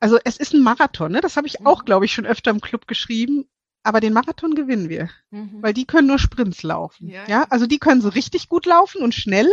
also 0.00 0.18
es 0.24 0.36
ist 0.36 0.52
ein 0.52 0.62
Marathon, 0.62 1.12
ne? 1.12 1.20
das 1.20 1.36
habe 1.36 1.46
ich 1.46 1.60
mhm. 1.60 1.66
auch, 1.66 1.84
glaube 1.84 2.04
ich, 2.04 2.12
schon 2.12 2.26
öfter 2.26 2.50
im 2.50 2.60
Club 2.60 2.86
geschrieben. 2.86 3.48
Aber 3.84 4.00
den 4.00 4.12
Marathon 4.12 4.54
gewinnen 4.54 4.88
wir, 4.88 5.10
mhm. 5.30 5.58
weil 5.60 5.74
die 5.74 5.86
können 5.86 6.06
nur 6.06 6.20
Sprints 6.20 6.62
laufen. 6.62 7.08
Ja, 7.08 7.24
ja, 7.26 7.46
also 7.50 7.66
die 7.66 7.78
können 7.78 8.00
so 8.00 8.08
richtig 8.08 8.48
gut 8.48 8.64
laufen 8.64 9.02
und 9.02 9.12
schnell 9.12 9.52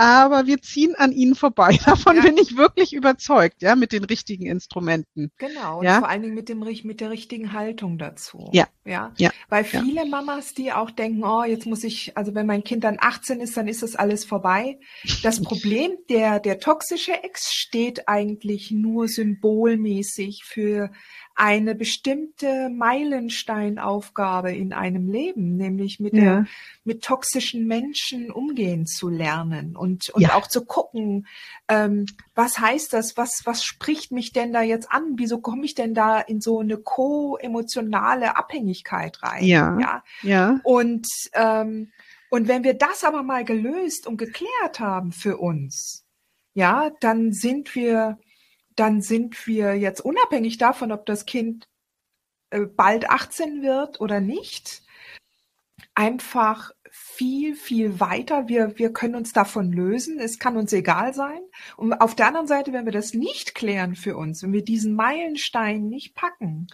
aber 0.00 0.46
wir 0.46 0.62
ziehen 0.62 0.94
an 0.94 1.12
ihnen 1.12 1.34
vorbei. 1.34 1.78
Davon 1.84 2.16
ja. 2.16 2.22
bin 2.22 2.38
ich 2.38 2.56
wirklich 2.56 2.94
überzeugt, 2.94 3.60
ja, 3.60 3.76
mit 3.76 3.92
den 3.92 4.04
richtigen 4.04 4.46
Instrumenten. 4.46 5.30
Genau, 5.36 5.80
und 5.80 5.84
ja? 5.84 5.98
vor 5.98 6.08
allen 6.08 6.22
Dingen 6.22 6.34
mit 6.34 6.48
dem 6.48 6.60
mit 6.60 7.02
der 7.02 7.10
richtigen 7.10 7.52
Haltung 7.52 7.98
dazu. 7.98 8.48
Ja. 8.52 8.66
Ja. 8.86 9.12
ja. 9.18 9.30
Weil 9.50 9.64
viele 9.64 9.96
ja. 9.96 10.04
Mamas, 10.06 10.54
die 10.54 10.72
auch 10.72 10.90
denken, 10.90 11.22
oh, 11.22 11.44
jetzt 11.44 11.66
muss 11.66 11.84
ich, 11.84 12.16
also 12.16 12.34
wenn 12.34 12.46
mein 12.46 12.64
Kind 12.64 12.84
dann 12.84 12.96
18 12.98 13.40
ist, 13.40 13.58
dann 13.58 13.68
ist 13.68 13.82
das 13.82 13.94
alles 13.94 14.24
vorbei. 14.24 14.78
Das 15.22 15.42
Problem, 15.42 15.92
der, 16.08 16.40
der 16.40 16.60
toxische 16.60 17.22
Ex 17.22 17.52
steht 17.52 18.08
eigentlich 18.08 18.70
nur 18.70 19.06
symbolmäßig 19.06 20.44
für 20.46 20.90
eine 21.40 21.74
bestimmte 21.74 22.68
Meilensteinaufgabe 22.68 24.52
in 24.52 24.74
einem 24.74 25.10
Leben, 25.10 25.56
nämlich 25.56 25.98
mit 25.98 26.12
ja. 26.12 26.20
der, 26.20 26.46
mit 26.84 27.02
toxischen 27.02 27.66
Menschen 27.66 28.30
umgehen 28.30 28.86
zu 28.86 29.08
lernen 29.08 29.74
und, 29.74 30.10
und 30.10 30.20
ja. 30.20 30.34
auch 30.34 30.46
zu 30.48 30.66
gucken, 30.66 31.26
ähm, 31.68 32.04
was 32.34 32.58
heißt 32.58 32.92
das, 32.92 33.16
was, 33.16 33.40
was 33.46 33.64
spricht 33.64 34.12
mich 34.12 34.34
denn 34.34 34.52
da 34.52 34.60
jetzt 34.60 34.92
an? 34.92 35.14
Wieso 35.16 35.38
komme 35.40 35.64
ich 35.64 35.74
denn 35.74 35.94
da 35.94 36.20
in 36.20 36.42
so 36.42 36.60
eine 36.60 36.76
co-emotionale 36.76 38.36
Abhängigkeit 38.36 39.22
rein? 39.22 39.42
Ja. 39.42 39.78
Ja. 39.80 40.04
ja. 40.20 40.60
Und, 40.62 41.08
ähm, 41.32 41.90
und 42.28 42.48
wenn 42.48 42.64
wir 42.64 42.74
das 42.74 43.02
aber 43.02 43.22
mal 43.22 43.46
gelöst 43.46 44.06
und 44.06 44.18
geklärt 44.18 44.78
haben 44.78 45.10
für 45.10 45.38
uns, 45.38 46.04
ja, 46.52 46.90
dann 47.00 47.32
sind 47.32 47.74
wir, 47.74 48.18
dann 48.80 49.02
sind 49.02 49.46
wir 49.46 49.74
jetzt 49.74 50.00
unabhängig 50.00 50.56
davon, 50.56 50.90
ob 50.90 51.04
das 51.04 51.26
Kind 51.26 51.68
äh, 52.48 52.60
bald 52.60 53.10
18 53.10 53.62
wird 53.62 54.00
oder 54.00 54.20
nicht, 54.20 54.82
einfach 55.94 56.72
viel, 56.90 57.54
viel 57.54 58.00
weiter. 58.00 58.48
Wir, 58.48 58.78
wir 58.78 58.90
können 58.92 59.16
uns 59.16 59.34
davon 59.34 59.70
lösen. 59.70 60.18
Es 60.18 60.38
kann 60.38 60.56
uns 60.56 60.72
egal 60.72 61.12
sein. 61.12 61.40
Und 61.76 61.92
auf 61.92 62.14
der 62.14 62.28
anderen 62.28 62.46
Seite, 62.46 62.72
wenn 62.72 62.86
wir 62.86 62.92
das 62.92 63.12
nicht 63.12 63.54
klären 63.54 63.94
für 63.94 64.16
uns, 64.16 64.42
wenn 64.42 64.54
wir 64.54 64.64
diesen 64.64 64.94
Meilenstein 64.94 65.88
nicht 65.88 66.14
packen 66.14 66.66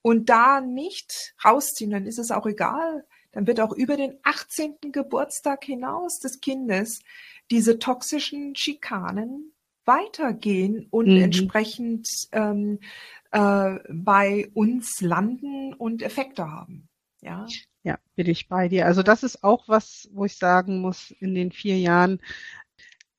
und 0.00 0.30
da 0.30 0.62
nicht 0.62 1.34
rausziehen, 1.44 1.90
dann 1.90 2.06
ist 2.06 2.18
es 2.18 2.30
auch 2.30 2.46
egal. 2.46 3.06
Dann 3.30 3.46
wird 3.46 3.60
auch 3.60 3.72
über 3.72 3.98
den 3.98 4.18
18. 4.22 4.76
Geburtstag 4.90 5.64
hinaus 5.64 6.18
des 6.18 6.40
Kindes 6.40 7.00
diese 7.50 7.78
toxischen 7.78 8.56
Schikanen 8.56 9.51
weitergehen 9.84 10.86
und 10.90 11.08
mhm. 11.08 11.22
entsprechend 11.22 12.08
ähm, 12.32 12.78
äh, 13.30 13.78
bei 13.88 14.50
uns 14.54 15.00
landen 15.00 15.74
und 15.74 16.02
Effekte 16.02 16.50
haben. 16.50 16.88
Ja. 17.20 17.46
Ja, 17.84 17.98
bin 18.14 18.28
ich 18.28 18.48
bei 18.48 18.68
dir. 18.68 18.86
Also 18.86 19.02
das 19.02 19.22
ist 19.22 19.42
auch 19.42 19.68
was, 19.68 20.08
wo 20.12 20.24
ich 20.24 20.36
sagen 20.36 20.80
muss, 20.80 21.10
in 21.18 21.34
den 21.34 21.50
vier 21.50 21.78
Jahren 21.78 22.20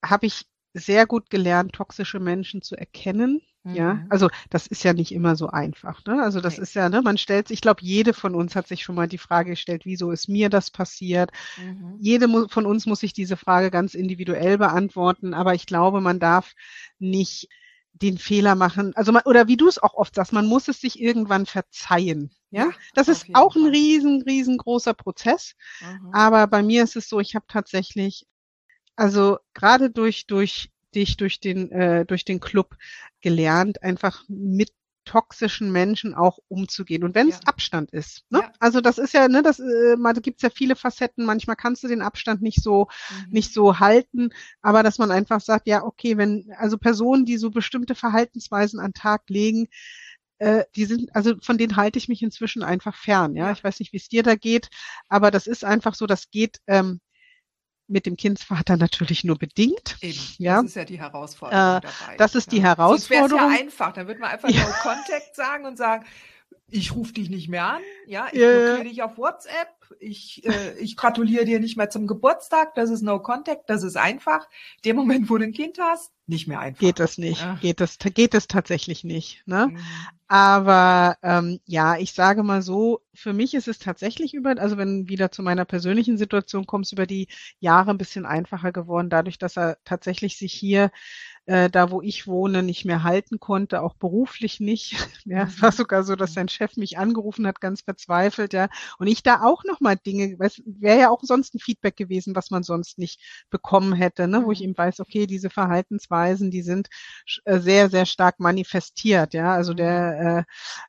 habe 0.04 0.26
ich 0.26 0.46
sehr 0.74 1.06
gut 1.06 1.30
gelernt, 1.30 1.74
toxische 1.74 2.20
Menschen 2.20 2.62
zu 2.62 2.76
erkennen 2.76 3.42
ja, 3.66 3.94
mhm. 3.94 4.08
also 4.10 4.30
das 4.50 4.68
ist 4.68 4.84
ja 4.84 4.94
nicht 4.94 5.14
immer 5.14 5.36
so 5.36 5.48
einfach. 5.48 6.04
Ne? 6.06 6.22
Also 6.22 6.42
das 6.42 6.56
okay. 6.56 6.64
ist 6.64 6.74
ja, 6.74 6.90
ne, 6.90 7.02
man 7.02 7.18
stellt, 7.18 7.50
ich 7.50 7.62
glaube, 7.62 7.82
jede 7.82 8.14
von 8.14 8.36
uns 8.36 8.56
hat 8.56 8.68
sich 8.68 8.84
schon 8.84 8.96
mal 8.96 9.08
die 9.08 9.18
Frage 9.18 9.52
gestellt, 9.52 9.86
wieso 9.86 10.12
ist 10.12 10.28
mir 10.28 10.50
das 10.50 10.70
passiert? 10.70 11.32
Mhm. 11.58 11.96
Jede 12.00 12.28
von 12.50 12.66
uns 12.66 12.86
muss 12.86 13.00
sich 13.00 13.14
diese 13.14 13.38
Frage 13.38 13.72
ganz 13.72 13.94
individuell 13.94 14.58
beantworten, 14.58 15.34
aber 15.34 15.54
ich 15.54 15.66
glaube, 15.66 16.02
man 16.02 16.20
darf 16.20 16.54
nicht 17.00 17.48
den 17.94 18.18
Fehler 18.18 18.56
machen, 18.56 18.92
also 18.96 19.12
man, 19.12 19.22
oder 19.26 19.48
wie 19.48 19.56
du 19.56 19.68
es 19.68 19.78
auch 19.78 19.94
oft 19.94 20.16
sagst, 20.16 20.34
man 20.34 20.48
muss 20.48 20.68
es 20.68 20.82
sich 20.82 21.00
irgendwann 21.00 21.46
verzeihen. 21.46 22.32
Ja, 22.50 22.70
das 22.94 23.08
ist 23.08 23.28
auch 23.34 23.56
ein 23.56 23.66
riesen, 23.66 24.22
riesengroßer 24.24 24.94
Prozess. 24.94 25.56
Mhm. 25.82 26.14
Aber 26.14 26.46
bei 26.48 26.62
mir 26.62 26.84
ist 26.84 26.96
es 26.96 27.10
so, 27.10 27.20
ich 27.20 27.34
habe 27.34 27.46
tatsächlich, 27.48 28.28
also 28.96 29.40
gerade 29.54 29.90
durch, 29.90 30.28
durch 30.28 30.73
dich, 30.96 31.18
durch 31.18 31.40
den, 31.40 31.72
äh, 31.72 32.06
durch 32.06 32.26
den 32.26 32.40
Club 32.40 32.76
gelernt, 33.22 33.84
einfach 33.84 34.24
mit 34.28 34.72
toxischen 35.06 35.72
Menschen 35.72 36.14
auch 36.14 36.40
umzugehen. 36.48 37.04
Und 37.04 37.16
wenn 37.16 37.30
es 37.30 37.36
ja. 37.36 37.48
Abstand 37.48 37.92
ist. 37.92 38.24
Ne? 38.30 38.40
Ja. 38.40 38.52
Also 38.60 38.82
das 38.82 38.98
ist 38.98 39.14
ja, 39.14 39.28
ne, 39.28 39.44
das 39.44 39.60
äh, 39.60 39.96
da 40.02 40.14
gibt's 40.14 40.42
ja 40.42 40.50
viele 40.50 40.76
Facetten. 40.76 41.26
Manchmal 41.26 41.56
kannst 41.56 41.84
du 41.84 41.88
den 41.88 42.02
Abstand 42.02 42.42
nicht 42.42 42.62
so, 42.62 42.88
mhm. 43.10 43.32
nicht 43.32 43.54
so 43.54 43.80
halten, 43.80 44.30
aber 44.62 44.84
dass 44.84 45.00
man 45.00 45.12
einfach 45.12 45.42
sagt, 45.42 45.68
ja, 45.68 45.84
okay, 45.84 46.18
wenn, 46.18 46.54
also 46.58 46.78
Personen, 46.78 47.26
die 47.26 47.38
so 47.38 47.52
bestimmte 47.52 47.96
Verhaltensweisen 47.96 48.80
an 48.80 48.94
Tag 48.94 49.24
legen, 49.30 49.68
äh, 50.40 50.66
die 50.76 50.86
sind, 50.86 51.16
also 51.16 51.36
von 51.42 51.58
denen 51.58 51.76
halte 51.76 52.00
ich 52.00 52.08
mich 52.08 52.22
inzwischen 52.22 52.64
einfach 52.64 52.96
fern. 52.96 53.36
Ja, 53.36 53.52
ich 53.52 53.64
weiß 53.64 53.80
nicht, 53.80 53.94
wie 53.94 53.98
es 53.98 54.10
dir 54.10 54.24
da 54.24 54.36
geht, 54.36 54.70
aber 55.10 55.32
das 55.32 55.48
ist 55.48 55.66
einfach 55.66 55.96
so, 55.96 56.06
das 56.08 56.32
geht 56.32 56.60
ähm, 56.68 57.02
mit 57.88 58.06
dem 58.06 58.16
Kindsvater 58.18 58.78
natürlich 58.78 59.24
nur 59.24 59.38
bedingt. 59.38 59.98
Eben. 60.02 60.20
Ja. 60.38 60.56
Das 60.58 60.66
ist 60.66 60.76
ja 60.76 60.86
die 60.86 61.00
Herausforderung 61.00 61.78
äh, 61.78 61.82
dabei. 61.82 62.18
Das 62.18 62.36
ist 62.36 62.52
die 62.52 62.58
ja. 62.58 62.64
Herausforderung. 62.64 63.30
Sonst 63.30 63.42
wäre 63.42 63.52
ja 63.52 63.60
einfach. 63.60 63.94
Dann 63.94 64.08
würde 64.08 64.20
man 64.20 64.32
einfach 64.32 64.50
ja. 64.50 64.64
No 64.66 64.74
Contact 64.82 65.36
sagen 65.36 65.66
und 65.66 65.78
sagen, 65.78 66.06
ich 66.74 66.96
rufe 66.96 67.14
dich 67.14 67.30
nicht 67.30 67.50
mehr 67.50 67.66
an, 67.66 67.82
ja, 68.08 68.28
ich 68.32 68.40
yeah. 68.40 68.66
blockiere 68.66 68.90
dich 68.90 69.04
auf 69.04 69.18
WhatsApp, 69.18 69.70
ich, 70.00 70.44
äh, 70.46 70.78
ich 70.80 70.98
gratuliere 70.98 71.46
dir 71.46 71.60
nicht 71.60 71.78
mehr 71.78 71.90
zum 71.90 72.08
Geburtstag, 72.08 72.74
das 72.76 72.90
ist 72.90 73.02
No 73.02 73.20
Contact, 73.20 73.70
das 73.70 73.84
ist 73.84 73.96
einfach. 73.96 74.50
Dem 74.84 74.96
Moment, 74.96 75.30
wo 75.30 75.38
du 75.38 75.46
ein 75.46 75.54
Kind 75.54 75.78
hast, 75.80 76.12
nicht 76.26 76.48
mehr 76.48 76.60
einfach. 76.60 76.80
Geht 76.80 77.00
das 77.00 77.18
nicht, 77.18 77.42
ja. 77.42 77.58
geht 77.62 77.80
das, 77.80 77.98
geht 78.00 78.34
es 78.34 78.48
tatsächlich 78.48 79.04
nicht. 79.04 79.44
Ne? 79.46 79.68
Mhm. 79.68 79.80
Aber 80.28 81.18
ähm, 81.22 81.60
ja, 81.66 81.98
ich 81.98 82.14
sage 82.14 82.44
mal 82.44 82.62
so, 82.62 83.02
für 83.14 83.34
mich 83.34 83.54
ist 83.54 83.68
es 83.68 83.78
tatsächlich 83.78 84.34
über, 84.34 84.56
also 84.58 84.78
wenn 84.78 85.08
wieder 85.08 85.32
zu 85.32 85.44
meiner 85.44 85.66
persönlichen 85.66 86.18
Situation 86.18 86.66
kommst, 86.66 86.94
über 86.94 87.06
die 87.06 87.28
Jahre 87.60 87.92
ein 87.92 87.98
bisschen 87.98 88.26
einfacher 88.26 88.72
geworden, 88.72 89.10
dadurch, 89.10 89.38
dass 89.38 89.58
er 89.58 89.78
tatsächlich 89.84 90.38
sich 90.38 90.54
hier 90.54 90.92
äh, 91.46 91.70
da 91.70 91.92
wo 91.92 92.02
ich 92.02 92.28
wohne, 92.28 92.64
nicht 92.64 92.86
mehr 92.86 93.04
halten 93.04 93.40
konnte, 93.40 93.82
auch 93.82 93.96
beruflich 93.96 94.60
nicht. 94.60 94.96
Ja, 95.26 95.44
es 95.44 95.62
war 95.62 95.72
sogar 95.72 96.04
so, 96.04 96.16
dass 96.18 96.34
sein 96.34 96.50
Chef 96.50 96.76
mich 96.76 96.98
angerufen 96.98 97.48
hat, 97.48 97.62
ganz 97.62 97.82
verzweifelt, 97.82 98.52
ja. 98.54 98.68
Und 99.00 99.08
ich 99.08 99.24
da 99.24 99.42
auch 99.42 99.64
nochmal 99.64 99.96
Dinge, 99.96 100.38
wäre 100.38 101.00
ja 101.00 101.10
auch 101.10 101.22
sonst 101.24 101.56
ein 101.56 101.60
Feedback 101.60 101.96
gewesen, 101.96 102.36
was 102.36 102.52
man 102.52 102.64
sonst 102.64 102.98
nicht 102.98 103.22
bekommen 103.50 103.94
hätte, 103.94 104.28
ne, 104.28 104.44
wo 104.46 104.52
ich 104.52 104.60
mhm. 104.60 104.66
eben 104.66 104.78
weiß, 104.78 105.00
okay, 105.00 105.28
diese 105.28 105.50
Verhaltensweisen, 105.50 106.52
die 106.52 106.62
sind 106.62 106.90
äh, 107.46 107.60
sehr, 107.60 107.90
sehr 107.90 108.06
stark 108.06 108.40
manifestiert, 108.40 109.34
ja. 109.34 109.54
Also 109.54 109.74
der 109.74 110.46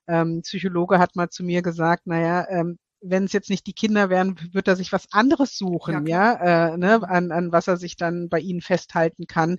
mhm. 0.08 0.14
äh, 0.14 0.20
ähm, 0.20 0.42
Psychologe 0.42 0.98
hat 0.98 1.14
mal 1.16 1.30
zu 1.30 1.44
mir 1.44 1.62
gesagt, 1.62 2.06
naja, 2.06 2.46
ähm, 2.50 2.78
wenn 3.06 3.24
es 3.24 3.32
jetzt 3.32 3.50
nicht 3.50 3.66
die 3.66 3.72
Kinder 3.72 4.08
wären, 4.08 4.36
wird 4.52 4.66
er 4.66 4.76
sich 4.76 4.92
was 4.92 5.12
anderes 5.12 5.56
suchen, 5.56 6.06
ja, 6.06 6.32
ja 6.40 6.72
äh, 6.72 6.76
ne, 6.76 7.08
an, 7.08 7.30
an 7.30 7.52
was 7.52 7.68
er 7.68 7.76
sich 7.76 7.96
dann 7.96 8.28
bei 8.28 8.40
ihnen 8.40 8.60
festhalten 8.60 9.26
kann. 9.26 9.58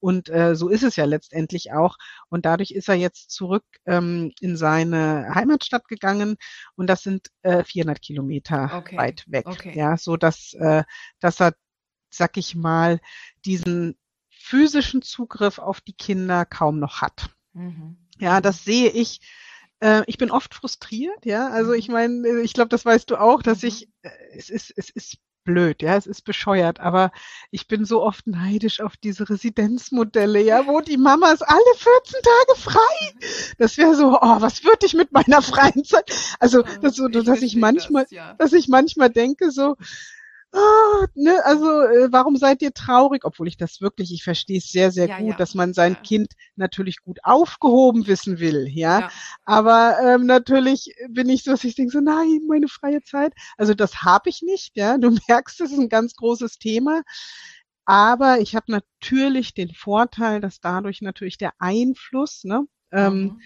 Und 0.00 0.28
äh, 0.28 0.56
so 0.56 0.68
ist 0.68 0.82
es 0.82 0.96
ja 0.96 1.04
letztendlich 1.04 1.72
auch. 1.72 1.96
Und 2.28 2.46
dadurch 2.46 2.70
ist 2.70 2.88
er 2.88 2.94
jetzt 2.94 3.30
zurück 3.30 3.64
ähm, 3.84 4.32
in 4.40 4.56
seine 4.56 5.34
Heimatstadt 5.34 5.88
gegangen 5.88 6.36
und 6.74 6.88
das 6.88 7.02
sind 7.02 7.28
äh, 7.42 7.62
400 7.64 8.00
Kilometer 8.00 8.70
okay. 8.74 8.96
weit 8.96 9.24
weg. 9.28 9.46
Okay. 9.46 9.76
Ja, 9.76 9.96
so 9.96 10.16
dass, 10.16 10.54
äh, 10.54 10.82
dass 11.20 11.40
er, 11.40 11.54
sag 12.10 12.36
ich 12.36 12.54
mal, 12.54 13.00
diesen 13.44 13.96
physischen 14.30 15.02
Zugriff 15.02 15.58
auf 15.58 15.80
die 15.80 15.94
Kinder 15.94 16.44
kaum 16.44 16.78
noch 16.78 17.02
hat. 17.02 17.30
Mhm. 17.52 17.96
Ja, 18.18 18.40
das 18.40 18.64
sehe 18.64 18.90
ich 18.90 19.20
äh, 19.86 20.02
ich 20.08 20.18
bin 20.18 20.32
oft 20.32 20.52
frustriert, 20.54 21.24
ja. 21.24 21.48
Also 21.48 21.72
ich 21.72 21.88
mhm. 21.88 21.94
meine, 21.94 22.28
äh, 22.28 22.40
ich 22.42 22.54
glaube, 22.54 22.68
das 22.70 22.84
weißt 22.84 23.08
du 23.10 23.16
auch, 23.16 23.42
dass 23.42 23.62
mhm. 23.62 23.68
ich, 23.68 23.88
äh, 24.02 24.10
es 24.36 24.50
ist, 24.50 24.72
es 24.76 24.90
ist 24.90 25.18
blöd, 25.44 25.80
ja, 25.80 25.96
es 25.96 26.08
ist 26.08 26.22
bescheuert, 26.22 26.80
aber 26.80 27.12
ich 27.52 27.68
bin 27.68 27.84
so 27.84 28.02
oft 28.02 28.26
neidisch 28.26 28.80
auf 28.80 28.96
diese 28.96 29.30
Residenzmodelle, 29.30 30.42
ja, 30.42 30.66
wo 30.66 30.80
die 30.80 30.96
Mamas 30.96 31.40
alle 31.40 31.60
14 31.76 32.20
Tage 32.20 32.60
frei. 32.60 33.54
Das 33.58 33.78
wäre 33.78 33.94
so, 33.94 34.18
oh, 34.20 34.40
was 34.40 34.64
würde 34.64 34.86
ich 34.86 34.94
mit 34.94 35.12
meiner 35.12 35.40
freien 35.42 35.84
Zeit? 35.84 36.10
Also, 36.40 36.62
das 36.82 36.96
so, 36.96 37.06
dass 37.06 37.42
ich 37.42 37.54
manchmal, 37.54 38.02
das, 38.02 38.10
ja. 38.10 38.34
dass 38.34 38.52
ich 38.52 38.66
manchmal 38.66 39.10
denke 39.10 39.52
so, 39.52 39.76
ah, 40.56 41.06
ne, 41.14 41.44
also 41.44 41.82
äh, 41.82 42.08
warum 42.10 42.36
seid 42.36 42.62
ihr 42.62 42.72
traurig? 42.72 43.24
Obwohl 43.24 43.48
ich 43.48 43.56
das 43.56 43.80
wirklich, 43.80 44.12
ich 44.12 44.24
verstehe 44.24 44.58
es 44.58 44.70
sehr, 44.70 44.90
sehr 44.90 45.08
ja, 45.08 45.18
gut, 45.18 45.30
ja. 45.30 45.36
dass 45.36 45.54
man 45.54 45.74
sein 45.74 45.94
ja. 45.94 46.00
Kind 46.00 46.32
natürlich 46.56 47.02
gut 47.02 47.18
aufgehoben 47.22 48.06
wissen 48.06 48.38
will, 48.38 48.66
ja. 48.68 49.10
Aber 49.44 49.98
ähm, 50.02 50.26
natürlich 50.26 50.94
bin 51.10 51.28
ich 51.28 51.44
so, 51.44 51.52
dass 51.52 51.64
ich 51.64 51.74
denke 51.74 51.92
so, 51.92 52.00
nein, 52.00 52.40
meine 52.48 52.68
freie 52.68 53.02
Zeit. 53.02 53.34
Also 53.56 53.74
das 53.74 54.02
habe 54.02 54.30
ich 54.30 54.42
nicht, 54.42 54.76
ja. 54.76 54.98
Du 54.98 55.10
merkst, 55.28 55.60
das 55.60 55.72
ist 55.72 55.78
ein 55.78 55.88
ganz 55.88 56.14
großes 56.16 56.58
Thema. 56.58 57.02
Aber 57.84 58.40
ich 58.40 58.56
habe 58.56 58.72
natürlich 58.72 59.54
den 59.54 59.72
Vorteil, 59.72 60.40
dass 60.40 60.60
dadurch 60.60 61.02
natürlich 61.02 61.38
der 61.38 61.52
Einfluss, 61.58 62.42
ne, 62.44 62.66
ähm, 62.90 63.22
mhm 63.22 63.40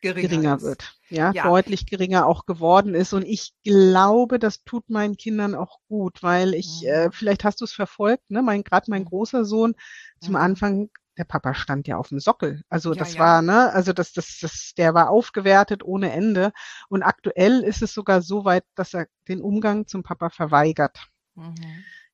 geringer, 0.00 0.28
geringer 0.28 0.60
wird. 0.62 0.94
Ja, 1.08 1.32
ja, 1.32 1.44
deutlich 1.44 1.86
geringer 1.86 2.26
auch 2.26 2.46
geworden 2.46 2.94
ist. 2.94 3.12
Und 3.12 3.24
ich 3.24 3.52
glaube, 3.64 4.38
das 4.38 4.64
tut 4.64 4.88
meinen 4.90 5.16
Kindern 5.16 5.54
auch 5.54 5.78
gut, 5.88 6.22
weil 6.22 6.54
ich, 6.54 6.82
mhm. 6.82 6.88
äh, 6.88 7.10
vielleicht 7.12 7.44
hast 7.44 7.60
du 7.60 7.64
es 7.64 7.72
verfolgt, 7.72 8.30
ne, 8.30 8.42
mein, 8.42 8.64
gerade 8.64 8.90
mein 8.90 9.02
mhm. 9.02 9.08
großer 9.08 9.44
Sohn 9.44 9.74
zum 10.20 10.32
mhm. 10.32 10.40
Anfang 10.40 10.90
der 11.18 11.24
Papa 11.24 11.52
stand 11.52 11.86
ja 11.86 11.98
auf 11.98 12.08
dem 12.08 12.18
Sockel. 12.18 12.62
Also 12.68 12.92
ja, 12.92 12.98
das 12.98 13.14
ja. 13.14 13.20
war, 13.20 13.42
ne, 13.42 13.72
also 13.72 13.92
das, 13.92 14.12
das, 14.12 14.38
das, 14.40 14.72
der 14.76 14.94
war 14.94 15.10
aufgewertet 15.10 15.84
ohne 15.84 16.12
Ende. 16.12 16.52
Und 16.88 17.02
aktuell 17.02 17.60
ist 17.60 17.82
es 17.82 17.92
sogar 17.92 18.22
so 18.22 18.44
weit, 18.44 18.64
dass 18.74 18.94
er 18.94 19.06
den 19.28 19.42
Umgang 19.42 19.86
zum 19.86 20.02
Papa 20.02 20.30
verweigert. 20.30 21.10
Mhm. 21.34 21.54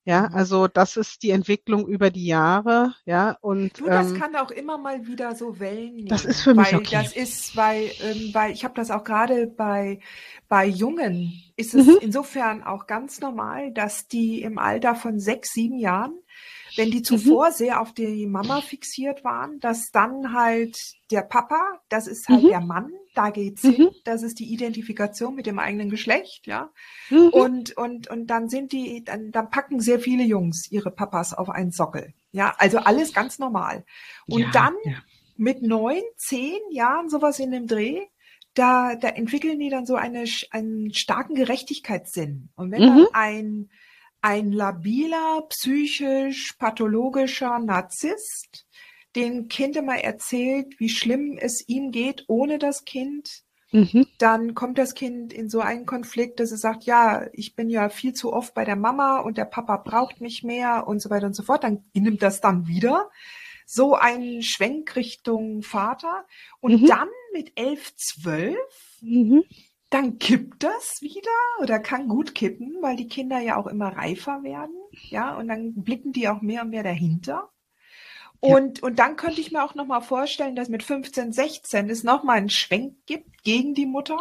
Ja, 0.07 0.29
mhm. 0.29 0.35
also 0.35 0.67
das 0.69 0.95
ist 0.95 1.21
die 1.21 1.31
Entwicklung 1.31 1.85
über 1.85 2.09
die 2.11 2.27
Jahre, 2.27 2.93
ja, 3.03 3.37
und 3.41 3.77
du, 3.77 3.87
das 3.87 4.11
ähm, 4.11 4.17
kann 4.17 4.37
auch 4.37 4.51
immer 4.51 4.77
mal 4.77 5.05
wieder 5.05 5.35
so 5.35 5.59
Wellen 5.59 5.95
nehmen. 5.95 6.07
Das 6.07 6.23
ist 6.23 6.43
für 6.43 6.55
mich 6.55 6.71
weil 6.71 6.79
okay. 6.79 6.95
Das 7.03 7.13
ist, 7.13 7.57
weil, 7.57 7.91
ähm, 8.01 8.29
weil 8.31 8.53
ich 8.53 8.63
habe 8.63 8.73
das 8.73 8.89
auch 8.89 9.03
gerade 9.03 9.47
bei 9.47 9.99
bei 10.47 10.65
Jungen 10.65 11.43
ist 11.57 11.75
es 11.75 11.87
mhm. 11.87 11.97
insofern 11.99 12.63
auch 12.63 12.87
ganz 12.87 13.19
normal, 13.19 13.73
dass 13.73 14.07
die 14.07 14.43
im 14.43 14.59
Alter 14.59 14.95
von 14.95 15.19
sechs, 15.19 15.51
sieben 15.51 15.77
Jahren 15.77 16.13
wenn 16.77 16.91
die 16.91 16.99
mhm. 16.99 17.03
zuvor 17.03 17.49
mhm. 17.49 17.53
sehr 17.53 17.81
auf 17.81 17.93
die 17.93 18.27
Mama 18.27 18.61
fixiert 18.61 19.23
waren, 19.23 19.59
dass 19.59 19.91
dann 19.91 20.33
halt 20.33 20.77
der 21.11 21.21
Papa, 21.21 21.81
das 21.89 22.07
ist 22.07 22.27
halt 22.29 22.43
mhm. 22.43 22.47
der 22.49 22.61
Mann, 22.61 22.91
da 23.17 23.31
geht's 23.31 23.63
mhm. 23.63 23.71
hin, 23.71 23.89
das 24.03 24.21
ist 24.21 24.39
die 24.39 24.53
Identifikation 24.53 25.33
mit 25.35 25.47
dem 25.47 25.59
eigenen 25.59 25.89
Geschlecht, 25.89 26.45
ja. 26.45 26.69
Mhm. 27.09 27.29
Und, 27.29 27.77
und, 27.77 28.07
und 28.09 28.27
dann 28.27 28.47
sind 28.47 28.71
die, 28.71 29.03
dann, 29.03 29.31
dann 29.31 29.49
packen 29.49 29.79
sehr 29.79 29.99
viele 29.99 30.23
Jungs 30.23 30.71
ihre 30.71 30.91
Papas 30.91 31.33
auf 31.33 31.49
einen 31.49 31.71
Sockel. 31.71 32.13
Ja, 32.31 32.53
also 32.57 32.77
alles 32.77 33.13
ganz 33.13 33.39
normal. 33.39 33.85
Und 34.27 34.41
ja, 34.41 34.51
dann 34.51 34.75
ja. 34.83 34.97
mit 35.35 35.63
neun, 35.63 36.03
zehn 36.15 36.59
Jahren, 36.69 37.09
sowas 37.09 37.39
in 37.39 37.51
dem 37.51 37.65
Dreh, 37.65 38.01
da, 38.53 38.95
da 38.95 39.09
entwickeln 39.09 39.59
die 39.59 39.69
dann 39.69 39.85
so 39.85 39.95
eine, 39.95 40.25
einen 40.51 40.93
starken 40.93 41.35
Gerechtigkeitssinn. 41.35 42.49
Und 42.55 42.71
wenn 42.71 42.81
dann 42.81 43.07
ein, 43.13 43.69
ein 44.21 44.51
labiler, 44.51 45.43
psychisch 45.49 46.53
pathologischer 46.59 47.59
Narzisst 47.59 48.66
dem 49.17 49.49
Kind 49.49 49.75
immer 49.75 49.97
erzählt, 49.97 50.79
wie 50.79 50.89
schlimm 50.89 51.37
es 51.39 51.67
ihm 51.67 51.91
geht 51.91 52.25
ohne 52.27 52.59
das 52.59 52.85
Kind, 52.85 53.43
mhm. 53.71 54.07
dann 54.19 54.53
kommt 54.53 54.77
das 54.77 54.93
Kind 54.93 55.33
in 55.33 55.49
so 55.49 55.59
einen 55.59 55.85
Konflikt, 55.85 56.39
dass 56.39 56.51
es 56.51 56.61
sagt, 56.61 56.85
ja, 56.85 57.27
ich 57.33 57.55
bin 57.55 57.69
ja 57.69 57.89
viel 57.89 58.13
zu 58.13 58.31
oft 58.31 58.53
bei 58.53 58.63
der 58.63 58.75
Mama 58.75 59.19
und 59.19 59.37
der 59.37 59.45
Papa 59.45 59.77
braucht 59.77 60.21
mich 60.21 60.43
mehr 60.43 60.87
und 60.87 61.01
so 61.01 61.09
weiter 61.09 61.27
und 61.27 61.35
so 61.35 61.43
fort. 61.43 61.63
Dann 61.63 61.83
nimmt 61.93 62.21
das 62.21 62.39
dann 62.39 62.67
wieder 62.67 63.09
so 63.65 63.95
einen 63.95 64.41
Schwenk 64.43 64.95
Richtung 64.95 65.61
Vater 65.63 66.25
und 66.61 66.83
mhm. 66.83 66.85
dann 66.85 67.09
mit 67.33 67.51
elf, 67.55 67.93
zwölf 67.97 68.55
mhm 69.01 69.43
dann 69.89 70.19
kippt 70.19 70.63
das 70.63 71.01
wieder 71.01 71.31
oder 71.61 71.79
kann 71.79 72.07
gut 72.07 72.35
kippen, 72.35 72.75
weil 72.81 72.95
die 72.97 73.07
Kinder 73.07 73.39
ja 73.39 73.55
auch 73.55 73.67
immer 73.67 73.95
reifer 73.95 74.43
werden, 74.43 74.75
ja, 74.91 75.37
und 75.37 75.47
dann 75.47 75.73
blicken 75.83 76.11
die 76.11 76.27
auch 76.27 76.41
mehr 76.41 76.63
und 76.63 76.71
mehr 76.71 76.83
dahinter. 76.83 77.49
Und, 78.39 78.79
ja. 78.79 78.83
und 78.83 78.99
dann 78.99 79.15
könnte 79.15 79.41
ich 79.41 79.51
mir 79.51 79.63
auch 79.63 79.75
nochmal 79.75 80.01
vorstellen, 80.01 80.55
dass 80.55 80.69
mit 80.69 80.83
15, 80.83 81.31
16 81.33 81.89
es 81.89 82.03
nochmal 82.03 82.37
einen 82.37 82.49
Schwenk 82.49 82.95
gibt 83.05 83.43
gegen 83.43 83.73
die 83.73 83.85
Mutter, 83.85 84.19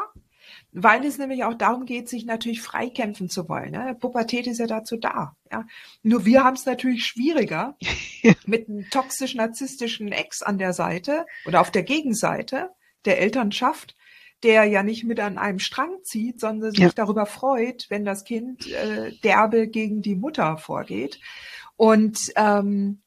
weil 0.73 1.05
es 1.05 1.19
nämlich 1.19 1.45
auch 1.45 1.55
darum 1.55 1.85
geht, 1.85 2.09
sich 2.09 2.25
natürlich 2.25 2.63
freikämpfen 2.63 3.29
zu 3.29 3.49
wollen. 3.49 3.73
Ne? 3.73 3.97
Pubertät 3.99 4.47
ist 4.47 4.59
ja 4.59 4.67
dazu 4.67 4.97
da. 4.97 5.37
Ja? 5.51 5.67
Nur 6.03 6.25
wir 6.25 6.45
haben 6.45 6.55
es 6.55 6.67
natürlich 6.67 7.05
schwieriger 7.05 7.77
mit 8.47 8.69
einem 8.69 8.89
toxisch-narzisstischen 8.91 10.13
Ex 10.13 10.43
an 10.43 10.59
der 10.59 10.73
Seite 10.73 11.27
oder 11.47 11.61
auf 11.61 11.71
der 11.71 11.83
Gegenseite 11.83 12.71
der 13.05 13.21
Elternschaft, 13.21 13.97
der 14.43 14.65
ja 14.65 14.83
nicht 14.83 15.05
mit 15.05 15.21
an 15.21 15.39
einem 15.39 15.59
Strang 15.59 16.03
zieht, 16.03 16.41
sondern 16.41 16.71
sich 16.71 16.81
ja. 16.81 16.91
darüber 16.95 17.27
freut, 17.27 17.87
wenn 17.89 18.05
das 18.05 18.25
Kind 18.25 18.67
äh, 18.71 19.13
derbe 19.23 19.69
gegen 19.69 20.03
die 20.03 20.15
Mutter 20.15 20.59
vorgeht. 20.59 21.21
Und, 21.77 22.33
ähm, 22.37 23.03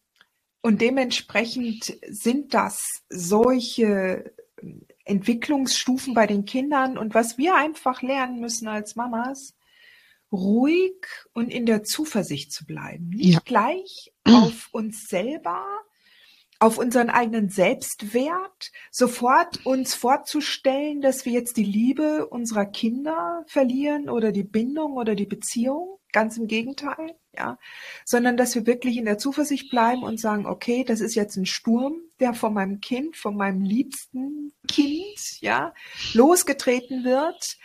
und 0.61 0.81
dementsprechend 0.81 1.97
sind 2.07 2.53
das 2.53 3.01
solche 3.09 4.33
Entwicklungsstufen 5.05 6.13
bei 6.13 6.27
den 6.27 6.45
Kindern 6.45 6.97
und 6.97 7.13
was 7.13 7.37
wir 7.37 7.55
einfach 7.55 8.01
lernen 8.01 8.39
müssen 8.39 8.67
als 8.67 8.95
Mamas, 8.95 9.55
ruhig 10.31 11.05
und 11.33 11.49
in 11.49 11.65
der 11.65 11.83
Zuversicht 11.83 12.51
zu 12.51 12.65
bleiben. 12.65 13.09
Nicht 13.09 13.33
ja. 13.33 13.41
gleich 13.43 14.11
auf 14.25 14.69
uns 14.71 15.07
selber, 15.07 15.65
auf 16.59 16.77
unseren 16.77 17.09
eigenen 17.09 17.49
Selbstwert, 17.49 18.71
sofort 18.91 19.65
uns 19.65 19.95
vorzustellen, 19.95 21.01
dass 21.01 21.25
wir 21.25 21.31
jetzt 21.31 21.55
die 21.57 21.63
Liebe 21.63 22.27
unserer 22.27 22.65
Kinder 22.65 23.43
verlieren 23.47 24.09
oder 24.09 24.31
die 24.31 24.43
Bindung 24.43 24.97
oder 24.97 25.15
die 25.15 25.25
Beziehung. 25.25 25.98
Ganz 26.11 26.37
im 26.37 26.47
Gegenteil, 26.47 27.15
ja. 27.35 27.57
Sondern 28.05 28.37
dass 28.37 28.55
wir 28.55 28.65
wirklich 28.65 28.97
in 28.97 29.05
der 29.05 29.17
Zuversicht 29.17 29.69
bleiben 29.69 30.03
und 30.03 30.19
sagen, 30.19 30.45
okay, 30.45 30.83
das 30.83 31.01
ist 31.01 31.15
jetzt 31.15 31.35
ein 31.37 31.45
Sturm, 31.45 32.01
der 32.19 32.33
von 32.33 32.53
meinem 32.53 32.79
Kind, 32.79 33.15
von 33.15 33.35
meinem 33.35 33.61
liebsten 33.61 34.53
Kind, 34.67 35.41
ja, 35.41 35.73
losgetreten 36.13 37.03
wird. 37.03 37.57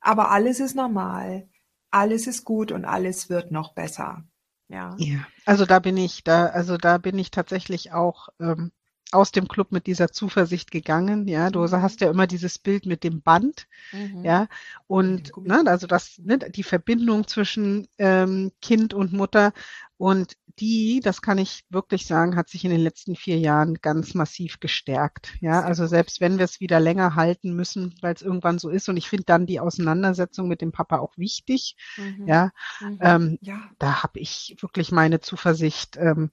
Aber 0.00 0.30
alles 0.30 0.60
ist 0.60 0.74
normal 0.74 1.48
alles 1.90 2.26
ist 2.26 2.44
gut 2.44 2.72
und 2.72 2.84
alles 2.84 3.28
wird 3.28 3.50
noch 3.50 3.74
besser. 3.74 4.24
Ja. 4.68 4.94
Ja, 4.98 5.26
also 5.46 5.66
da 5.66 5.80
bin 5.80 5.96
ich, 5.96 6.22
da, 6.22 6.46
also 6.46 6.76
da 6.76 6.98
bin 6.98 7.18
ich 7.18 7.30
tatsächlich 7.30 7.92
auch 7.92 8.28
ähm, 8.38 8.70
aus 9.12 9.32
dem 9.32 9.48
Club 9.48 9.72
mit 9.72 9.86
dieser 9.86 10.12
Zuversicht 10.12 10.70
gegangen. 10.70 11.26
Ja, 11.28 11.50
du 11.50 11.60
mhm. 11.60 11.72
hast 11.72 12.00
ja 12.00 12.10
immer 12.10 12.26
dieses 12.26 12.58
Bild 12.58 12.86
mit 12.86 13.04
dem 13.04 13.22
Band, 13.22 13.66
mhm. 13.92 14.24
ja, 14.24 14.48
und 14.86 15.32
ne, 15.36 15.62
also 15.66 15.86
das, 15.86 16.18
ne, 16.18 16.38
die 16.38 16.62
Verbindung 16.62 17.26
zwischen 17.26 17.88
ähm, 17.98 18.52
Kind 18.60 18.94
und 18.94 19.12
Mutter 19.12 19.52
und 19.96 20.36
die, 20.60 21.00
das 21.02 21.22
kann 21.22 21.38
ich 21.38 21.64
wirklich 21.70 22.06
sagen, 22.06 22.36
hat 22.36 22.48
sich 22.48 22.64
in 22.64 22.70
den 22.70 22.80
letzten 22.80 23.16
vier 23.16 23.38
Jahren 23.38 23.74
ganz 23.80 24.14
massiv 24.14 24.60
gestärkt. 24.60 25.34
Ja, 25.40 25.62
also 25.62 25.86
selbst 25.86 26.20
wenn 26.20 26.38
wir 26.38 26.44
es 26.44 26.60
wieder 26.60 26.80
länger 26.80 27.14
halten 27.14 27.54
müssen, 27.54 27.94
weil 28.00 28.14
es 28.14 28.22
irgendwann 28.22 28.58
so 28.58 28.68
ist. 28.68 28.88
Und 28.88 28.96
ich 28.96 29.08
finde 29.08 29.24
dann 29.24 29.46
die 29.46 29.60
Auseinandersetzung 29.60 30.48
mit 30.48 30.60
dem 30.60 30.72
Papa 30.72 30.98
auch 30.98 31.16
wichtig. 31.16 31.76
Mhm. 31.96 32.26
Ja, 32.26 32.50
mhm. 32.80 32.98
Ähm, 33.00 33.38
ja, 33.40 33.60
da 33.78 34.02
habe 34.02 34.20
ich 34.20 34.56
wirklich 34.60 34.92
meine 34.92 35.20
Zuversicht, 35.20 35.96
ähm, 35.96 36.30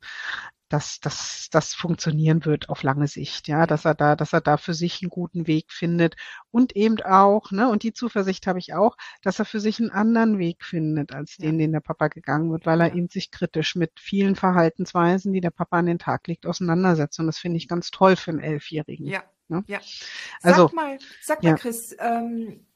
dass, 0.70 1.00
dass 1.00 1.48
das 1.52 1.74
funktionieren 1.74 2.46
wird 2.46 2.70
auf 2.70 2.84
lange 2.84 3.08
Sicht, 3.08 3.48
ja, 3.48 3.66
dass 3.66 3.86
er 3.86 3.96
da, 3.96 4.16
dass 4.16 4.34
er 4.34 4.42
da 4.42 4.58
für 4.58 4.74
sich 4.74 5.02
einen 5.02 5.10
guten 5.10 5.48
Weg 5.48 5.72
findet 5.72 6.16
und 6.52 6.76
eben 6.76 7.02
auch, 7.02 7.52
ne, 7.52 7.70
und 7.70 7.84
die 7.84 7.94
Zuversicht 7.94 8.48
habe 8.48 8.60
ich 8.60 8.74
auch, 8.74 8.98
dass 9.22 9.40
er 9.40 9.46
für 9.46 9.60
sich 9.60 9.80
einen 9.80 9.92
anderen 9.92 10.38
Weg 10.40 10.64
findet 10.64 11.14
als 11.14 11.38
den, 11.38 11.60
ja. 11.60 11.66
den 11.66 11.72
der 11.72 11.80
Papa 11.80 12.10
gegangen 12.10 12.52
wird, 12.52 12.66
weil 12.66 12.82
er 12.82 12.94
ihn 12.94 13.08
sich 13.08 13.32
kritisch 13.32 13.76
mit 13.76 13.92
vielen 14.00 14.36
Verhaltensweisen, 14.36 15.34
die 15.34 15.42
der 15.42 15.52
Papa 15.52 15.78
an 15.80 15.86
den 15.86 16.00
Tag 16.00 16.28
legt, 16.28 16.46
auseinandersetzt. 16.46 17.20
Und 17.20 17.28
das 17.28 17.38
finde 17.38 17.58
ich 17.58 17.68
ganz 17.68 17.92
toll 17.92 18.16
für 18.16 18.32
einen 18.32 18.40
Elfjährigen. 18.40 19.08
Ja. 19.08 19.24
Ne? 19.50 19.64
Ja. 19.68 19.80
Also, 20.42 20.68
sag 20.68 20.74
mal, 20.74 20.98
sag 21.22 21.44
mal, 21.44 21.50
ja. 21.50 21.56
Chris, 21.56 21.96
ähm, 22.00 22.67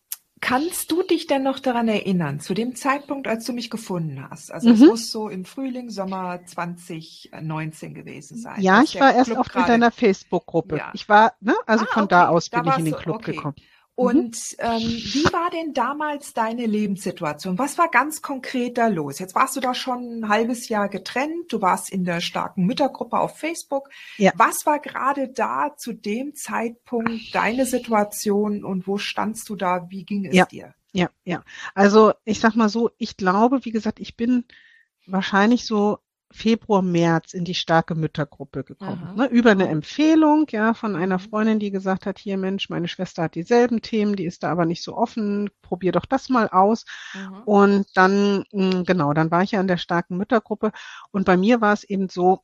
Kannst 0.42 0.92
du 0.92 1.04
dich 1.04 1.28
denn 1.28 1.44
noch 1.44 1.60
daran 1.60 1.88
erinnern, 1.88 2.40
zu 2.40 2.56
dem 2.56 2.76
Zeitpunkt, 2.76 3.28
als 3.28 3.46
du 3.46 3.54
mich 3.54 3.70
gefunden 3.70 4.28
hast? 4.28 4.52
Also 4.52 4.70
mhm. 4.70 4.74
es 4.74 4.82
muss 4.82 5.12
so 5.12 5.30
im 5.30 5.46
Frühling, 5.46 5.92
Sommer 5.92 6.40
2019 6.44 7.94
gewesen 7.94 8.40
sein. 8.40 8.60
Ja, 8.60 8.82
ich 8.82 9.00
war 9.00 9.14
erst 9.14 9.30
Club 9.30 9.40
auf 9.56 9.66
deiner 9.68 9.92
Facebook-Gruppe. 9.92 10.78
Ja. 10.78 10.90
Ich 10.94 11.08
war, 11.08 11.34
ne, 11.42 11.56
also 11.68 11.86
ah, 11.86 11.94
von 11.94 12.04
okay. 12.04 12.10
da 12.10 12.28
aus 12.30 12.50
bin 12.50 12.64
da 12.64 12.72
ich 12.72 12.80
in 12.80 12.86
den 12.86 12.96
Club 12.96 13.18
okay. 13.18 13.34
gekommen. 13.34 13.56
Mhm. 14.02 14.08
Und 14.08 14.38
ähm, 14.60 14.82
wie 14.82 15.26
war 15.32 15.50
denn 15.52 15.74
damals 15.74 16.34
deine 16.34 16.66
Lebenssituation? 16.66 17.58
Was 17.60 17.78
war 17.78 17.90
ganz 17.90 18.22
konkret 18.22 18.78
da 18.78 18.88
los? 18.88 19.20
Jetzt 19.20 19.36
warst 19.36 19.56
du 19.56 19.60
da 19.60 19.74
schon 19.74 20.20
ein 20.20 20.30
halbes 20.30 20.70
Jahr 20.70 20.90
getrennt, 20.90 21.52
du 21.52 21.62
warst 21.62 21.92
in 21.92 22.04
der 22.04 22.22
starken 22.22 22.66
Müttergruppe 22.66 23.20
auf 23.20 23.38
Facebook. 23.38 23.90
Ja. 24.18 24.32
Was 24.36 24.66
war 24.66 24.80
gerade 24.80 25.30
da 25.30 25.76
zu 25.78 25.94
dem 25.94 26.36
Zeitpunkt 26.36 27.34
deine 27.34 27.66
Situation 27.66 28.64
und 28.64 28.88
wo 28.88 28.98
standst 28.98 29.50
du 29.50 29.56
da? 29.56 29.88
Wie 29.90 30.04
ging 30.04 30.26
es 30.26 30.36
ja. 30.36 30.46
dir? 30.46 30.74
Ja, 30.94 31.10
ja. 31.24 31.44
Also 31.74 32.14
ich 32.26 32.40
sag 32.40 32.56
mal 32.56 32.70
so, 32.70 32.92
ich 32.98 33.16
glaube, 33.16 33.64
wie 33.64 33.72
gesagt, 33.72 34.00
ich 34.00 34.18
bin 34.18 34.46
wahrscheinlich 35.06 35.66
so 35.66 36.00
Februar, 36.32 36.82
März 36.82 37.34
in 37.34 37.46
die 37.46 37.54
starke 37.54 37.96
Müttergruppe 37.96 38.64
gekommen. 38.64 39.16
Ne, 39.16 39.28
über 39.28 39.52
eine 39.52 39.68
Empfehlung, 39.68 40.48
ja, 40.50 40.74
von 40.74 40.96
einer. 40.96 41.20
Freundin, 41.20 41.60
die 41.60 41.72
gesagt 41.72 42.06
hat, 42.06 42.20
hier 42.20 42.38
Mensch, 42.38 42.70
meine 42.70 42.88
Schwester 42.88 43.24
hat 43.24 43.36
dieselben 43.36 43.82
Themen, 43.82 44.16
die 44.16 44.26
ist 44.26 44.44
da 44.44 44.52
aber 44.52 44.66
nicht 44.66 44.84
so 44.84 44.96
offen, 44.96 45.50
probier 45.62 45.92
doch 45.92 46.06
das 46.06 46.30
mal 46.30 46.48
aus. 46.50 46.86
Mhm. 47.14 47.42
Und 47.46 47.86
dann, 47.96 48.44
hm, 48.52 48.84
genau, 48.86 49.14
dann 49.14 49.32
war 49.32 49.44
ich 49.44 49.52
ja 49.52 49.62
in 49.62 49.68
der 49.68 49.78
starken 49.78 50.18
Müttergruppe 50.18 50.72
und 51.12 51.26
bei 51.26 51.38
mir 51.38 51.62
war 51.62 51.74
es 51.74 51.84
eben 51.84 52.10
so, 52.10 52.44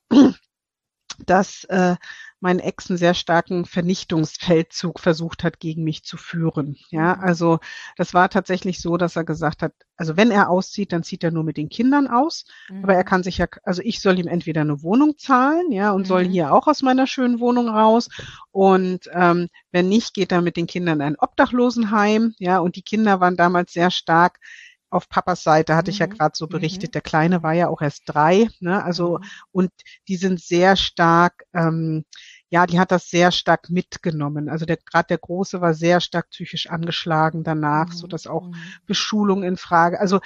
dass 1.26 1.64
äh, 1.66 1.96
mein 2.40 2.60
Ex 2.60 2.90
einen 2.90 2.98
sehr 2.98 3.16
starken 3.16 3.66
Vernichtungsfeldzug 3.66 5.00
versucht 5.00 5.44
hat, 5.44 5.60
gegen 5.60 5.84
mich 5.84 6.04
zu 6.04 6.18
führen. 6.18 6.78
Ja, 6.90 7.16
mhm. 7.16 7.24
also 7.24 7.60
das 7.96 8.14
war 8.14 8.30
tatsächlich 8.30 8.80
so, 8.80 8.98
dass 8.98 9.16
er 9.16 9.24
gesagt 9.24 9.64
hat, 9.64 9.74
also 9.96 10.18
wenn 10.18 10.30
er 10.30 10.50
auszieht, 10.50 10.92
dann 10.92 11.04
zieht 11.04 11.24
er 11.24 11.32
nur 11.32 11.44
mit 11.44 11.58
den 11.58 11.70
Kindern 11.70 12.08
aus. 12.08 12.46
Mhm. 12.70 12.84
Aber 12.84 12.94
er 12.94 13.04
kann 13.04 13.24
sich 13.24 13.40
ja, 13.40 13.48
also 13.64 13.82
ich 13.84 14.02
soll 14.02 14.20
ihm 14.20 14.28
entweder 14.28 14.62
eine 14.62 14.84
Wohnung 14.84 15.18
zahlen, 15.18 15.72
ja, 15.72 15.92
und 15.92 16.02
mhm. 16.02 16.06
soll 16.06 16.26
hier 16.26 16.54
auch 16.54 16.68
aus 16.68 16.84
meiner 16.84 17.08
schönen 17.08 17.40
Wohnung 17.40 17.70
raus. 17.70 18.10
Und 18.52 19.10
ähm, 19.14 19.48
wenn 19.72 19.90
nicht, 19.90 20.14
geht 20.14 20.32
er 20.32 20.42
mit 20.42 20.58
den 20.58 20.68
Kindern 20.68 21.00
in 21.00 21.08
ein 21.08 21.16
Obdachlosenheim, 21.18 22.36
ja, 22.38 22.60
und 22.60 22.76
die 22.76 22.84
Kinder 22.84 23.20
waren 23.20 23.36
damals 23.36 23.74
sehr 23.74 23.90
stark 23.90 24.40
auf 24.90 25.10
Papas 25.10 25.44
Seite 25.44 25.76
hatte 25.76 25.92
mhm. 25.92 25.94
ich 25.94 26.00
ja 26.00 26.06
gerade 26.06 26.36
so 26.36 26.48
berichtet, 26.48 26.90
mhm. 26.90 26.94
der 26.94 27.02
Kleine 27.02 27.44
war 27.44 27.54
ja 27.54 27.68
auch 27.68 27.82
erst 27.82 28.04
drei, 28.06 28.48
ne? 28.60 28.84
Also 28.84 29.18
mhm. 29.18 29.26
und 29.52 29.72
die 30.08 30.16
sind 30.16 30.40
sehr 30.42 30.76
stark, 30.76 31.44
ähm, 31.54 32.06
ja, 32.50 32.66
die 32.66 32.80
hat 32.80 32.92
das 32.92 33.10
sehr 33.10 33.32
stark 33.32 33.70
mitgenommen. 33.70 34.48
Also 34.50 34.66
der 34.66 34.78
gerade 34.78 35.08
der 35.08 35.18
Große 35.18 35.60
war 35.60 35.74
sehr 35.74 36.00
stark 36.00 36.30
psychisch 36.30 36.70
angeschlagen 36.70 37.44
danach, 37.44 37.92
so 37.92 38.08
dass 38.08 38.28
auch 38.28 38.48
mhm. 38.48 38.56
Beschulung 38.86 39.44
in 39.44 39.58
Frage. 39.58 40.00
Also 40.00 40.20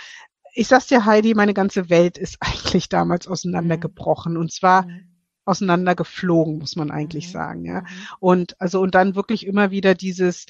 ich 0.54 0.68
sag's 0.68 0.88
dir, 0.88 1.06
Heidi, 1.06 1.34
meine 1.34 1.54
ganze 1.54 1.90
Welt 1.90 2.18
ist 2.18 2.38
eigentlich 2.40 2.90
damals 2.90 3.28
auseinandergebrochen 3.28 4.38
und 4.38 4.52
zwar 4.52 4.84
mhm. 4.84 5.08
auseinandergeflogen, 5.46 6.60
muss 6.60 6.76
man 6.76 6.92
eigentlich 6.92 7.28
mhm. 7.28 7.32
sagen, 7.32 7.66
ja. 7.66 7.84
Und 8.20 8.60
also 8.62 8.80
und 8.80 8.94
dann 8.94 9.16
wirklich 9.16 9.48
immer 9.48 9.72
wieder 9.72 9.96
dieses 9.96 10.46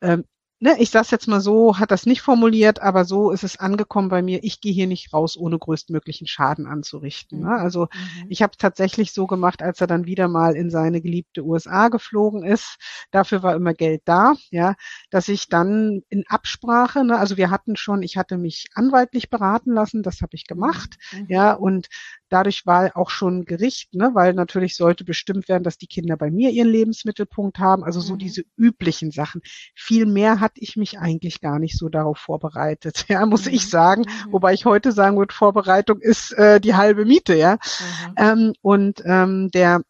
ähm, 0.00 0.24
ne, 0.60 0.76
ich 0.78 0.90
sag's 0.90 1.10
jetzt 1.10 1.28
mal 1.28 1.40
so, 1.40 1.78
hat 1.78 1.90
das 1.90 2.06
nicht 2.06 2.20
formuliert, 2.20 2.80
aber 2.80 3.04
so 3.04 3.30
ist 3.30 3.44
es 3.44 3.58
angekommen 3.58 4.08
bei 4.08 4.22
mir. 4.22 4.42
Ich 4.42 4.60
gehe 4.60 4.72
hier 4.72 4.86
nicht 4.86 5.12
raus, 5.12 5.36
ohne 5.36 5.58
größtmöglichen 5.58 6.26
Schaden 6.26 6.66
anzurichten. 6.66 7.40
Ne? 7.40 7.50
Also 7.50 7.82
mhm. 7.82 8.26
ich 8.28 8.42
habe 8.42 8.56
tatsächlich 8.56 9.12
so 9.12 9.26
gemacht, 9.26 9.62
als 9.62 9.80
er 9.80 9.86
dann 9.86 10.06
wieder 10.06 10.28
mal 10.28 10.56
in 10.56 10.70
seine 10.70 11.00
geliebte 11.00 11.44
USA 11.44 11.88
geflogen 11.88 12.44
ist. 12.44 12.76
Dafür 13.10 13.42
war 13.42 13.54
immer 13.54 13.74
Geld 13.74 14.02
da, 14.04 14.34
ja, 14.50 14.74
dass 15.10 15.28
ich 15.28 15.48
dann 15.48 16.02
in 16.08 16.24
Absprache, 16.28 17.04
ne, 17.04 17.18
also 17.18 17.36
wir 17.36 17.50
hatten 17.50 17.76
schon, 17.76 18.02
ich 18.02 18.16
hatte 18.16 18.36
mich 18.36 18.66
anwaltlich 18.74 19.30
beraten 19.30 19.72
lassen, 19.72 20.02
das 20.02 20.20
habe 20.20 20.34
ich 20.34 20.46
gemacht, 20.46 20.96
mhm. 21.12 21.26
ja, 21.28 21.52
und 21.52 21.88
dadurch 22.28 22.66
war 22.66 22.96
auch 22.96 23.10
schon 23.10 23.44
Gericht, 23.44 23.94
ne, 23.94 24.10
weil 24.14 24.34
natürlich 24.34 24.76
sollte 24.76 25.04
bestimmt 25.04 25.48
werden, 25.48 25.64
dass 25.64 25.78
die 25.78 25.86
Kinder 25.86 26.16
bei 26.16 26.30
mir 26.30 26.50
ihren 26.50 26.68
Lebensmittelpunkt 26.68 27.58
haben, 27.58 27.84
also 27.84 28.00
so 28.00 28.14
mhm. 28.14 28.18
diese 28.18 28.42
üblichen 28.56 29.10
Sachen. 29.10 29.40
Viel 29.74 30.06
mehr 30.06 30.40
hatte 30.40 30.60
ich 30.60 30.76
mich 30.76 30.98
eigentlich 30.98 31.40
gar 31.40 31.58
nicht 31.58 31.76
so 31.76 31.88
darauf 31.88 32.18
vorbereitet, 32.18 33.04
ja, 33.08 33.24
muss 33.26 33.46
mhm. 33.46 33.54
ich 33.54 33.68
sagen, 33.68 34.02
mhm. 34.02 34.32
wobei 34.32 34.54
ich 34.54 34.64
heute 34.64 34.92
sagen 34.92 35.18
würde, 35.18 35.34
Vorbereitung 35.34 36.00
ist 36.00 36.32
äh, 36.32 36.60
die 36.60 36.74
halbe 36.74 37.04
Miete, 37.04 37.34
ja. 37.34 37.54
Mhm. 37.54 38.14
Ähm, 38.16 38.52
und 38.62 39.02
ähm, 39.04 39.50
der 39.52 39.82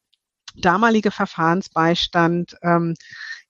damalige 0.57 1.11
Verfahrensbeistand 1.11 2.57
ähm, 2.63 2.95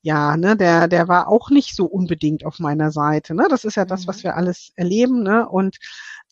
ja, 0.03 0.37
ne, 0.37 0.57
der, 0.57 0.88
der 0.88 1.09
war 1.09 1.29
auch 1.29 1.51
nicht 1.51 1.74
so 1.74 1.85
unbedingt 1.85 2.46
auf 2.46 2.61
meiner 2.61 2.92
Seite. 2.92 3.35
Ne? 3.35 3.46
Das 3.51 3.64
ist 3.64 3.77
ja 3.77 3.85
das, 3.85 4.07
was 4.07 4.18
mhm. 4.18 4.22
wir 4.22 4.37
alles 4.37 4.72
erleben. 4.77 5.22
Ne? 5.22 5.48
Und 5.48 5.79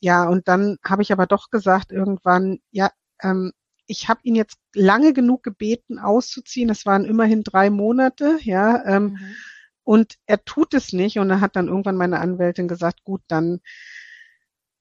ja, 0.00 0.24
und 0.28 0.48
dann 0.48 0.76
habe 0.84 1.02
ich 1.02 1.12
aber 1.12 1.26
doch 1.26 1.50
gesagt 1.50 1.92
irgendwann, 1.92 2.58
ja, 2.70 2.90
ähm, 3.22 3.52
ich 3.86 4.08
habe 4.08 4.20
ihn 4.24 4.34
jetzt 4.34 4.58
lange 4.74 5.12
genug 5.12 5.42
gebeten, 5.42 5.98
auszuziehen. 5.98 6.70
Es 6.70 6.86
waren 6.86 7.04
immerhin 7.04 7.42
drei 7.42 7.70
Monate, 7.70 8.38
ja. 8.42 8.84
Ähm, 8.84 9.04
mhm. 9.04 9.36
Und 9.84 10.16
er 10.26 10.44
tut 10.44 10.74
es 10.74 10.92
nicht. 10.92 11.18
Und 11.18 11.30
er 11.30 11.40
hat 11.40 11.56
dann 11.56 11.68
irgendwann 11.68 11.96
meine 11.96 12.18
Anwältin 12.20 12.66
gesagt, 12.68 13.04
gut, 13.04 13.22
dann 13.28 13.60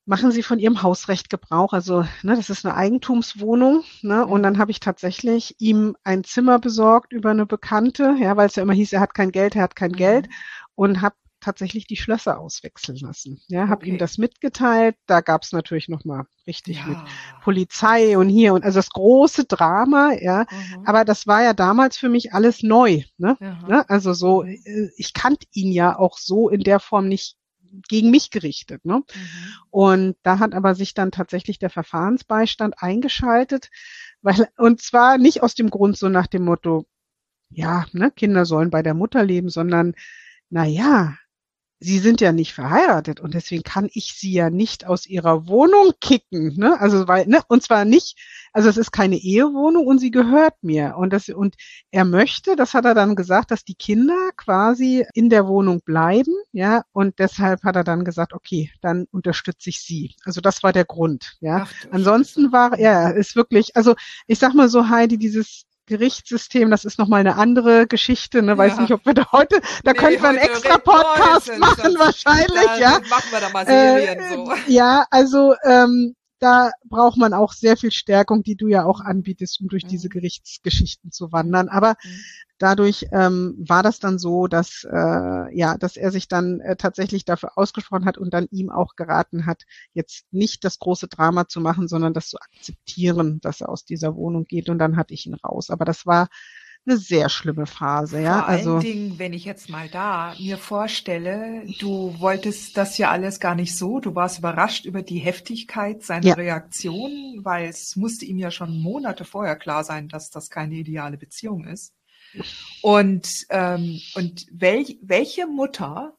machen 0.05 0.31
Sie 0.31 0.43
von 0.43 0.59
Ihrem 0.59 0.81
Hausrecht 0.81 1.29
Gebrauch. 1.29 1.73
Also, 1.73 2.01
ne, 2.23 2.35
das 2.35 2.49
ist 2.49 2.65
eine 2.65 2.75
Eigentumswohnung. 2.75 3.83
Ne, 4.01 4.25
und 4.25 4.43
dann 4.43 4.57
habe 4.57 4.71
ich 4.71 4.79
tatsächlich 4.79 5.55
ihm 5.59 5.95
ein 6.03 6.23
Zimmer 6.23 6.59
besorgt 6.59 7.13
über 7.13 7.29
eine 7.31 7.45
Bekannte, 7.45 8.15
ja, 8.19 8.35
weil 8.37 8.47
es 8.47 8.55
ja 8.55 8.63
immer 8.63 8.73
hieß, 8.73 8.93
er 8.93 9.01
hat 9.01 9.13
kein 9.13 9.31
Geld, 9.31 9.55
er 9.55 9.63
hat 9.63 9.75
kein 9.75 9.91
mhm. 9.91 9.97
Geld 9.97 10.29
und 10.73 11.01
habe 11.01 11.15
tatsächlich 11.45 11.85
die 11.85 11.95
Schlösser 11.95 12.39
auswechseln 12.39 12.97
lassen. 12.97 13.39
Ja, 13.47 13.67
habe 13.67 13.83
okay. 13.83 13.89
ihm 13.91 13.97
das 13.99 14.17
mitgeteilt. 14.17 14.95
Da 15.05 15.21
gab 15.21 15.43
es 15.43 15.51
natürlich 15.51 15.89
noch 15.89 16.03
mal 16.03 16.25
richtig 16.47 16.77
ja. 16.77 16.87
mit 16.87 16.97
Polizei 17.43 18.17
und 18.17 18.29
hier 18.29 18.55
und 18.55 18.63
also 18.63 18.79
das 18.79 18.89
große 18.89 19.45
Drama. 19.45 20.13
Ja, 20.19 20.47
mhm. 20.49 20.87
aber 20.87 21.05
das 21.05 21.27
war 21.27 21.43
ja 21.43 21.53
damals 21.53 21.97
für 21.97 22.09
mich 22.09 22.33
alles 22.33 22.63
neu. 22.63 23.03
Ne? 23.17 23.37
Ne? 23.39 23.87
Also 23.89 24.13
so, 24.13 24.43
äh, 24.43 24.89
ich 24.97 25.13
kannte 25.13 25.45
ihn 25.53 25.71
ja 25.71 25.97
auch 25.97 26.17
so 26.17 26.49
in 26.49 26.61
der 26.61 26.79
Form 26.79 27.07
nicht 27.07 27.37
gegen 27.87 28.09
mich 28.09 28.31
gerichtet. 28.31 28.83
Ne? 28.83 28.97
Mhm. 28.97 29.03
Und 29.69 30.15
da 30.23 30.39
hat 30.39 30.55
aber 30.55 30.73
sich 30.73 30.95
dann 30.95 31.11
tatsächlich 31.11 31.59
der 31.59 31.69
Verfahrensbeistand 31.69 32.81
eingeschaltet, 32.81 33.69
weil 34.23 34.47
und 34.57 34.81
zwar 34.81 35.19
nicht 35.19 35.43
aus 35.43 35.53
dem 35.53 35.69
Grund 35.69 35.95
so 35.95 36.09
nach 36.09 36.27
dem 36.27 36.43
Motto, 36.43 36.85
ja, 37.51 37.85
ne, 37.93 38.09
Kinder 38.09 38.45
sollen 38.45 38.71
bei 38.71 38.81
der 38.81 38.95
Mutter 38.95 39.23
leben, 39.23 39.49
sondern 39.49 39.93
na 40.49 40.65
ja, 40.65 41.15
sie 41.79 41.99
sind 41.99 42.21
ja 42.21 42.31
nicht 42.31 42.53
verheiratet 42.53 43.19
und 43.19 43.33
deswegen 43.33 43.63
kann 43.63 43.89
ich 43.93 44.13
sie 44.15 44.31
ja 44.31 44.49
nicht 44.49 44.85
aus 44.87 45.05
ihrer 45.05 45.47
Wohnung 45.47 45.91
kicken, 46.01 46.55
ne? 46.57 46.79
Also 46.79 47.07
weil 47.07 47.27
ne 47.27 47.41
und 47.47 47.63
zwar 47.63 47.85
nicht, 47.85 48.17
also 48.53 48.69
es 48.69 48.77
ist 48.77 48.91
keine 48.91 49.17
Ehewohnung 49.17 49.85
und 49.85 49.99
sie 49.99 50.11
gehört 50.11 50.55
mir 50.61 50.95
und 50.97 51.11
das 51.13 51.29
und 51.29 51.55
er 51.91 52.05
möchte, 52.05 52.55
das 52.55 52.73
hat 52.73 52.85
er 52.85 52.93
dann 52.95 53.15
gesagt, 53.15 53.51
dass 53.51 53.63
die 53.65 53.75
Kinder 53.75 54.31
quasi 54.37 55.05
in 55.13 55.29
der 55.29 55.47
Wohnung 55.47 55.81
bleiben, 55.85 56.33
ja, 56.53 56.83
und 56.93 57.19
deshalb 57.19 57.63
hat 57.63 57.75
er 57.75 57.83
dann 57.83 58.05
gesagt, 58.05 58.33
okay, 58.33 58.71
dann 58.81 59.05
unterstütze 59.11 59.69
ich 59.69 59.81
sie. 59.81 60.15
Also 60.23 60.41
das 60.41 60.63
war 60.63 60.73
der 60.73 60.85
Grund, 60.85 61.37
ja. 61.41 61.63
Ach, 61.65 61.73
Ansonsten 61.91 62.51
war 62.51 62.79
ja, 62.79 63.09
ist 63.09 63.35
wirklich, 63.35 63.75
also 63.75 63.95
ich 64.27 64.39
sag 64.39 64.53
mal 64.53 64.69
so 64.69 64.89
Heidi, 64.89 65.17
dieses 65.17 65.65
Gerichtssystem, 65.85 66.71
das 66.71 66.85
ist 66.85 66.99
nochmal 66.99 67.19
eine 67.19 67.35
andere 67.35 67.87
Geschichte, 67.87 68.41
ne? 68.41 68.57
Weiß 68.57 68.75
ja. 68.75 68.81
nicht, 68.81 68.91
ob 68.91 69.05
wir 69.05 69.13
da 69.13 69.31
heute, 69.31 69.61
da 69.83 69.91
nee, 69.91 69.97
könnten 69.97 70.21
wir 70.21 70.29
einen 70.29 70.37
extra 70.39 70.77
Podcast 70.77 71.57
machen, 71.57 71.95
wahrscheinlich, 71.97 72.79
ja. 72.79 72.99
Machen 73.09 73.31
wir 73.31 73.39
da 73.39 73.49
mal 73.49 73.65
Serien 73.65 74.19
äh, 74.19 74.33
so. 74.33 74.53
Ja, 74.67 75.05
also 75.11 75.55
ähm, 75.63 76.15
da 76.39 76.71
braucht 76.85 77.17
man 77.17 77.33
auch 77.33 77.53
sehr 77.53 77.77
viel 77.77 77.91
Stärkung, 77.91 78.43
die 78.43 78.55
du 78.55 78.67
ja 78.67 78.85
auch 78.85 78.99
anbietest, 78.99 79.61
um 79.61 79.67
durch 79.67 79.83
mhm. 79.85 79.89
diese 79.89 80.09
Gerichtsgeschichten 80.09 81.11
zu 81.11 81.31
wandern. 81.31 81.69
Aber 81.69 81.95
mhm. 82.03 82.19
dadurch 82.57 83.07
ähm, 83.11 83.55
war 83.57 83.83
das 83.83 83.99
dann 83.99 84.19
so, 84.19 84.47
dass 84.47 84.85
äh, 84.89 85.57
ja, 85.57 85.77
dass 85.77 85.97
er 85.97 86.11
sich 86.11 86.27
dann 86.27 86.59
äh, 86.59 86.75
tatsächlich 86.75 87.25
dafür 87.25 87.57
ausgesprochen 87.57 88.05
hat 88.05 88.17
und 88.17 88.33
dann 88.33 88.47
ihm 88.51 88.69
auch 88.69 88.95
geraten 88.95 89.45
hat, 89.45 89.63
jetzt 89.93 90.25
nicht 90.31 90.63
das 90.63 90.79
große 90.79 91.07
Drama 91.07 91.47
zu 91.47 91.61
machen, 91.61 91.87
sondern 91.87 92.13
das 92.13 92.29
zu 92.29 92.37
akzeptieren, 92.39 93.39
dass 93.41 93.61
er 93.61 93.69
aus 93.69 93.85
dieser 93.85 94.15
Wohnung 94.15 94.45
geht. 94.45 94.69
Und 94.69 94.79
dann 94.79 94.97
hatte 94.97 95.13
ich 95.13 95.25
ihn 95.25 95.35
raus. 95.35 95.69
Aber 95.69 95.85
das 95.85 96.05
war 96.05 96.27
eine 96.87 96.97
sehr 96.97 97.29
schlimme 97.29 97.65
Phase, 97.65 98.21
ja. 98.21 98.39
Vor 98.39 98.47
also, 98.47 98.71
allen 98.73 98.81
Dingen, 98.81 99.19
wenn 99.19 99.33
ich 99.33 99.45
jetzt 99.45 99.69
mal 99.69 99.89
da 99.89 100.35
mir 100.39 100.57
vorstelle, 100.57 101.63
du 101.79 102.15
wolltest 102.19 102.77
das 102.77 102.97
ja 102.97 103.11
alles 103.11 103.39
gar 103.39 103.55
nicht 103.55 103.75
so, 103.75 103.99
du 103.99 104.13
warst 104.15 104.39
überrascht 104.39 104.85
über 104.85 105.01
die 105.01 105.19
Heftigkeit 105.19 106.03
seiner 106.03 106.27
ja. 106.27 106.33
Reaktion, 106.35 107.39
weil 107.43 107.69
es 107.69 107.95
musste 107.95 108.25
ihm 108.25 108.37
ja 108.37 108.51
schon 108.51 108.79
Monate 108.81 109.25
vorher 109.25 109.55
klar 109.55 109.83
sein, 109.83 110.07
dass 110.07 110.29
das 110.29 110.49
keine 110.49 110.75
ideale 110.75 111.17
Beziehung 111.17 111.65
ist. 111.65 111.93
Und, 112.81 113.27
ähm, 113.49 113.99
und 114.15 114.45
welch, 114.51 114.97
welche 115.01 115.47
Mutter 115.47 116.17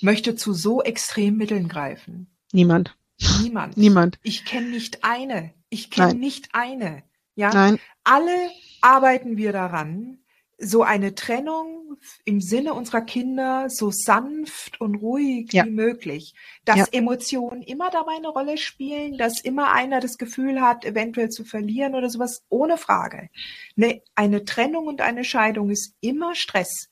möchte 0.00 0.36
zu 0.36 0.52
so 0.52 0.82
Extremmitteln 0.82 1.68
greifen? 1.68 2.28
Niemand. 2.52 2.96
Niemand. 3.42 3.76
Niemand. 3.76 4.18
Ich 4.22 4.44
kenne 4.44 4.70
nicht 4.70 5.04
eine. 5.04 5.52
Ich 5.68 5.90
kenne 5.90 6.14
nicht 6.14 6.48
eine. 6.52 7.02
Ja. 7.34 7.52
Nein. 7.52 7.78
Alle 8.04 8.50
arbeiten 8.80 9.36
wir 9.36 9.52
daran, 9.52 10.18
so 10.62 10.82
eine 10.82 11.14
Trennung 11.14 11.96
im 12.24 12.40
Sinne 12.40 12.74
unserer 12.74 13.00
Kinder 13.00 13.68
so 13.68 13.90
sanft 13.90 14.80
und 14.80 14.96
ruhig 14.96 15.52
ja. 15.52 15.64
wie 15.64 15.70
möglich, 15.70 16.34
dass 16.64 16.76
ja. 16.76 16.86
Emotionen 16.92 17.62
immer 17.62 17.90
dabei 17.90 18.12
eine 18.16 18.28
Rolle 18.28 18.58
spielen, 18.58 19.16
dass 19.16 19.40
immer 19.40 19.72
einer 19.72 20.00
das 20.00 20.18
Gefühl 20.18 20.60
hat, 20.60 20.84
eventuell 20.84 21.30
zu 21.30 21.44
verlieren 21.44 21.94
oder 21.94 22.10
sowas, 22.10 22.44
ohne 22.50 22.76
Frage. 22.76 23.30
Ne, 23.74 24.02
eine 24.14 24.44
Trennung 24.44 24.86
und 24.86 25.00
eine 25.00 25.24
Scheidung 25.24 25.70
ist 25.70 25.94
immer 26.00 26.34
Stress. 26.34 26.90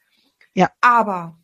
Ja. 0.54 0.70
Aber 0.80 1.38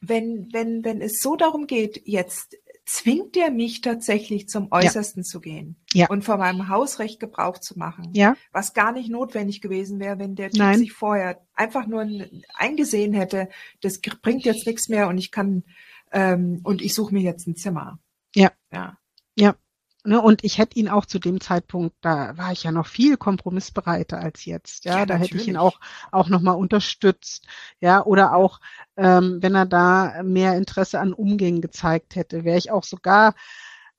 wenn, 0.00 0.48
wenn, 0.52 0.84
wenn 0.84 1.00
es 1.00 1.20
so 1.20 1.36
darum 1.36 1.66
geht, 1.66 2.02
jetzt 2.04 2.56
zwingt 2.92 3.38
er 3.38 3.50
mich 3.50 3.80
tatsächlich 3.80 4.48
zum 4.48 4.70
Äußersten 4.70 5.22
ja. 5.22 5.26
zu 5.26 5.40
gehen 5.40 5.76
ja. 5.94 6.08
und 6.10 6.24
von 6.24 6.38
meinem 6.38 6.68
Hausrecht 6.68 7.20
Gebrauch 7.20 7.56
zu 7.56 7.78
machen. 7.78 8.10
Ja. 8.12 8.36
Was 8.52 8.74
gar 8.74 8.92
nicht 8.92 9.08
notwendig 9.08 9.62
gewesen 9.62 9.98
wäre, 9.98 10.18
wenn 10.18 10.34
der 10.34 10.50
Typ 10.50 10.74
sich 10.74 10.92
vorher 10.92 11.40
einfach 11.54 11.86
nur 11.86 12.06
eingesehen 12.52 13.14
hätte, 13.14 13.48
das 13.80 13.98
bringt 13.98 14.44
jetzt 14.44 14.66
nichts 14.66 14.90
mehr 14.90 15.08
und 15.08 15.16
ich 15.16 15.30
kann 15.30 15.64
ähm, 16.12 16.60
und 16.64 16.82
ich 16.82 16.92
suche 16.92 17.14
mir 17.14 17.22
jetzt 17.22 17.46
ein 17.46 17.56
Zimmer. 17.56 17.98
Ja. 18.34 18.52
Ja. 18.70 18.98
Ja. 19.36 19.54
Ne, 20.04 20.20
und 20.20 20.42
ich 20.42 20.58
hätte 20.58 20.80
ihn 20.80 20.88
auch 20.88 21.06
zu 21.06 21.20
dem 21.20 21.40
Zeitpunkt, 21.40 21.94
da 22.00 22.36
war 22.36 22.50
ich 22.50 22.64
ja 22.64 22.72
noch 22.72 22.88
viel 22.88 23.16
kompromissbereiter 23.16 24.18
als 24.18 24.44
jetzt. 24.44 24.84
Ja, 24.84 24.98
ja 24.98 25.06
da 25.06 25.14
hätte 25.14 25.36
ich 25.36 25.46
ihn 25.46 25.56
auch 25.56 25.78
auch 26.10 26.28
noch 26.28 26.40
mal 26.40 26.52
unterstützt. 26.52 27.46
Ja, 27.78 28.04
oder 28.04 28.34
auch 28.34 28.58
ähm, 28.96 29.38
wenn 29.40 29.54
er 29.54 29.66
da 29.66 30.22
mehr 30.24 30.56
Interesse 30.56 30.98
an 30.98 31.12
Umgängen 31.12 31.60
gezeigt 31.60 32.16
hätte, 32.16 32.42
wäre 32.42 32.58
ich 32.58 32.72
auch 32.72 32.82
sogar 32.82 33.34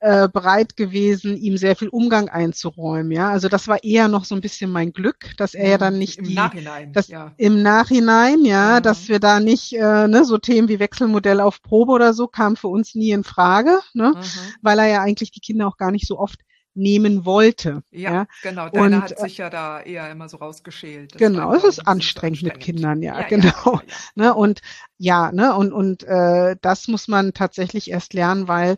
äh, 0.04 0.28
bereit 0.28 0.76
gewesen, 0.76 1.38
ihm 1.38 1.56
sehr 1.56 1.78
viel 1.78 1.88
Umgang 1.88 2.28
einzuräumen. 2.28 3.14
Ja, 3.14 3.30
also 3.30 3.48
das 3.48 3.70
war 3.70 3.86
eher 3.86 4.10
noch 4.10 4.26
so 4.26 4.36
ein 4.36 4.42
bisschen 4.42 4.70
mein 4.70 4.92
Glück, 4.92 5.32
dass 5.38 5.54
er 5.54 5.70
ja, 5.70 5.78
dann 5.78 5.98
nicht 5.98 6.18
im 6.18 6.26
die, 6.26 6.34
Nachhinein, 6.34 6.92
das, 6.92 7.08
ja. 7.08 7.32
im 7.38 7.62
Nachhinein, 7.62 8.44
ja, 8.44 8.80
mhm. 8.80 8.84
dass 8.84 9.08
wir 9.08 9.22
da 9.22 9.40
nicht 9.40 9.72
äh, 9.72 10.08
ne, 10.10 10.26
so 10.26 10.38
Themen 10.38 10.68
wie 10.68 10.80
Wechselmodell 10.80 11.40
auf 11.40 11.62
Probe 11.62 11.94
oder 11.94 12.14
so 12.14 12.28
kam 12.28 12.58
für 12.58 12.68
uns 12.68 12.96
nie 12.96 13.12
in 13.12 13.24
Frage, 13.24 13.80
ne, 13.94 14.12
mhm. 14.14 14.54
weil 14.62 14.78
er 14.80 14.88
ja 14.88 15.02
eigentlich 15.02 15.32
die 15.32 15.40
Kinder 15.40 15.68
auch 15.68 15.78
gar 15.78 15.92
nicht 15.92 16.06
so 16.06 16.20
oft 16.20 16.42
nehmen 16.76 17.24
wollte. 17.24 17.84
Ja, 17.92 18.14
ja. 18.14 18.28
genau. 18.42 18.68
Deine 18.68 18.98
und, 18.98 19.04
hat 19.04 19.20
sich 19.20 19.38
ja 19.38 19.50
da 19.50 19.80
eher 19.80 20.12
immer 20.12 20.28
so 20.28 20.36
rausgeschält. 20.36 21.14
Das 21.14 21.20
genau, 21.20 21.54
es 21.54 21.64
ist 21.64 21.88
anstrengend, 21.88 22.40
anstrengend, 22.40 22.44
mit 22.44 22.60
Kindern, 22.60 23.02
ja, 23.02 23.22
ja 23.22 23.28
genau. 23.28 23.54
Ja, 23.64 23.82
ne, 24.16 24.34
und 24.34 24.60
ja, 24.98 25.32
ne, 25.32 25.56
und 25.56 25.72
und 25.72 26.04
äh, 26.04 26.58
das 26.62 26.90
muss 26.90 27.08
man 27.08 27.34
tatsächlich 27.34 27.90
erst 27.90 28.14
lernen, 28.14 28.50
weil 28.50 28.76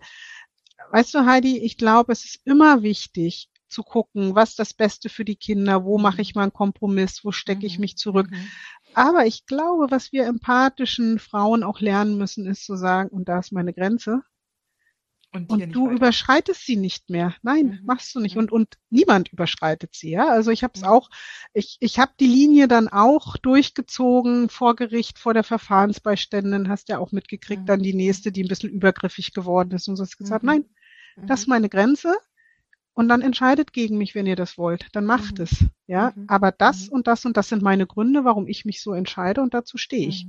weißt 0.96 1.14
du, 1.14 1.26
Heidi, 1.26 1.58
ich 1.58 1.76
glaube, 1.76 2.14
es 2.14 2.24
ist 2.24 2.40
immer 2.46 2.82
wichtig 2.82 3.50
zu 3.68 3.84
gucken, 3.84 4.34
was 4.34 4.56
das 4.56 4.74
Beste 4.74 5.10
für 5.10 5.26
die 5.26 5.36
Kinder, 5.36 5.84
wo 5.84 5.98
mache 5.98 6.22
ich 6.22 6.36
mal 6.36 6.44
einen 6.44 6.54
Kompromiss, 6.54 7.26
wo 7.26 7.34
stecke 7.34 7.66
ich 7.66 7.78
mhm. 7.78 7.82
mich 7.82 7.98
zurück. 7.98 8.32
Mhm. 8.32 8.48
Aber 8.94 9.26
ich 9.26 9.46
glaube, 9.46 9.88
was 9.90 10.14
wir 10.14 10.26
empathischen 10.26 11.20
Frauen 11.20 11.64
auch 11.64 11.82
lernen 11.82 12.18
müssen, 12.18 12.46
ist 12.46 12.66
zu 12.66 12.78
sagen, 12.78 13.10
und 13.10 13.28
da 13.28 13.40
ist 13.40 13.52
meine 13.52 13.74
Grenze. 13.74 14.22
Und, 15.34 15.52
und 15.52 15.76
du 15.76 15.88
weiter. 15.88 15.96
überschreitest 15.96 16.66
sie 16.66 16.78
nicht 16.78 17.10
mehr. 17.10 17.36
Nein, 17.42 17.66
mhm. 17.66 17.80
machst 17.84 18.16
du 18.16 18.22
nicht. 18.22 18.36
Mhm. 18.36 18.44
Und, 18.44 18.52
und 18.54 18.78
niemand 18.90 19.34
überschreitet 19.34 19.94
sie. 19.94 20.12
Ja? 20.12 20.30
Also 20.30 20.50
ich 20.52 20.64
habe 20.64 20.74
es 20.76 20.82
mhm. 20.84 20.88
auch, 20.88 21.10
ich, 21.54 21.76
ich 21.82 22.00
habe 22.00 22.14
die 22.22 22.28
Linie 22.28 22.70
dann 22.70 22.88
auch 22.88 23.36
durchgezogen 23.36 24.48
vor 24.48 24.78
Gericht, 24.78 25.20
vor 25.20 25.34
der 25.34 25.44
Verfahrensbeiständin, 25.44 26.70
hast 26.70 26.88
ja 26.88 27.00
auch 27.00 27.12
mitgekriegt, 27.12 27.64
mhm. 27.64 27.66
dann 27.66 27.84
die 27.84 27.94
nächste, 27.94 28.32
die 28.32 28.46
ein 28.46 28.48
bisschen 28.48 28.70
übergriffig 28.70 29.34
geworden 29.34 29.74
ist 29.74 29.90
und 29.90 29.98
so 29.98 30.04
hast 30.04 30.18
gesagt, 30.18 30.46
mhm. 31.16 31.28
das 31.28 31.42
ist 31.42 31.48
meine 31.48 31.70
Grenze. 31.70 32.16
Und 32.94 33.10
dann 33.10 33.22
entscheidet 33.22 33.74
gegen 33.74 33.98
mich, 33.98 34.16
wenn 34.16 34.26
ihr 34.26 34.38
das 34.38 34.58
wollt. 34.58 34.88
Dann 34.94 35.06
macht 35.06 35.40
es. 35.40 35.66
Ja, 35.86 36.14
aber 36.28 36.54
das 36.54 36.88
und 36.88 37.08
das 37.08 37.26
und 37.26 37.36
das 37.36 37.50
sind 37.50 37.62
meine 37.62 37.86
Gründe, 37.86 38.24
warum 38.24 38.48
ich 38.48 38.64
mich 38.64 38.82
so 38.82 38.94
entscheide 38.94 39.42
und 39.42 39.54
dazu 39.54 39.78
stehe 39.78 40.08
ich. 40.08 40.28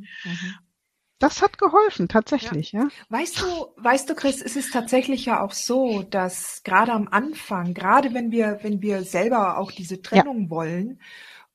Das 1.19 1.41
hat 1.41 1.59
geholfen, 1.59 2.09
tatsächlich, 2.09 2.73
ja. 2.73 2.83
ja. 2.83 2.89
Weißt 3.09 3.41
du, 3.41 3.45
weißt 3.77 4.11
du, 4.11 4.15
Chris, 4.15 4.43
es 4.43 4.55
ist 4.55 4.73
tatsächlich 4.73 5.25
ja 5.25 5.43
auch 5.43 5.53
so, 5.53 6.03
dass 6.03 6.63
gerade 6.63 6.93
am 6.93 7.09
Anfang, 7.09 7.73
gerade 7.73 8.13
wenn 8.13 8.33
wir, 8.33 8.59
wenn 8.63 8.83
wir 8.83 9.03
selber 9.03 9.57
auch 9.57 9.73
diese 9.73 10.03
Trennung 10.03 10.43
ja. 10.43 10.51
wollen, 10.51 11.01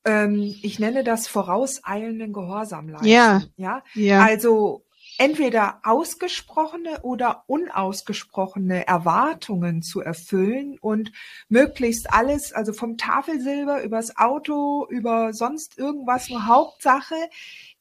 ähm, 0.04 0.54
ich 0.62 0.80
nenne 0.80 1.04
das 1.04 1.28
vorauseilenden 1.28 2.32
Gehorsam 2.32 2.88
leisten. 2.88 3.06
Ja. 3.06 3.42
ja. 3.56 3.84
Ja. 3.94 4.24
Also 4.24 4.84
entweder 5.18 5.80
ausgesprochene 5.84 7.00
oder 7.02 7.44
unausgesprochene 7.46 8.86
Erwartungen 8.86 9.82
zu 9.82 10.00
erfüllen 10.00 10.78
und 10.80 11.12
möglichst 11.48 12.12
alles, 12.12 12.52
also 12.52 12.72
vom 12.72 12.96
Tafelsilber 12.96 13.82
übers 13.82 14.16
Auto, 14.16 14.86
über 14.88 15.32
sonst 15.32 15.78
irgendwas, 15.78 16.28
nur 16.28 16.46
Hauptsache, 16.46 17.16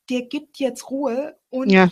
der 0.10 0.24
gibt 0.24 0.58
jetzt 0.58 0.90
Ruhe 0.90 1.38
und 1.50 1.70
ja, 1.70 1.90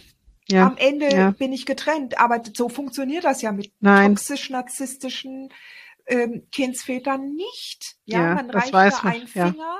ja, 0.47 0.67
am 0.67 0.77
Ende 0.77 1.09
ja. 1.09 1.31
bin 1.31 1.53
ich 1.53 1.65
getrennt. 1.65 2.19
Aber 2.19 2.41
so 2.55 2.69
funktioniert 2.69 3.23
das 3.23 3.41
ja 3.41 3.51
mit 3.51 3.71
toxisch-narzisstischen 3.83 5.49
ähm, 6.07 6.47
Kindsvätern 6.51 7.35
nicht. 7.35 7.97
Ja, 8.05 8.19
ja 8.19 8.35
man 8.35 8.49
reicht 8.49 8.73
da 8.73 8.89
einen 9.03 9.27
Finger 9.27 9.77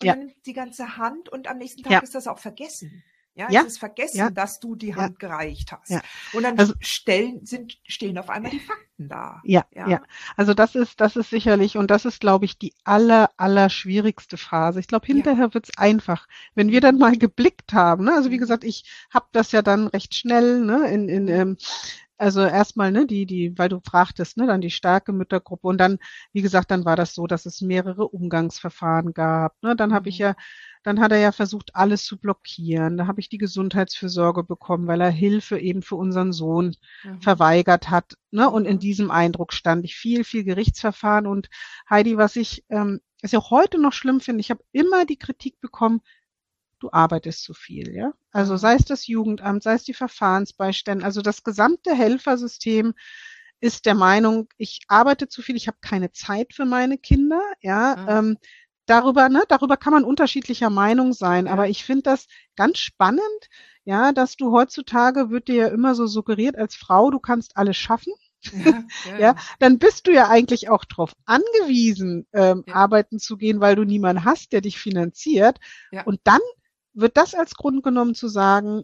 und 0.00 0.06
dann 0.06 0.18
nimmt 0.18 0.46
die 0.46 0.52
ganze 0.52 0.96
Hand 0.96 1.28
und 1.28 1.48
am 1.48 1.58
nächsten 1.58 1.82
Tag 1.82 2.02
ist 2.02 2.14
das 2.14 2.26
auch 2.26 2.38
vergessen. 2.38 3.04
Ja, 3.38 3.48
ja. 3.50 3.60
es 3.60 3.68
ist 3.68 3.78
vergessen, 3.78 4.18
ja. 4.18 4.30
dass 4.30 4.58
du 4.58 4.74
die 4.74 4.96
Hand 4.96 5.22
ja. 5.22 5.28
gereicht 5.28 5.70
hast. 5.70 5.90
Ja. 5.90 6.02
Und 6.32 6.42
dann 6.42 6.58
also, 6.58 6.74
stellen, 6.80 7.46
sind, 7.46 7.78
stehen 7.86 8.18
auf 8.18 8.28
einmal 8.30 8.50
die 8.50 8.58
Fakten 8.58 9.08
da. 9.08 9.40
Ja, 9.44 9.64
ja, 9.72 9.88
ja. 9.88 10.02
Also 10.36 10.54
das 10.54 10.74
ist, 10.74 11.00
das 11.00 11.14
ist 11.14 11.30
sicherlich, 11.30 11.76
und 11.76 11.88
das 11.88 12.04
ist, 12.04 12.20
glaube 12.20 12.46
ich, 12.46 12.58
die 12.58 12.74
aller, 12.82 13.30
aller 13.36 13.70
schwierigste 13.70 14.36
Phase. 14.36 14.80
Ich 14.80 14.88
glaube, 14.88 15.06
hinterher 15.06 15.54
wird's 15.54 15.70
einfach. 15.78 16.26
Wenn 16.56 16.72
wir 16.72 16.80
dann 16.80 16.98
mal 16.98 17.16
geblickt 17.16 17.72
haben, 17.72 18.06
ne? 18.06 18.12
also 18.12 18.30
wie 18.30 18.36
mhm. 18.36 18.40
gesagt, 18.40 18.64
ich 18.64 18.84
habe 19.10 19.26
das 19.30 19.52
ja 19.52 19.62
dann 19.62 19.86
recht 19.86 20.16
schnell, 20.16 20.60
ne, 20.60 20.88
in, 20.90 21.08
in 21.08 21.28
ähm, 21.28 21.56
also 22.18 22.40
erstmal, 22.40 22.92
ne, 22.92 23.06
die, 23.06 23.26
die, 23.26 23.56
weil 23.56 23.68
du 23.68 23.80
fragtest, 23.80 24.36
ne, 24.36 24.46
dann 24.46 24.60
die 24.60 24.70
starke 24.70 25.12
Müttergruppe 25.12 25.68
und 25.68 25.78
dann, 25.78 25.98
wie 26.32 26.42
gesagt, 26.42 26.70
dann 26.70 26.84
war 26.84 26.96
das 26.96 27.14
so, 27.14 27.26
dass 27.26 27.46
es 27.46 27.60
mehrere 27.60 28.08
Umgangsverfahren 28.08 29.14
gab. 29.14 29.54
Ne, 29.62 29.76
dann 29.76 29.94
habe 29.94 30.08
ich 30.08 30.18
mhm. 30.18 30.24
ja 30.24 30.34
dann 30.84 31.00
hat 31.00 31.12
er 31.12 31.18
ja 31.18 31.32
versucht, 31.32 31.74
alles 31.74 32.04
zu 32.04 32.18
blockieren. 32.18 32.96
Da 32.96 33.06
habe 33.06 33.20
ich 33.20 33.28
die 33.28 33.38
Gesundheitsfürsorge 33.38 34.42
bekommen, 34.44 34.86
weil 34.86 35.00
er 35.00 35.10
Hilfe 35.10 35.58
eben 35.58 35.82
für 35.82 35.96
unseren 35.96 36.32
Sohn 36.32 36.76
mhm. 37.04 37.20
verweigert 37.20 37.90
hat. 37.90 38.14
Ne? 38.30 38.48
Und 38.48 38.64
in 38.64 38.76
mhm. 38.76 38.80
diesem 38.80 39.10
Eindruck 39.10 39.52
stand 39.52 39.84
ich 39.84 39.96
viel, 39.96 40.24
viel 40.24 40.44
Gerichtsverfahren. 40.44 41.26
Und 41.26 41.50
Heidi, 41.90 42.16
was 42.16 42.36
ich 42.36 42.64
ähm, 42.70 43.00
was 43.20 43.32
ich 43.32 43.38
auch 43.38 43.50
heute 43.50 43.80
noch 43.80 43.92
schlimm 43.92 44.20
finde, 44.20 44.40
ich 44.40 44.50
habe 44.50 44.62
immer 44.72 45.04
die 45.04 45.18
Kritik 45.18 45.60
bekommen, 45.60 46.02
du 46.78 46.90
arbeitest 46.92 47.42
zu 47.42 47.54
viel, 47.54 47.94
ja. 47.94 48.12
Also 48.32 48.56
sei 48.56 48.74
es 48.74 48.84
das 48.84 49.06
Jugendamt, 49.06 49.62
sei 49.62 49.74
es 49.74 49.84
die 49.84 49.94
Verfahrensbeistände, 49.94 51.04
also 51.04 51.22
das 51.22 51.42
gesamte 51.42 51.94
Helfersystem 51.94 52.94
ist 53.60 53.86
der 53.86 53.94
Meinung, 53.94 54.48
ich 54.56 54.80
arbeite 54.88 55.28
zu 55.28 55.42
viel, 55.42 55.56
ich 55.56 55.66
habe 55.66 55.78
keine 55.80 56.12
Zeit 56.12 56.54
für 56.54 56.64
meine 56.64 56.98
Kinder, 56.98 57.42
ja. 57.60 57.96
Mhm. 57.96 58.08
Ähm, 58.08 58.38
darüber, 58.86 59.28
ne, 59.28 59.42
darüber 59.48 59.76
kann 59.76 59.92
man 59.92 60.04
unterschiedlicher 60.04 60.70
Meinung 60.70 61.12
sein, 61.12 61.46
ja. 61.46 61.52
aber 61.52 61.68
ich 61.68 61.84
finde 61.84 62.02
das 62.02 62.26
ganz 62.56 62.78
spannend, 62.78 63.22
ja, 63.84 64.12
dass 64.12 64.36
du 64.36 64.52
heutzutage 64.52 65.30
wird 65.30 65.48
dir 65.48 65.54
ja 65.54 65.68
immer 65.68 65.94
so 65.94 66.06
suggeriert 66.06 66.56
als 66.56 66.74
Frau, 66.74 67.10
du 67.10 67.18
kannst 67.18 67.56
alles 67.56 67.76
schaffen. 67.76 68.12
Ja, 69.04 69.18
ja, 69.18 69.36
dann 69.58 69.80
bist 69.80 70.06
du 70.06 70.12
ja 70.12 70.28
eigentlich 70.28 70.68
auch 70.68 70.84
darauf 70.84 71.12
angewiesen, 71.24 72.24
ähm, 72.32 72.62
ja. 72.68 72.74
arbeiten 72.74 73.18
zu 73.18 73.36
gehen, 73.36 73.58
weil 73.58 73.74
du 73.74 73.82
niemanden 73.82 74.24
hast, 74.24 74.52
der 74.52 74.60
dich 74.60 74.78
finanziert. 74.78 75.58
Ja. 75.90 76.04
Und 76.04 76.20
dann 76.22 76.40
wird 77.00 77.16
das 77.16 77.34
als 77.34 77.54
Grund 77.54 77.82
genommen 77.82 78.14
zu 78.14 78.28
sagen, 78.28 78.82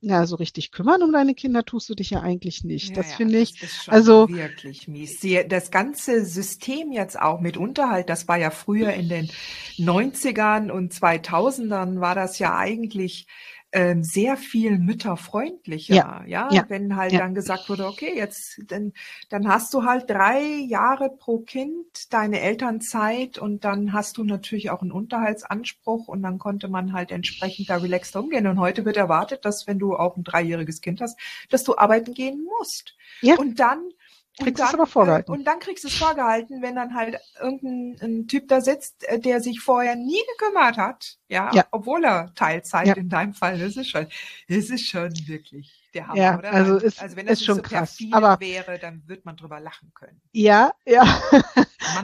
ja, 0.00 0.26
so 0.26 0.36
richtig 0.36 0.70
kümmern 0.70 1.02
um 1.02 1.12
deine 1.12 1.34
Kinder 1.34 1.64
tust 1.64 1.88
du 1.88 1.94
dich 1.94 2.10
ja 2.10 2.20
eigentlich 2.20 2.62
nicht. 2.62 2.90
Ja, 2.90 2.96
das 2.96 3.10
ja, 3.12 3.16
finde 3.16 3.38
ich, 3.38 3.54
also 3.86 4.28
wirklich 4.28 4.86
mies. 4.86 5.24
Das 5.48 5.70
ganze 5.70 6.26
System 6.26 6.92
jetzt 6.92 7.18
auch 7.18 7.40
mit 7.40 7.56
Unterhalt, 7.56 8.10
das 8.10 8.28
war 8.28 8.36
ja 8.36 8.50
früher 8.50 8.92
in 8.92 9.08
den 9.08 9.30
90ern 9.78 10.70
und 10.70 10.92
2000ern 10.92 12.00
war 12.00 12.14
das 12.14 12.38
ja 12.38 12.54
eigentlich 12.54 13.26
ähm, 13.74 14.04
sehr 14.04 14.36
viel 14.36 14.78
mütterfreundlicher, 14.78 15.94
ja, 15.94 16.24
ja, 16.26 16.48
ja 16.52 16.64
wenn 16.68 16.94
halt 16.94 17.10
ja. 17.10 17.18
dann 17.18 17.34
gesagt 17.34 17.68
wurde, 17.68 17.86
okay, 17.86 18.12
jetzt 18.14 18.62
dann, 18.68 18.92
dann 19.30 19.48
hast 19.48 19.74
du 19.74 19.82
halt 19.82 20.08
drei 20.08 20.42
Jahre 20.42 21.10
pro 21.10 21.40
Kind 21.40 22.12
deine 22.12 22.40
Elternzeit 22.40 23.36
und 23.36 23.64
dann 23.64 23.92
hast 23.92 24.16
du 24.16 24.22
natürlich 24.22 24.70
auch 24.70 24.80
einen 24.80 24.92
Unterhaltsanspruch 24.92 26.06
und 26.06 26.22
dann 26.22 26.38
konnte 26.38 26.68
man 26.68 26.92
halt 26.92 27.10
entsprechend 27.10 27.68
da 27.68 27.76
relaxed 27.76 28.14
umgehen. 28.14 28.46
Und 28.46 28.60
heute 28.60 28.84
wird 28.84 28.96
erwartet, 28.96 29.44
dass 29.44 29.66
wenn 29.66 29.80
du 29.80 29.96
auch 29.96 30.16
ein 30.16 30.22
dreijähriges 30.22 30.80
Kind 30.80 31.00
hast, 31.00 31.18
dass 31.50 31.64
du 31.64 31.76
arbeiten 31.76 32.14
gehen 32.14 32.46
musst. 32.58 32.94
Ja. 33.22 33.34
Und 33.34 33.58
dann 33.58 33.90
Kriegst 34.38 34.58
du 34.58 34.64
es 34.64 34.74
aber 34.74 34.86
vorgehalten. 34.86 35.30
Und 35.30 35.44
dann 35.44 35.60
kriegst 35.60 35.84
du 35.84 35.88
es 35.88 35.94
vorgehalten, 35.94 36.60
wenn 36.60 36.74
dann 36.74 36.94
halt 36.94 37.18
irgendein 37.40 38.26
Typ 38.26 38.48
da 38.48 38.60
sitzt, 38.60 39.04
äh, 39.08 39.20
der 39.20 39.40
sich 39.40 39.60
vorher 39.60 39.94
nie 39.94 40.20
gekümmert 40.36 40.76
hat, 40.76 41.18
ja, 41.28 41.52
ja. 41.54 41.64
obwohl 41.70 42.04
er 42.04 42.34
Teilzeit 42.34 42.88
ja. 42.88 42.94
in 42.94 43.08
deinem 43.08 43.34
Fall, 43.34 43.58
das 43.58 43.76
ist 43.76 43.90
schon, 43.90 44.08
das 44.48 44.70
ist 44.70 44.88
schon 44.88 45.12
wirklich 45.26 45.83
der 45.94 46.08
Hammer, 46.08 46.20
ja, 46.20 46.38
oder? 46.38 46.52
Also, 46.52 46.76
ist, 46.76 47.00
also 47.00 47.16
wenn 47.16 47.26
das 47.26 47.40
ist 47.40 47.46
schon 47.46 47.56
so 47.56 47.62
krass. 47.62 47.98
Aber 48.12 48.38
wäre, 48.40 48.78
dann 48.78 49.02
wird 49.06 49.24
man 49.24 49.36
drüber 49.36 49.60
lachen 49.60 49.92
können. 49.94 50.20
Ja, 50.32 50.72
ja, 50.86 51.04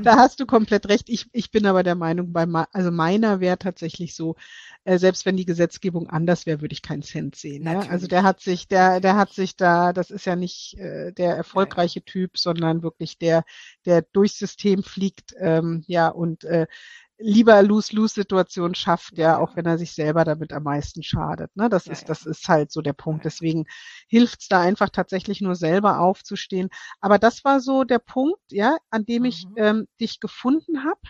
da 0.02 0.16
hast 0.16 0.40
du 0.40 0.46
komplett 0.46 0.88
recht. 0.88 1.08
Ich, 1.08 1.28
ich 1.32 1.50
bin 1.50 1.66
aber 1.66 1.82
der 1.82 1.94
Meinung, 1.94 2.32
bei, 2.32 2.46
also 2.72 2.90
meiner 2.90 3.40
wäre 3.40 3.58
tatsächlich 3.58 4.14
so, 4.14 4.36
äh, 4.84 4.98
selbst 4.98 5.26
wenn 5.26 5.36
die 5.36 5.44
Gesetzgebung 5.44 6.08
anders 6.08 6.46
wäre, 6.46 6.60
würde 6.60 6.72
ich 6.72 6.82
keinen 6.82 7.02
Cent 7.02 7.36
sehen. 7.36 7.64
Ja? 7.64 7.80
Also 7.80 8.06
der 8.06 8.22
hat 8.22 8.40
sich, 8.40 8.68
der, 8.68 9.00
der 9.00 9.16
hat 9.16 9.32
sich 9.32 9.56
da, 9.56 9.92
das 9.92 10.10
ist 10.10 10.24
ja 10.24 10.36
nicht 10.36 10.78
äh, 10.78 11.12
der 11.12 11.36
erfolgreiche 11.36 12.00
Nein. 12.00 12.06
Typ, 12.06 12.38
sondern 12.38 12.82
wirklich 12.82 13.18
der, 13.18 13.44
der 13.84 14.02
durchs 14.02 14.38
System 14.38 14.82
fliegt, 14.82 15.34
ähm, 15.38 15.84
ja, 15.86 16.08
und 16.08 16.44
äh, 16.44 16.66
lieber 17.20 17.62
Lose-Lose-Situation 17.62 18.74
schafft, 18.74 19.18
ja, 19.18 19.38
auch 19.38 19.56
wenn 19.56 19.66
er 19.66 19.78
sich 19.78 19.92
selber 19.92 20.24
damit 20.24 20.52
am 20.52 20.62
meisten 20.62 21.02
schadet. 21.02 21.54
Ne? 21.54 21.68
Das 21.68 21.86
ja, 21.86 21.92
ist, 21.92 22.02
ja. 22.02 22.08
das 22.08 22.26
ist 22.26 22.48
halt 22.48 22.72
so 22.72 22.80
der 22.80 22.92
Punkt. 22.92 23.24
Deswegen 23.24 23.66
hilft 24.08 24.42
es 24.42 24.48
da 24.48 24.60
einfach 24.60 24.88
tatsächlich 24.88 25.40
nur 25.40 25.54
selber 25.54 26.00
aufzustehen. 26.00 26.70
Aber 27.00 27.18
das 27.18 27.44
war 27.44 27.60
so 27.60 27.84
der 27.84 27.98
Punkt, 27.98 28.40
ja, 28.50 28.78
an 28.90 29.04
dem 29.04 29.24
ich 29.24 29.46
mhm. 29.46 29.54
ähm, 29.56 29.88
dich 30.00 30.20
gefunden 30.20 30.84
habe. 30.84 31.00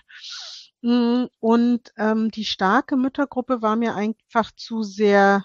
Mm, 0.82 1.26
und 1.40 1.92
ähm, 1.96 2.30
die 2.30 2.44
starke 2.44 2.96
Müttergruppe 2.96 3.62
war 3.62 3.76
mir 3.76 3.94
einfach 3.94 4.50
zu 4.56 4.82
sehr, 4.82 5.44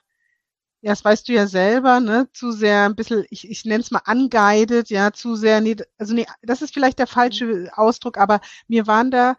ja, 0.82 0.92
das 0.92 1.04
weißt 1.04 1.28
du 1.28 1.34
ja 1.34 1.48
selber, 1.48 2.00
ne, 2.00 2.30
zu 2.34 2.52
sehr 2.52 2.86
ein 2.86 2.96
bisschen, 2.96 3.26
ich, 3.30 3.50
ich 3.50 3.66
nenne 3.66 3.82
es 3.82 3.92
mal 3.92 4.02
unguided, 4.08 4.90
ja, 4.90 5.12
zu 5.12 5.36
sehr, 5.36 5.62
nee, 5.62 5.76
also 5.98 6.14
nee, 6.14 6.26
das 6.42 6.62
ist 6.62 6.74
vielleicht 6.74 7.00
der 7.00 7.08
falsche 7.08 7.46
mhm. 7.46 7.70
Ausdruck, 7.74 8.18
aber 8.18 8.40
mir 8.68 8.88
waren 8.88 9.12
da 9.12 9.36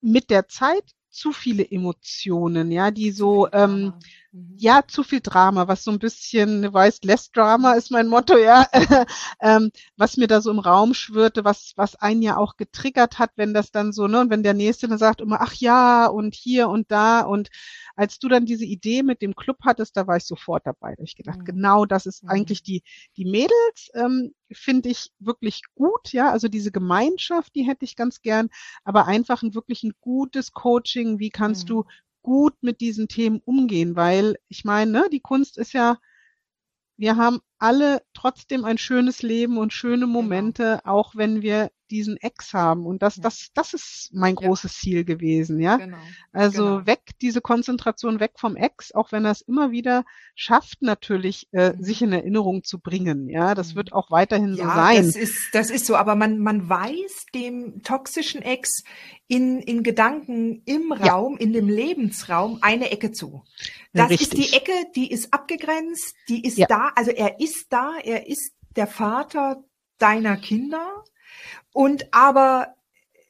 mit 0.00 0.30
der 0.30 0.48
Zeit 0.48 0.84
zu 1.10 1.32
viele 1.32 1.68
Emotionen, 1.68 2.70
ja, 2.70 2.90
die 2.90 3.10
so, 3.10 3.50
ähm, 3.52 3.84
mhm. 3.84 3.94
Ja, 4.56 4.82
zu 4.86 5.02
viel 5.02 5.20
Drama, 5.20 5.68
was 5.68 5.84
so 5.84 5.90
ein 5.90 5.98
bisschen, 5.98 6.62
du 6.62 6.72
weißt, 6.72 7.04
less 7.04 7.30
Drama 7.30 7.72
ist 7.72 7.90
mein 7.90 8.08
Motto, 8.08 8.36
ja, 8.36 8.66
ähm, 9.40 9.70
was 9.96 10.16
mir 10.16 10.26
da 10.26 10.40
so 10.40 10.50
im 10.50 10.58
Raum 10.58 10.94
schwirrte, 10.94 11.44
was, 11.44 11.72
was 11.76 11.96
einen 11.96 12.22
ja 12.22 12.36
auch 12.36 12.56
getriggert 12.56 13.18
hat, 13.18 13.30
wenn 13.36 13.54
das 13.54 13.70
dann 13.70 13.92
so, 13.92 14.06
ne, 14.06 14.20
und 14.20 14.30
wenn 14.30 14.42
der 14.42 14.54
Nächste 14.54 14.88
dann 14.88 14.98
sagt 14.98 15.20
immer, 15.20 15.40
ach 15.40 15.54
ja, 15.54 16.06
und 16.06 16.34
hier 16.34 16.68
und 16.68 16.90
da 16.90 17.20
und 17.20 17.50
als 17.96 18.18
du 18.18 18.28
dann 18.28 18.44
diese 18.44 18.64
Idee 18.64 19.02
mit 19.02 19.22
dem 19.22 19.34
Club 19.34 19.58
hattest, 19.62 19.96
da 19.96 20.06
war 20.06 20.18
ich 20.18 20.24
sofort 20.24 20.66
dabei. 20.66 20.90
Da 20.90 20.98
habe 20.98 21.04
ich 21.04 21.16
gedacht, 21.16 21.38
mhm. 21.38 21.44
genau 21.44 21.86
das 21.86 22.04
ist 22.04 22.24
mhm. 22.24 22.28
eigentlich 22.28 22.62
die, 22.62 22.82
die 23.16 23.24
Mädels, 23.24 23.90
ähm, 23.94 24.34
finde 24.52 24.90
ich 24.90 25.10
wirklich 25.18 25.62
gut, 25.74 26.12
ja, 26.12 26.30
also 26.30 26.48
diese 26.48 26.70
Gemeinschaft, 26.70 27.54
die 27.54 27.62
hätte 27.62 27.84
ich 27.84 27.96
ganz 27.96 28.20
gern, 28.20 28.50
aber 28.84 29.06
einfach 29.06 29.42
ein 29.42 29.54
wirklich 29.54 29.82
ein 29.82 29.94
gutes 30.00 30.52
Coaching, 30.52 31.18
wie 31.18 31.30
kannst 31.30 31.64
mhm. 31.64 31.68
du 31.68 31.84
gut 32.26 32.54
mit 32.60 32.80
diesen 32.80 33.06
Themen 33.06 33.40
umgehen, 33.44 33.94
weil 33.94 34.36
ich 34.48 34.64
meine, 34.64 34.90
ne, 34.90 35.08
die 35.12 35.20
Kunst 35.20 35.56
ist 35.58 35.72
ja, 35.72 35.96
wir 36.96 37.14
haben 37.16 37.38
alle 37.58 38.02
trotzdem 38.14 38.64
ein 38.64 38.78
schönes 38.78 39.22
Leben 39.22 39.58
und 39.58 39.72
schöne 39.72 40.06
genau. 40.06 40.22
Momente, 40.22 40.80
genau. 40.82 40.94
auch 40.94 41.14
wenn 41.14 41.42
wir 41.42 41.70
diesen 41.90 42.16
Ex 42.16 42.52
haben. 42.52 42.86
Und 42.86 43.02
das, 43.02 43.16
ja. 43.16 43.22
das, 43.22 43.48
das 43.54 43.74
ist 43.74 44.10
mein 44.12 44.34
großes 44.34 44.72
ja. 44.72 44.80
Ziel 44.80 45.04
gewesen, 45.04 45.60
ja. 45.60 45.76
Genau. 45.76 45.96
Also 46.32 46.64
genau. 46.64 46.86
weg, 46.86 47.00
diese 47.20 47.40
Konzentration 47.40 48.20
weg 48.20 48.32
vom 48.36 48.56
Ex, 48.56 48.92
auch 48.92 49.12
wenn 49.12 49.24
er 49.24 49.30
es 49.30 49.40
immer 49.42 49.70
wieder 49.70 50.04
schafft, 50.34 50.82
natürlich 50.82 51.48
äh, 51.52 51.72
mhm. 51.72 51.82
sich 51.82 52.02
in 52.02 52.12
Erinnerung 52.12 52.64
zu 52.64 52.80
bringen. 52.80 53.28
Ja, 53.28 53.54
das 53.54 53.72
mhm. 53.72 53.76
wird 53.76 53.92
auch 53.92 54.10
weiterhin 54.10 54.54
ja, 54.54 54.64
so 54.64 54.70
sein. 54.74 55.06
Das 55.06 55.16
ist, 55.16 55.48
das 55.52 55.70
ist 55.70 55.86
so, 55.86 55.96
aber 55.96 56.16
man, 56.16 56.38
man 56.38 56.68
weiß 56.68 57.26
dem 57.34 57.82
toxischen 57.82 58.42
Ex 58.42 58.82
in, 59.28 59.60
in 59.60 59.82
Gedanken 59.82 60.62
im 60.66 60.92
Raum, 60.92 61.36
in 61.36 61.52
dem 61.52 61.68
Lebensraum 61.68 62.58
eine 62.62 62.90
Ecke 62.90 63.12
zu. 63.12 63.44
Das 63.92 64.10
Richtig. 64.10 64.28
ist 64.28 64.36
die 64.36 64.56
Ecke, 64.56 64.72
die 64.94 65.10
ist 65.10 65.32
abgegrenzt, 65.32 66.14
die 66.28 66.44
ist 66.44 66.60
da, 66.68 66.90
also 66.94 67.10
er 67.10 67.40
ist 67.40 67.45
ist 67.46 67.72
da, 67.72 67.94
er 68.02 68.26
ist 68.26 68.52
der 68.74 68.88
Vater 68.88 69.62
deiner 69.98 70.36
Kinder 70.36 71.04
und 71.72 72.12
aber 72.12 72.74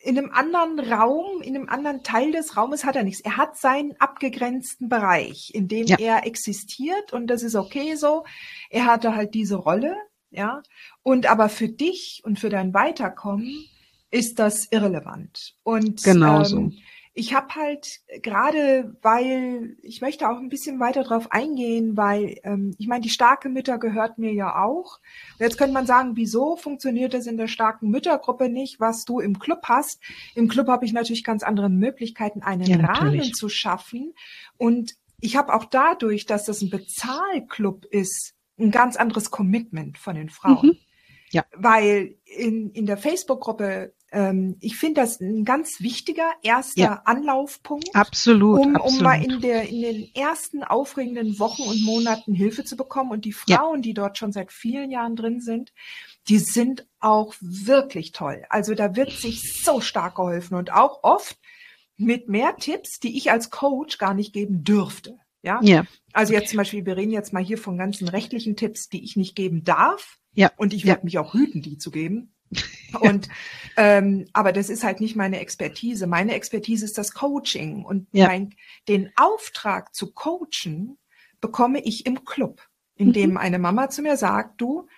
in 0.01 0.17
einem 0.17 0.31
anderen 0.31 0.79
Raum, 0.79 1.43
in 1.43 1.55
einem 1.55 1.69
anderen 1.69 2.03
Teil 2.03 2.33
des 2.33 2.57
Raumes 2.57 2.85
hat 2.85 2.97
er 2.97 3.03
nichts. 3.03 3.21
Er 3.21 3.37
hat 3.37 3.59
seinen 3.59 4.01
abgegrenzten 4.01 4.89
Bereich, 4.89 5.51
in 5.53 5.69
dem 5.69 5.87
ja. 5.87 5.97
er 5.99 6.27
existiert 6.27 7.13
und 7.13 7.27
das 7.27 7.43
ist 7.43 7.57
okay 7.57 7.97
so. 7.97 8.25
Er 8.71 8.87
hatte 8.87 9.15
halt 9.17 9.35
diese 9.35 9.57
Rolle, 9.57 9.97
ja. 10.31 10.63
Und 11.03 11.27
aber 11.27 11.49
für 11.49 11.69
dich 11.69 12.23
und 12.25 12.39
für 12.39 12.49
dein 12.49 12.73
Weiterkommen 12.73 13.67
ist 14.11 14.39
das 14.39 14.69
irrelevant. 14.71 15.57
Und 15.63 16.03
genau 16.05 16.45
so. 16.45 16.71
Ich 17.19 17.33
habe 17.33 17.55
halt 17.55 18.01
gerade, 18.23 18.95
weil 19.01 19.77
ich 19.81 20.03
möchte 20.03 20.29
auch 20.29 20.37
ein 20.37 20.51
bisschen 20.51 20.79
weiter 20.79 21.03
drauf 21.03 21.33
eingehen, 21.33 21.97
weil 21.97 22.39
ähm, 22.45 22.75
ich 22.79 22.89
meine, 22.89 23.01
die 23.01 23.09
starke 23.09 23.49
Mütter 23.49 23.79
gehört 23.79 24.19
mir 24.19 24.35
ja 24.35 24.63
auch. 24.63 25.01
jetzt 25.39 25.57
könnte 25.57 25.73
man 25.73 25.87
sagen, 25.87 26.13
wieso 26.15 26.57
funktioniert 26.57 27.15
das 27.15 27.27
in 27.27 27.39
der 27.39 27.49
starken 27.49 27.89
Müttergruppe 27.89 28.51
nicht, 28.51 28.81
was 28.81 29.07
du 29.07 29.19
im 29.21 29.39
Club 29.39 29.63
hast? 29.65 29.99
Im 30.35 30.49
Club 30.49 30.69
habe 30.69 30.85
ich 30.85 30.93
natürlich 30.93 31.25
ganz 31.25 31.43
andere 31.43 31.71
Möglichkeiten, 31.71 32.43
einen 32.43 32.67
ja, 32.67 32.77
Rahmen 32.77 33.33
zu 33.33 33.49
schaffen. 33.49 34.13
Und 34.59 34.95
ich 35.19 35.37
habe 35.37 35.55
auch 35.55 35.65
dadurch, 35.65 36.27
dass 36.27 36.45
das 36.45 36.61
ein 36.61 36.69
Bezahlclub 36.69 37.87
ist, 37.87 38.35
ein 38.59 38.71
ganz 38.71 38.97
anderes 38.97 39.31
Commitment 39.31 39.97
von 39.97 40.17
den 40.17 40.29
Frauen. 40.29 40.67
Mhm. 40.67 40.79
Ja. 41.31 41.45
Weil 41.55 42.17
in, 42.25 42.71
in 42.71 42.87
der 42.87 42.99
Facebook-Gruppe 42.99 43.95
ähm, 44.13 44.57
ich 44.61 44.77
finde 44.77 45.01
das 45.01 45.21
ein 45.21 45.45
ganz 45.45 45.81
wichtiger 45.81 46.31
erster 46.43 46.81
ja. 46.81 47.03
Anlaufpunkt. 47.05 47.95
Absolut, 47.95 48.61
um, 48.61 48.77
absolut. 48.77 48.99
um 48.99 49.03
mal 49.03 49.23
in, 49.23 49.41
der, 49.41 49.69
in 49.69 49.83
den 49.83 50.15
ersten 50.15 50.63
aufregenden 50.63 51.39
Wochen 51.39 51.63
und 51.63 51.85
Monaten 51.85 52.33
Hilfe 52.33 52.65
zu 52.65 52.77
bekommen. 52.77 53.11
Und 53.11 53.25
die 53.25 53.33
Frauen, 53.33 53.77
ja. 53.79 53.83
die 53.83 53.95
dort 53.95 54.19
schon 54.19 54.33
seit 54.33 54.53
vielen 54.53 54.91
Jahren 54.91 55.17
drin 55.17 55.41
sind, 55.41 55.73
die 56.29 56.39
sind 56.39 56.87
auch 57.01 57.35
wirklich 57.41 58.13
toll. 58.13 58.45
Also 58.49 58.75
da 58.75 58.97
wird 58.97 59.11
sich 59.11 59.63
so 59.65 59.81
stark 59.81 60.17
geholfen 60.17 60.57
und 60.57 60.73
auch 60.73 61.03
oft 61.03 61.39
mit 61.97 62.29
mehr 62.29 62.57
Tipps, 62.57 62.99
die 63.01 63.17
ich 63.17 63.31
als 63.31 63.51
Coach 63.51 63.99
gar 63.99 64.15
nicht 64.15 64.33
geben 64.33 64.65
dürfte. 64.65 65.19
Ja. 65.43 65.61
ja. 65.63 65.87
Also 66.13 66.33
jetzt 66.33 66.51
zum 66.51 66.59
Beispiel, 66.59 66.85
wir 66.87 66.97
reden 66.97 67.13
jetzt 67.13 67.33
mal 67.33 67.43
hier 67.43 67.59
von 67.59 67.79
ganzen 67.79 68.09
rechtlichen 68.09 68.57
Tipps, 68.57 68.89
die 68.89 69.05
ich 69.05 69.17
nicht 69.17 69.37
geben 69.37 69.65
darf. 69.65 70.19
Ja. 70.35 70.51
Und 70.57 70.75
ich 70.75 70.85
werde 70.85 71.01
ja. 71.01 71.05
mich 71.05 71.19
auch 71.19 71.35
hüten, 71.35 71.63
die 71.63 71.79
zu 71.79 71.91
geben. 71.91 72.35
Und 73.01 73.29
ähm, 73.77 74.27
aber 74.33 74.53
das 74.53 74.71
ist 74.71 74.85
halt 74.85 75.01
nicht 75.01 75.17
meine 75.17 75.41
Expertise. 75.41 76.07
Meine 76.07 76.35
Expertise 76.35 76.85
ist 76.85 76.97
das 76.99 77.13
Coaching 77.13 77.85
und 77.85 78.07
ja. 78.13 78.27
mein, 78.27 78.55
den 78.89 79.11
Auftrag 79.17 79.95
zu 79.95 80.13
coachen 80.13 80.99
bekomme 81.41 81.81
ich 81.81 82.07
im 82.07 82.25
Club, 82.25 82.63
in 82.97 83.13
dem 83.13 83.33
mhm. 83.33 83.37
eine 83.37 83.59
Mama 83.59 83.91
zu 83.91 84.03
mir 84.03 84.17
sagt: 84.17 84.61
Du, 84.61 84.89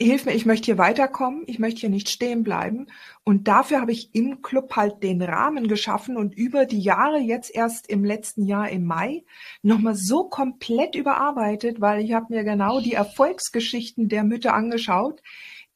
hilf 0.00 0.26
mir, 0.26 0.34
ich 0.34 0.46
möchte 0.46 0.66
hier 0.66 0.78
weiterkommen, 0.78 1.42
ich 1.46 1.58
möchte 1.58 1.80
hier 1.80 1.90
nicht 1.90 2.08
stehen 2.08 2.44
bleiben. 2.44 2.86
Und 3.24 3.48
dafür 3.48 3.80
habe 3.80 3.90
ich 3.90 4.14
im 4.14 4.42
Club 4.42 4.76
halt 4.76 5.02
den 5.02 5.20
Rahmen 5.20 5.66
geschaffen 5.66 6.16
und 6.16 6.36
über 6.36 6.66
die 6.66 6.80
Jahre, 6.80 7.18
jetzt 7.18 7.52
erst 7.54 7.88
im 7.88 8.04
letzten 8.04 8.46
Jahr 8.46 8.68
im 8.70 8.84
Mai, 8.84 9.24
nochmal 9.62 9.96
so 9.96 10.28
komplett 10.28 10.94
überarbeitet, 10.94 11.80
weil 11.80 12.04
ich 12.04 12.12
habe 12.12 12.26
mir 12.28 12.44
genau 12.44 12.80
die 12.80 12.92
Erfolgsgeschichten 12.92 14.08
der 14.08 14.22
Mütter 14.22 14.54
angeschaut, 14.54 15.20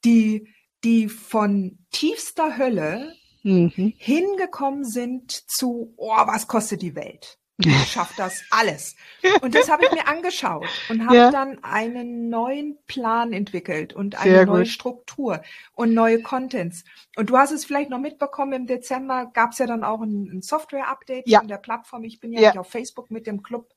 die, 0.04 0.48
die 0.84 1.08
von 1.08 1.78
tiefster 1.90 2.56
Hölle 2.56 3.14
mhm. 3.42 3.92
hingekommen 3.96 4.84
sind 4.84 5.30
zu, 5.30 5.94
oh, 5.96 6.26
was 6.26 6.46
kostet 6.46 6.82
die 6.82 6.94
Welt? 6.94 7.38
Schafft 7.70 8.18
das 8.18 8.42
alles. 8.50 8.96
Und 9.40 9.54
das 9.54 9.70
habe 9.70 9.84
ich 9.84 9.92
mir 9.92 10.08
angeschaut 10.08 10.66
und 10.88 11.06
habe 11.06 11.16
ja. 11.16 11.30
dann 11.30 11.62
einen 11.62 12.28
neuen 12.28 12.78
Plan 12.86 13.32
entwickelt 13.32 13.92
und 13.92 14.16
eine 14.16 14.30
Sehr 14.30 14.46
neue 14.46 14.58
gut. 14.60 14.68
Struktur 14.68 15.42
und 15.74 15.94
neue 15.94 16.22
Contents. 16.22 16.84
Und 17.16 17.30
du 17.30 17.36
hast 17.36 17.52
es 17.52 17.64
vielleicht 17.64 17.90
noch 17.90 17.98
mitbekommen, 17.98 18.52
im 18.52 18.66
Dezember 18.66 19.30
gab 19.32 19.52
es 19.52 19.58
ja 19.58 19.66
dann 19.66 19.84
auch 19.84 20.00
ein, 20.00 20.28
ein 20.32 20.42
Software-Update 20.42 21.28
ja. 21.28 21.40
von 21.40 21.48
der 21.48 21.58
Plattform. 21.58 22.04
Ich 22.04 22.20
bin 22.20 22.32
ja, 22.32 22.40
ja. 22.40 22.48
nicht 22.50 22.58
auf 22.58 22.70
Facebook 22.70 23.10
mit 23.10 23.26
dem 23.26 23.42
Club. 23.42 23.68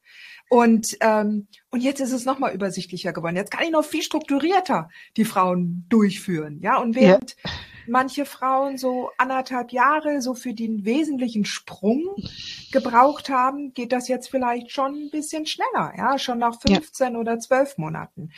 Und, 0.49 0.97
ähm, 1.01 1.47
und 1.71 1.81
jetzt 1.81 1.99
ist 1.99 2.11
es 2.11 2.25
nochmal 2.25 2.53
übersichtlicher 2.53 3.13
geworden. 3.13 3.35
Jetzt 3.35 3.51
kann 3.51 3.63
ich 3.63 3.71
noch 3.71 3.83
viel 3.83 4.03
strukturierter 4.03 4.89
die 5.17 5.25
Frauen 5.25 5.85
durchführen. 5.89 6.59
Ja, 6.61 6.77
und 6.77 6.95
während 6.95 7.35
manche 7.87 8.25
Frauen 8.25 8.77
so 8.77 9.11
anderthalb 9.17 9.71
Jahre 9.71 10.21
so 10.21 10.33
für 10.33 10.53
den 10.53 10.85
wesentlichen 10.85 11.45
Sprung 11.45 12.03
gebraucht 12.71 13.29
haben, 13.29 13.73
geht 13.73 13.91
das 13.91 14.07
jetzt 14.07 14.29
vielleicht 14.29 14.71
schon 14.71 14.95
ein 14.95 15.09
bisschen 15.11 15.45
schneller, 15.45 15.93
ja, 15.97 16.17
schon 16.17 16.39
nach 16.39 16.59
15 16.59 17.13
ja. 17.13 17.19
oder 17.19 17.39
12 17.39 17.77
Monaten. 17.77 18.31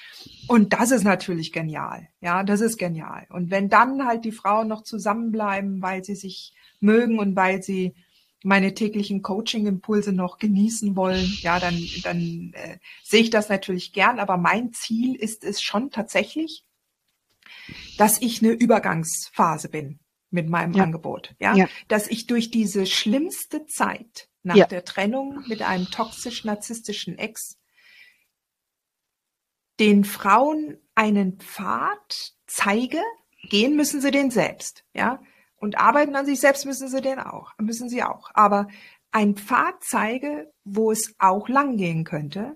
Und 0.48 0.74
das 0.74 0.92
ist 0.92 1.04
natürlich 1.04 1.52
genial, 1.52 2.08
ja, 2.22 2.44
das 2.44 2.62
ist 2.62 2.78
genial. 2.78 3.28
Und 3.30 3.52
wenn 3.52 3.70
dann 3.70 4.06
halt 4.06 4.26
die 4.26 4.32
Frauen 4.32 4.68
noch 4.68 4.84
zusammenbleiben, 4.84 5.82
weil 5.82 6.04
sie 6.04 6.16
sich 6.16 6.54
mögen 6.80 7.20
und 7.20 7.36
weil 7.36 7.64
sie 7.64 7.94
meine 8.44 8.74
täglichen 8.74 9.22
Coaching-Impulse 9.22 10.14
noch 10.14 10.38
genießen 10.38 10.96
wollen, 10.96 11.34
ja, 11.42 11.60
dann, 11.60 11.78
dann 12.04 12.52
äh, 12.54 12.78
sehe 13.04 13.22
ich 13.22 13.30
das 13.30 13.50
natürlich 13.50 13.94
gern. 13.94 14.20
Aber 14.20 14.38
mein 14.38 14.74
Ziel 14.74 15.16
ist 15.16 15.44
es 15.44 15.62
schon 15.62 15.90
tatsächlich, 15.90 16.64
dass 17.98 18.22
ich 18.22 18.42
eine 18.42 18.54
Übergangsphase 18.54 19.70
bin 19.70 20.00
mit 20.30 20.50
meinem 20.50 20.74
ja. 20.74 20.84
Angebot. 20.84 21.36
Ja? 21.40 21.56
ja? 21.56 21.68
dass 21.88 22.08
ich 22.08 22.28
durch 22.28 22.52
diese 22.52 22.86
schlimmste 22.86 23.66
Zeit 23.66 24.30
nach 24.44 24.56
ja. 24.56 24.66
der 24.66 24.86
Trennung 24.86 25.44
mit 25.48 25.62
einem 25.62 25.86
toxisch-narzisstischen 25.86 27.18
Ex 27.18 27.58
den 29.80 30.04
Frauen 30.04 30.78
einen 30.96 31.38
Pfad 31.38 32.34
zeige, 32.48 33.02
gehen 33.50 33.76
müssen 33.76 34.02
sie 34.02 34.12
den 34.12 34.32
selbst, 34.32 34.84
ja, 34.94 35.22
und 35.58 35.78
arbeiten 35.78 36.16
an 36.16 36.26
sich 36.26 36.40
selbst 36.40 36.66
müssen 36.66 36.88
sie 36.88 37.02
den 37.02 37.20
auch, 37.20 37.52
müssen 37.60 37.90
sie 37.90 38.04
auch. 38.04 38.32
Aber 38.34 38.68
ein 39.12 39.36
Pfad 39.36 39.84
zeige, 39.84 40.52
wo 40.64 40.92
es 40.92 41.16
auch 41.20 41.48
lang 41.48 41.78
gehen 41.78 42.04
könnte 42.04 42.56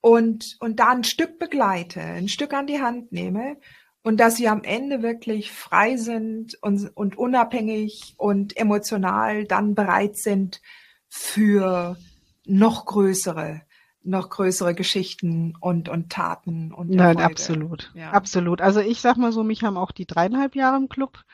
und, 0.00 0.56
und 0.60 0.80
da 0.80 0.90
ein 0.90 1.04
Stück 1.04 1.38
begleite, 1.38 2.00
ein 2.00 2.28
Stück 2.28 2.52
an 2.54 2.66
die 2.66 2.80
Hand 2.80 3.12
nehme 3.12 3.58
und 4.06 4.18
dass 4.18 4.36
sie 4.36 4.46
am 4.46 4.62
Ende 4.62 5.02
wirklich 5.02 5.50
frei 5.50 5.96
sind 5.96 6.56
und, 6.62 6.96
und 6.96 7.18
unabhängig 7.18 8.14
und 8.16 8.56
emotional 8.56 9.46
dann 9.46 9.74
bereit 9.74 10.16
sind 10.16 10.62
für 11.08 11.96
noch 12.44 12.86
größere 12.86 13.62
noch 14.04 14.30
größere 14.30 14.76
Geschichten 14.76 15.54
und, 15.58 15.88
und 15.88 16.12
Taten 16.12 16.72
und 16.72 16.90
Nein, 16.90 17.18
absolut. 17.18 17.90
Ja. 17.96 18.12
Absolut. 18.12 18.60
Also 18.60 18.78
ich 18.78 19.00
sag 19.00 19.16
mal 19.16 19.32
so, 19.32 19.42
mich 19.42 19.64
haben 19.64 19.76
auch 19.76 19.90
die 19.90 20.06
dreieinhalb 20.06 20.54
Jahre 20.54 20.76
im 20.76 20.88
Club 20.88 21.24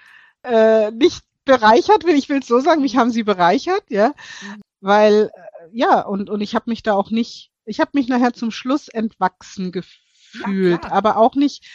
äh, 0.43 0.91
nicht 0.93 1.25
bereichert, 1.45 2.07
will 2.07 2.14
ich 2.14 2.31
will 2.31 2.39
es 2.39 2.47
so 2.47 2.61
sagen, 2.61 2.81
mich 2.81 2.97
haben 2.97 3.11
sie 3.11 3.25
bereichert, 3.25 3.85
ja. 3.91 4.14
Mhm. 4.41 4.62
Weil, 4.81 5.31
äh, 5.35 5.68
ja, 5.73 6.01
und, 6.01 6.31
und 6.31 6.41
ich 6.41 6.55
habe 6.55 6.70
mich 6.70 6.83
da 6.83 6.95
auch 6.95 7.11
nicht, 7.11 7.51
ich 7.66 7.81
habe 7.81 7.91
mich 7.93 8.09
nachher 8.09 8.33
zum 8.33 8.51
Schluss 8.51 8.89
entwachsen 8.89 9.73
gefühlt, 9.73 10.85
ja, 10.85 10.91
aber 10.91 11.18
auch 11.18 11.35
nicht, 11.35 11.66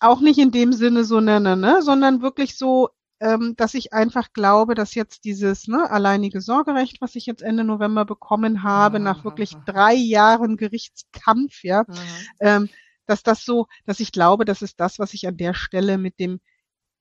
auch 0.00 0.20
nicht 0.20 0.38
in 0.38 0.50
dem 0.50 0.72
Sinne 0.72 1.04
so, 1.04 1.20
ne, 1.20 1.40
ne, 1.40 1.56
ne, 1.56 1.82
sondern 1.82 2.22
wirklich 2.22 2.56
so, 2.56 2.90
ähm, 3.20 3.54
dass 3.56 3.74
ich 3.74 3.92
einfach 3.92 4.32
glaube, 4.32 4.74
dass 4.74 4.94
jetzt 4.94 5.24
dieses 5.24 5.68
ne, 5.68 5.90
alleinige 5.90 6.40
Sorgerecht, 6.40 7.00
was 7.00 7.14
ich 7.14 7.26
jetzt 7.26 7.42
Ende 7.42 7.64
November 7.64 8.04
bekommen 8.04 8.62
habe, 8.62 8.98
aha, 8.98 9.04
nach 9.04 9.24
wirklich 9.24 9.54
aha. 9.56 9.62
drei 9.66 9.94
Jahren 9.94 10.56
Gerichtskampf, 10.56 11.62
ja, 11.62 11.84
ähm, 12.40 12.68
dass 13.06 13.22
das 13.22 13.44
so, 13.44 13.66
dass 13.86 14.00
ich 14.00 14.12
glaube, 14.12 14.44
das 14.44 14.62
ist 14.62 14.80
das, 14.80 14.98
was 14.98 15.14
ich 15.14 15.26
an 15.26 15.36
der 15.36 15.54
Stelle 15.54 15.96
mit 15.96 16.18
dem 16.18 16.40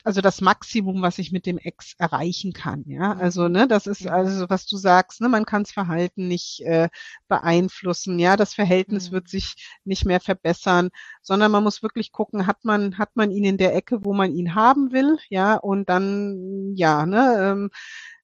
also 0.06 0.22
das 0.22 0.40
Maximum, 0.40 1.02
was 1.02 1.18
ich 1.18 1.32
mit 1.32 1.48
dem 1.48 1.58
Ex 1.58 1.96
erreichen 1.98 2.54
kann. 2.54 2.84
Ja, 2.86 3.16
mhm. 3.16 3.22
also 3.22 3.48
ne, 3.48 3.68
das 3.68 3.88
ist 3.88 4.08
also 4.08 4.50
was 4.50 4.68
du 4.68 4.78
sagst, 4.78 5.20
ne, 5.20 5.30
man 5.30 5.46
kann 5.46 5.64
das 5.64 5.72
Verhalten 5.72 6.28
nicht 6.28 6.62
äh, 6.62 6.90
beeinflussen. 7.28 8.20
Ja, 8.20 8.38
das 8.38 8.54
Verhältnis 8.54 9.10
mhm. 9.10 9.16
wird 9.16 9.30
sich 9.30 9.56
nicht 9.84 10.06
mehr 10.06 10.20
verbessern, 10.20 10.90
sondern 11.24 11.52
man 11.52 11.64
muss 11.64 11.82
wirklich 11.82 12.12
gucken, 12.12 12.46
hat 12.46 12.64
man 12.64 12.98
hat 13.00 13.16
man 13.16 13.32
ihn 13.32 13.46
in 13.46 13.58
der 13.58 13.76
Ecke, 13.76 14.06
wo 14.06 14.14
man 14.14 14.32
ihn 14.32 14.54
haben 14.54 14.92
will, 14.92 15.18
ja, 15.30 15.56
und 15.56 15.90
dann 15.90 16.74
ja, 16.76 17.06
ne. 17.06 17.38
Ähm, 17.40 17.70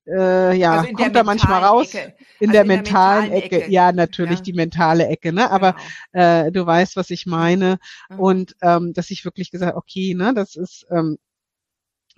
äh, 0.07 0.55
ja, 0.57 0.81
also 0.81 0.93
kommt 0.93 1.15
da 1.15 1.23
manchmal 1.23 1.63
raus 1.63 1.93
Ecke. 1.93 2.15
in 2.39 2.49
also 2.49 2.53
der 2.53 2.61
in 2.61 2.67
mentalen, 2.67 3.21
mentalen 3.21 3.43
Ecke. 3.43 3.61
Ecke. 3.63 3.71
Ja, 3.71 3.91
natürlich 3.91 4.39
ja. 4.39 4.43
die 4.43 4.53
mentale 4.53 5.07
Ecke, 5.07 5.31
ne? 5.31 5.49
Aber 5.51 5.75
genau. 6.11 6.47
äh, 6.47 6.51
du 6.51 6.65
weißt, 6.65 6.95
was 6.95 7.11
ich 7.11 7.25
meine. 7.27 7.77
Mhm. 8.09 8.19
Und 8.19 8.55
ähm, 8.61 8.93
dass 8.93 9.11
ich 9.11 9.25
wirklich 9.25 9.51
gesagt, 9.51 9.75
okay, 9.75 10.15
ne, 10.15 10.33
das 10.33 10.55
ist 10.55 10.85
ähm, 10.89 11.17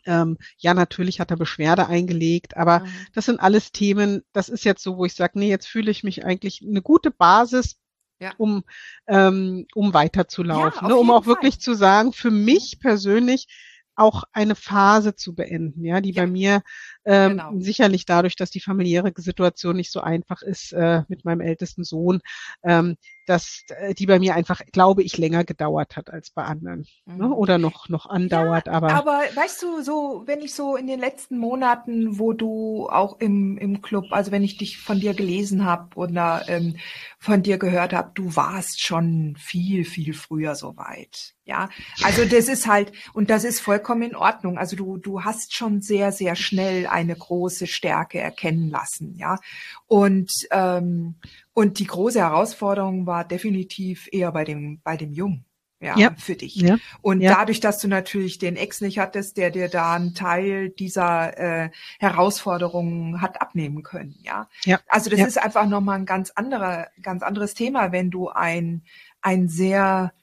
ähm, 0.06 0.38
ja, 0.58 0.74
natürlich 0.74 1.20
hat 1.20 1.32
er 1.32 1.38
Beschwerde 1.38 1.88
eingelegt, 1.88 2.58
aber 2.58 2.80
mhm. 2.80 2.88
das 3.14 3.26
sind 3.26 3.40
alles 3.40 3.72
Themen, 3.72 4.24
das 4.34 4.50
ist 4.50 4.66
jetzt 4.66 4.84
so, 4.84 4.98
wo 4.98 5.06
ich 5.06 5.16
sage, 5.16 5.40
nee, 5.40 5.50
jetzt 5.50 5.68
fühle 5.68 5.92
ich 5.92 6.04
mich 6.04 6.26
eigentlich 6.26 6.64
eine 6.68 6.82
gute 6.82 7.12
Basis, 7.12 7.78
ja. 8.20 8.34
um, 8.38 8.64
ähm, 9.08 9.66
um 9.76 9.94
weiterzulaufen, 9.94 10.84
ja, 10.84 10.88
ne, 10.90 10.96
um 10.96 11.12
auch 11.12 11.26
Fall. 11.26 11.36
wirklich 11.36 11.60
zu 11.60 11.74
sagen, 11.74 12.14
für 12.14 12.32
mich 12.32 12.80
persönlich 12.80 13.48
auch 13.96 14.24
eine 14.32 14.56
Phase 14.56 15.16
zu 15.16 15.36
beenden, 15.36 15.86
ja, 15.86 16.02
die 16.02 16.14
ja. 16.14 16.24
bei 16.24 16.28
mir 16.28 16.64
ähm, 17.06 17.38
genau. 17.38 17.52
sicherlich 17.60 18.06
dadurch, 18.06 18.36
dass 18.36 18.50
die 18.50 18.60
familiäre 18.60 19.12
Situation 19.16 19.76
nicht 19.76 19.92
so 19.92 20.02
einfach 20.02 20.42
ist 20.42 20.74
äh, 20.74 21.04
mit 21.08 21.26
meinem 21.26 21.42
ältesten 21.42 21.84
Sohn, 21.84 22.22
ähm, 22.64 22.96
dass 23.26 23.64
äh, 23.70 23.94
die 23.94 24.06
bei 24.06 24.20
mir 24.20 24.36
einfach, 24.36 24.62
glaube 24.72 25.04
ich, 25.04 25.18
länger 25.18 25.44
gedauert 25.44 25.96
hat 25.96 26.10
als 26.10 26.32
bei 26.32 26.44
anderen 26.44 26.86
mhm. 27.06 27.18
ne? 27.18 27.34
oder 27.34 27.58
noch 27.58 27.90
noch 27.90 28.06
andauert. 28.06 28.68
Ja, 28.68 28.74
aber 28.74 28.94
aber 28.94 29.22
weißt 29.34 29.62
du, 29.64 29.82
so 29.82 30.24
wenn 30.26 30.42
ich 30.42 30.54
so 30.54 30.76
in 30.76 30.88
den 30.88 31.00
letzten 31.00 31.38
Monaten, 31.38 32.20
wo 32.20 32.34
du 32.34 32.90
auch 32.90 33.20
im 33.20 33.58
im 33.58 33.82
Club, 33.82 34.06
also 34.12 34.32
wenn 34.32 34.44
ich 34.44 34.58
dich 34.58 34.78
von 34.78 35.00
dir 35.00 35.14
gelesen 35.14 35.66
habe 35.66 35.96
oder 35.96 36.44
ähm, 36.48 36.78
von 37.20 37.44
dir 37.44 37.58
gehört 37.58 37.94
habe, 37.94 38.12
du 38.14 38.36
warst 38.36 38.82
schon 38.82 39.36
viel 39.38 39.86
viel 39.86 40.14
früher 40.14 40.56
so 40.56 40.76
weit. 40.78 41.34
Ja, 41.46 41.70
also 42.04 42.24
das 42.24 42.48
ist 42.48 42.68
halt 42.68 42.94
und 43.14 43.30
das 43.30 43.44
ist 43.44 43.60
vollkommen 43.60 44.04
in 44.04 44.16
Ordnung. 44.16 44.58
Also 44.58 44.76
du 44.76 44.98
du 44.98 45.24
hast 45.24 45.54
schon 45.54 45.82
sehr 45.82 46.12
sehr 46.12 46.36
schnell 46.36 46.88
eine 46.88 47.16
große 47.16 47.68
Stärke 47.68 48.20
erkennen 48.20 48.70
lassen, 48.70 49.16
ja. 49.18 49.40
Und 49.88 50.32
ähm, 50.52 51.16
und 51.54 51.80
die 51.80 51.88
große 51.88 52.20
Herausforderung 52.20 53.06
war 53.06 53.26
definitiv 53.26 54.10
eher 54.12 54.32
bei 54.32 54.44
dem 54.44 54.82
bei 54.84 54.98
dem 54.98 55.12
Jungen. 55.12 55.46
Ja, 55.84 55.98
ja. 55.98 56.16
für 56.18 56.36
dich. 56.36 56.56
Ja. 56.56 56.78
Und 57.02 57.20
ja. 57.20 57.36
dadurch, 57.36 57.60
dass 57.60 57.80
du 57.80 57.90
natürlich 57.90 58.38
den 58.38 58.56
Ex 58.56 58.80
nicht 58.80 59.00
hattest, 59.00 59.36
der 59.36 59.52
dir 59.52 59.68
da 59.68 59.96
einen 59.96 60.16
Teil 60.16 60.70
dieser 60.70 61.38
äh, 61.38 61.72
Herausforderungen 62.00 63.20
hat 63.22 63.42
abnehmen 63.42 63.84
können, 63.84 64.16
ja. 64.22 64.48
ja. 64.64 64.80
Also 64.88 65.10
das 65.10 65.20
ist 65.20 65.38
einfach 65.38 65.68
nochmal 65.68 66.00
ein 66.00 66.06
ganz 66.06 66.32
anderer, 66.32 66.88
ganz 67.02 67.22
anderes 67.22 67.54
Thema, 67.54 67.92
wenn 67.92 68.12
du 68.12 68.30
ein, 68.30 68.84
ein 69.22 69.50
sehr, 69.50 70.14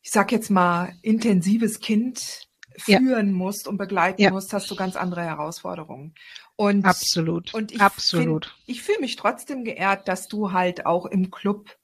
ich 0.00 0.10
sag 0.10 0.32
jetzt 0.32 0.48
mal, 0.48 0.94
intensives 1.02 1.80
Kind 1.80 2.48
führen 2.78 3.32
musst 3.32 3.68
und 3.68 3.76
begleiten 3.76 4.30
musst, 4.30 4.52
hast 4.54 4.70
du 4.70 4.76
ganz 4.76 4.96
andere 4.96 5.22
Herausforderungen. 5.22 6.14
Und, 6.56 6.84
absolut. 6.84 7.52
Und 7.54 7.72
ich 7.72 7.80
absolut. 7.80 8.46
Find, 8.46 8.62
ich 8.66 8.82
fühle 8.82 9.00
mich 9.00 9.16
trotzdem 9.16 9.64
geehrt, 9.64 10.08
dass 10.08 10.26
du 10.26 10.52
halt 10.52 10.86
auch 10.86 11.06
im 11.06 11.30
Club 11.30 11.76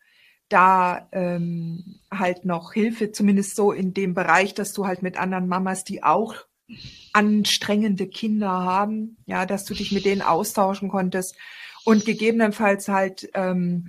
da 0.48 1.08
ähm, 1.12 2.00
halt 2.10 2.44
noch 2.44 2.72
Hilfe, 2.72 3.12
zumindest 3.12 3.56
so 3.56 3.72
in 3.72 3.94
dem 3.94 4.14
Bereich, 4.14 4.54
dass 4.54 4.72
du 4.72 4.86
halt 4.86 5.02
mit 5.02 5.18
anderen 5.18 5.46
Mamas, 5.48 5.84
die 5.84 6.02
auch 6.02 6.34
anstrengende 7.12 8.06
Kinder 8.06 8.50
haben, 8.50 9.18
ja, 9.26 9.46
dass 9.46 9.64
du 9.64 9.74
dich 9.74 9.92
mit 9.92 10.04
denen 10.04 10.22
austauschen 10.22 10.88
konntest 10.88 11.36
und 11.84 12.04
gegebenenfalls 12.04 12.88
halt 12.88 13.30
ähm, 13.34 13.88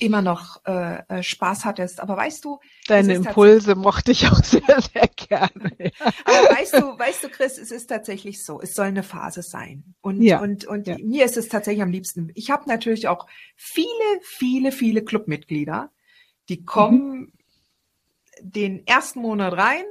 immer 0.00 0.22
noch 0.22 0.64
äh, 0.66 1.02
äh, 1.08 1.22
Spaß 1.22 1.64
hattest. 1.64 2.00
Aber 2.00 2.16
weißt 2.16 2.44
du, 2.44 2.58
deine 2.88 3.14
Impulse 3.14 3.74
mochte 3.74 4.12
ich 4.12 4.26
auch 4.28 4.42
sehr, 4.42 4.62
sehr 4.62 5.08
gerne. 5.08 5.72
Ja. 5.78 5.90
Aber 6.24 6.58
weißt 6.58 6.74
du, 6.74 6.98
weißt 6.98 7.24
du, 7.24 7.28
Chris, 7.28 7.58
es 7.58 7.70
ist 7.70 7.86
tatsächlich 7.86 8.44
so. 8.44 8.60
Es 8.60 8.74
soll 8.74 8.86
eine 8.86 9.02
Phase 9.02 9.42
sein. 9.42 9.94
Und 10.00 10.22
ja. 10.22 10.40
und 10.40 10.64
und 10.66 10.86
ja. 10.86 10.96
mir 10.98 11.24
ist 11.24 11.36
es 11.36 11.48
tatsächlich 11.48 11.82
am 11.82 11.90
liebsten. 11.90 12.30
Ich 12.34 12.50
habe 12.50 12.68
natürlich 12.68 13.08
auch 13.08 13.26
viele, 13.54 13.86
viele, 14.22 14.72
viele 14.72 15.04
Clubmitglieder, 15.04 15.90
die 16.48 16.64
kommen. 16.64 17.18
Mhm 17.18 17.32
den 18.40 18.86
ersten 18.86 19.20
Monat 19.20 19.54
rein 19.54 19.84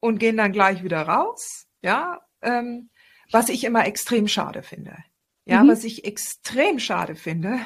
und 0.00 0.18
gehen 0.18 0.36
dann 0.36 0.52
gleich 0.52 0.82
wieder 0.82 1.02
raus. 1.02 1.66
Ja, 1.82 2.20
ähm, 2.42 2.90
was 3.30 3.48
ich 3.48 3.64
immer 3.64 3.86
extrem 3.86 4.28
schade 4.28 4.62
finde. 4.62 4.96
Ja, 5.44 5.62
mhm. 5.64 5.68
was 5.68 5.84
ich 5.84 6.04
extrem 6.04 6.78
schade 6.78 7.16
finde, 7.16 7.58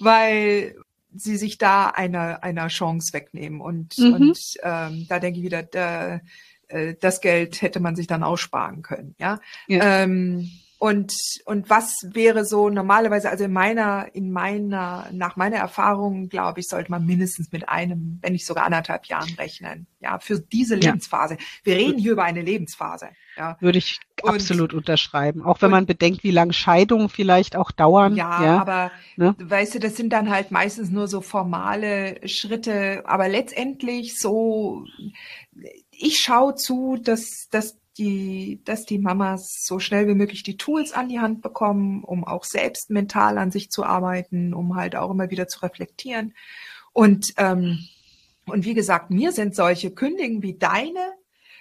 weil 0.00 0.76
sie 1.14 1.36
sich 1.36 1.58
da 1.58 1.88
einer 1.88 2.42
einer 2.42 2.68
Chance 2.68 3.12
wegnehmen 3.12 3.60
und 3.60 3.98
mhm. 3.98 4.12
und 4.14 4.54
ähm, 4.62 5.06
da 5.08 5.18
denke 5.18 5.38
ich 5.38 5.44
wieder, 5.44 5.62
da, 5.62 6.20
äh, 6.68 6.94
das 7.00 7.20
Geld 7.20 7.62
hätte 7.62 7.80
man 7.80 7.96
sich 7.96 8.06
dann 8.06 8.22
aussparen 8.22 8.82
können. 8.82 9.14
Ja. 9.18 9.40
ja. 9.68 10.02
Ähm, 10.02 10.50
und, 10.80 11.12
und 11.44 11.68
was 11.68 12.08
wäre 12.10 12.46
so 12.46 12.70
normalerweise, 12.70 13.28
also 13.28 13.44
in 13.44 13.52
meiner, 13.52 14.06
in 14.14 14.32
meiner, 14.32 15.10
nach 15.12 15.36
meiner 15.36 15.58
Erfahrung, 15.58 16.30
glaube 16.30 16.60
ich, 16.60 16.68
sollte 16.68 16.90
man 16.90 17.04
mindestens 17.04 17.52
mit 17.52 17.68
einem, 17.68 18.18
wenn 18.22 18.32
nicht 18.32 18.46
sogar 18.46 18.64
anderthalb 18.64 19.04
Jahren 19.04 19.28
rechnen. 19.34 19.86
Ja, 20.00 20.18
für 20.20 20.40
diese 20.40 20.76
Lebensphase. 20.76 21.34
Ja. 21.34 21.40
Wir 21.64 21.76
reden 21.76 21.98
hier 21.98 22.12
über 22.12 22.24
eine 22.24 22.40
Lebensphase. 22.40 23.10
Ja. 23.36 23.58
Würde 23.60 23.76
ich 23.76 24.00
und, 24.22 24.30
absolut 24.30 24.72
unterschreiben. 24.72 25.42
Auch 25.42 25.60
wenn 25.60 25.66
und, 25.66 25.72
man 25.72 25.86
bedenkt, 25.86 26.24
wie 26.24 26.30
lange 26.30 26.54
Scheidungen 26.54 27.10
vielleicht 27.10 27.56
auch 27.56 27.72
dauern. 27.72 28.16
Ja, 28.16 28.42
ja, 28.42 28.58
aber 28.58 28.90
ne? 29.16 29.36
weißt 29.38 29.74
du, 29.74 29.80
das 29.80 29.96
sind 29.96 30.14
dann 30.14 30.30
halt 30.30 30.50
meistens 30.50 30.88
nur 30.88 31.08
so 31.08 31.20
formale 31.20 32.26
Schritte. 32.26 33.02
Aber 33.04 33.28
letztendlich 33.28 34.18
so, 34.18 34.86
ich 35.90 36.20
schaue 36.20 36.54
zu, 36.54 36.96
dass, 36.96 37.48
dass 37.50 37.79
die, 37.98 38.60
dass 38.64 38.86
die 38.86 38.98
Mamas 38.98 39.64
so 39.64 39.78
schnell 39.78 40.06
wie 40.08 40.14
möglich 40.14 40.42
die 40.42 40.56
Tools 40.56 40.92
an 40.92 41.08
die 41.08 41.20
Hand 41.20 41.42
bekommen, 41.42 42.04
um 42.04 42.24
auch 42.24 42.44
selbst 42.44 42.90
mental 42.90 43.38
an 43.38 43.50
sich 43.50 43.70
zu 43.70 43.84
arbeiten, 43.84 44.54
um 44.54 44.76
halt 44.76 44.96
auch 44.96 45.10
immer 45.10 45.30
wieder 45.30 45.48
zu 45.48 45.60
reflektieren. 45.60 46.34
Und, 46.92 47.34
ähm, 47.36 47.78
und 48.46 48.64
wie 48.64 48.74
gesagt, 48.74 49.10
mir 49.10 49.32
sind 49.32 49.54
solche 49.54 49.90
Kündigen 49.90 50.42
wie 50.42 50.56
deine, 50.56 51.12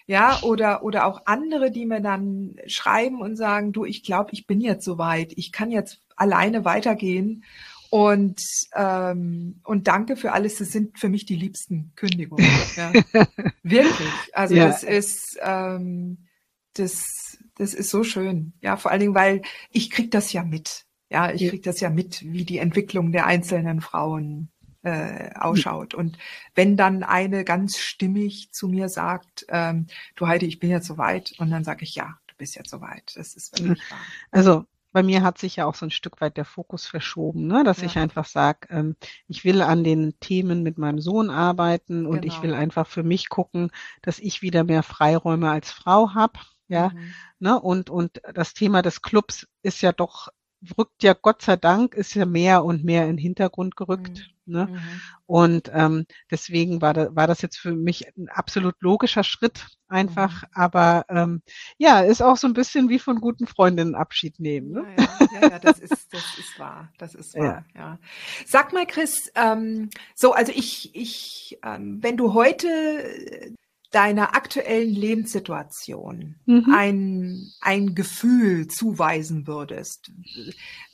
ja, 0.08 0.40
oder, 0.42 0.84
oder 0.84 1.06
auch 1.06 1.22
andere, 1.26 1.72
die 1.72 1.86
mir 1.86 2.02
dann 2.02 2.56
schreiben 2.66 3.22
und 3.22 3.36
sagen, 3.36 3.74
du, 3.74 3.86
ich 3.86 4.04
glaube, 4.04 4.30
ich 4.34 4.48
bin 4.48 4.60
jetzt 4.60 4.84
soweit, 4.84 5.34
ich 5.36 5.52
kann 5.52 5.70
jetzt 5.70 6.02
alleine 6.16 6.66
weitergehen 6.66 7.44
und, 7.90 8.42
ähm, 8.76 9.62
und 9.64 9.88
danke 9.88 10.16
für 10.16 10.32
alles. 10.32 10.58
Das 10.58 10.72
sind 10.72 11.00
für 11.00 11.10
mich 11.10 11.26
die 11.26 11.36
liebsten 11.36 11.92
Kündigungen. 11.96 12.48
Ja. 12.76 12.94
Wirklich. 13.64 14.14
Also 14.34 14.56
ja. 14.56 14.68
das 14.68 14.84
ist, 14.84 15.40
ähm, 15.42 16.26
das, 16.74 17.38
das 17.56 17.74
ist 17.74 17.90
so 17.90 18.04
schön. 18.04 18.54
Ja, 18.62 18.78
vor 18.78 18.92
allen 18.92 19.02
Dingen, 19.02 19.16
weil 19.16 19.42
ich 19.72 19.90
krieg 19.90 20.12
das 20.12 20.32
ja 20.34 20.44
mit. 20.44 20.86
Ja, 21.10 21.32
ich 21.32 21.50
krieg 21.50 21.64
das 21.64 21.80
ja 21.80 21.90
mit, 21.90 22.22
wie 22.32 22.46
die 22.46 22.60
Entwicklung 22.60 23.12
der 23.12 23.26
einzelnen 23.26 23.82
Frauen 23.82 24.52
äh, 24.84 25.32
ausschaut. 25.34 25.96
Und 25.96 26.20
wenn 26.54 26.78
dann 26.78 27.04
eine 27.04 27.44
ganz 27.44 27.80
stimmig 27.80 28.52
zu 28.52 28.68
mir 28.68 28.90
sagt, 28.90 29.46
ähm, 29.50 29.88
du 30.16 30.28
Heidi, 30.28 30.46
ich 30.46 30.60
bin 30.60 30.70
jetzt 30.70 30.86
soweit, 30.86 31.34
und 31.40 31.50
dann 31.50 31.64
sage 31.64 31.84
ich, 31.84 31.96
ja, 31.96 32.20
du 32.28 32.36
bist 32.38 32.56
jetzt 32.56 32.70
soweit. 32.70 33.12
Das 33.16 33.34
ist 33.34 33.60
wirklich 33.60 33.82
wahr. 33.90 34.00
Also 34.30 34.66
bei 34.92 35.04
mir 35.04 35.22
hat 35.24 35.38
sich 35.38 35.58
ja 35.58 35.66
auch 35.66 35.76
so 35.76 35.86
ein 35.86 35.92
Stück 35.92 36.20
weit 36.22 36.38
der 36.38 36.46
Fokus 36.46 36.88
verschoben, 36.88 37.48
ne? 37.48 37.64
dass 37.64 37.80
ja. 37.80 37.86
ich 37.86 37.98
einfach 37.98 38.26
sage, 38.26 38.68
ähm, 38.70 38.96
ich 39.28 39.44
will 39.44 39.62
an 39.62 39.84
den 39.84 40.20
Themen 40.20 40.64
mit 40.64 40.78
meinem 40.78 41.00
Sohn 41.00 41.30
arbeiten 41.30 42.06
und 42.06 42.22
genau. 42.22 42.34
ich 42.34 42.42
will 42.42 42.54
einfach 42.54 42.88
für 42.88 43.04
mich 43.04 43.30
gucken, 43.30 43.72
dass 44.02 44.20
ich 44.20 44.42
wieder 44.42 44.64
mehr 44.64 44.84
Freiräume 44.84 45.50
als 45.50 45.72
Frau 45.72 46.14
habe. 46.14 46.40
Ja, 46.68 46.90
mhm. 46.90 47.14
ne? 47.40 47.60
und, 47.60 47.90
und 47.90 48.22
das 48.34 48.54
Thema 48.54 48.82
des 48.82 49.02
Clubs 49.02 49.48
ist 49.64 49.82
ja 49.82 49.92
doch 49.92 50.30
rückt 50.78 51.04
ja 51.04 51.14
Gott 51.14 51.42
sei 51.42 51.56
Dank, 51.56 51.96
ist 51.96 52.14
ja 52.14 52.26
mehr 52.26 52.64
und 52.64 52.84
mehr 52.84 53.04
in 53.04 53.12
den 53.12 53.18
Hintergrund 53.18 53.76
gerückt. 53.76 54.20
Mhm. 54.20 54.39
Ne? 54.50 54.68
Mhm. 54.68 55.02
Und 55.26 55.72
ähm, 55.74 56.06
deswegen 56.30 56.82
war, 56.82 56.94
da, 56.94 57.16
war 57.16 57.28
das 57.28 57.42
jetzt 57.42 57.58
für 57.58 57.74
mich 57.74 58.08
ein 58.18 58.30
absolut 58.30 58.76
logischer 58.82 59.24
Schritt 59.24 59.68
einfach. 59.88 60.44
Mhm. 60.44 60.48
Aber 60.54 61.06
ähm, 61.10 61.42
ja, 61.78 62.02
ist 62.02 62.22
auch 62.22 62.38
so 62.38 62.48
ein 62.48 62.54
bisschen 62.54 62.90
wie 62.90 63.00
von 63.00 63.20
guten 63.20 63.48
Freundinnen 63.48 63.96
Abschied 63.96 64.40
nehmen. 64.40 64.72
Ne? 64.72 64.86
Ja, 64.98 65.04
ja, 65.04 65.42
ja, 65.42 65.50
ja 65.52 65.60
das, 65.60 65.80
ist, 65.80 66.14
das 66.14 66.38
ist 66.38 66.60
wahr. 66.60 66.92
Das 66.98 67.16
ist 67.16 67.36
wahr, 67.36 67.66
ja. 67.74 67.82
ja. 67.82 68.00
Sag 68.46 68.74
mal, 68.74 68.86
Chris, 68.86 69.32
ähm, 69.36 69.90
so, 70.16 70.34
also 70.34 70.52
ich, 70.56 70.96
ich, 70.96 71.60
ähm, 71.64 72.00
wenn 72.02 72.18
du 72.18 72.34
heute 72.34 73.56
deiner 73.92 74.36
aktuellen 74.36 74.94
Lebenssituation 74.94 76.36
mhm. 76.46 76.74
ein, 76.74 77.52
ein 77.62 77.96
Gefühl 77.96 78.68
zuweisen 78.68 79.48
würdest, 79.48 80.12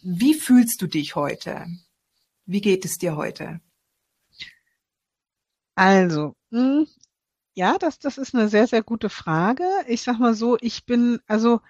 wie 0.02 0.34
fühlst 0.34 0.82
du 0.82 0.88
dich 0.88 1.16
heute? 1.16 1.66
Wie 2.46 2.62
geht 2.62 2.86
es 2.86 2.98
dir 2.98 3.16
heute? 3.16 3.60
Also, 5.76 6.36
mh, 6.52 6.60
hm, 6.60 6.88
ja, 7.54 7.78
das, 7.78 8.00
das 8.00 8.18
ist 8.18 8.36
eine 8.36 8.50
sehr, 8.50 8.68
sehr 8.68 8.84
gute 8.84 9.10
Frage. 9.10 9.66
Ich 9.88 10.04
sag 10.04 10.20
mal 10.20 10.34
so, 10.34 10.58
ich 10.60 10.86
bin, 10.86 11.20
also 11.28 11.62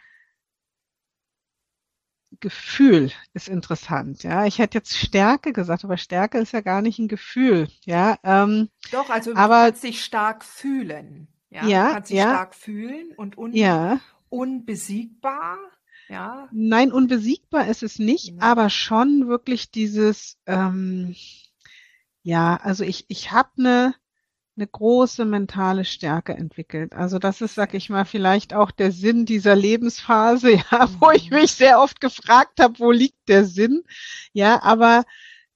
Gefühl 2.40 3.12
ist 3.34 3.48
interessant. 3.48 4.24
Ja, 4.24 4.46
ich 4.46 4.60
hätte 4.60 4.78
jetzt 4.78 4.98
Stärke 4.98 5.54
gesagt, 5.54 5.84
aber 5.84 5.98
Stärke 5.98 6.40
ist 6.40 6.52
ja 6.52 6.62
gar 6.62 6.82
nicht 6.82 7.00
ein 7.00 7.08
Gefühl. 7.08 7.68
Ja, 7.86 8.18
ähm, 8.24 8.70
doch. 8.92 9.10
Also 9.10 9.34
du 9.34 9.40
aber, 9.40 9.66
kannst 9.68 9.84
dich 9.84 10.04
stark 10.04 10.44
fühlen. 10.44 11.28
Ja, 11.50 11.68
ja 11.68 11.88
du 11.88 11.94
kannst 11.94 12.10
dich 12.10 12.18
ja, 12.18 12.30
stark 12.30 12.56
fühlen 12.56 13.14
und 13.16 13.38
un 13.38 13.54
ja. 13.54 14.00
unbesiegbar. 14.30 15.58
Ja. 16.10 16.48
Nein, 16.52 16.92
unbesiegbar 16.92 17.68
ist 17.68 17.84
es 17.84 18.00
nicht, 18.00 18.36
ja. 18.36 18.42
aber 18.42 18.70
schon 18.70 19.28
wirklich 19.28 19.72
dieses, 19.72 20.38
ähm, 20.46 21.16
ja, 22.22 22.58
also 22.58 22.84
ich 22.84 23.06
ich 23.08 23.32
habe 23.32 23.50
eine 23.58 23.96
eine 24.58 24.68
große 24.68 25.26
mentale 25.26 25.84
Stärke 25.84 26.34
entwickelt. 26.34 26.94
Also 26.94 27.20
das 27.20 27.42
ist, 27.42 27.56
sag 27.56 27.74
ich 27.74 27.90
mal, 27.90 28.06
vielleicht 28.06 28.54
auch 28.54 28.72
der 28.72 28.92
Sinn 28.92 29.26
dieser 29.26 29.56
Lebensphase, 29.56 30.52
ja, 30.72 30.90
wo 31.00 31.12
ich 31.12 31.30
mhm. 31.30 31.38
mich 31.38 31.52
sehr 31.52 31.80
oft 31.82 32.00
gefragt 32.00 32.60
habe, 32.60 32.80
wo 32.80 32.92
liegt 32.92 33.28
der 33.28 33.46
Sinn? 33.46 33.84
Ja, 34.34 34.62
aber 34.64 35.04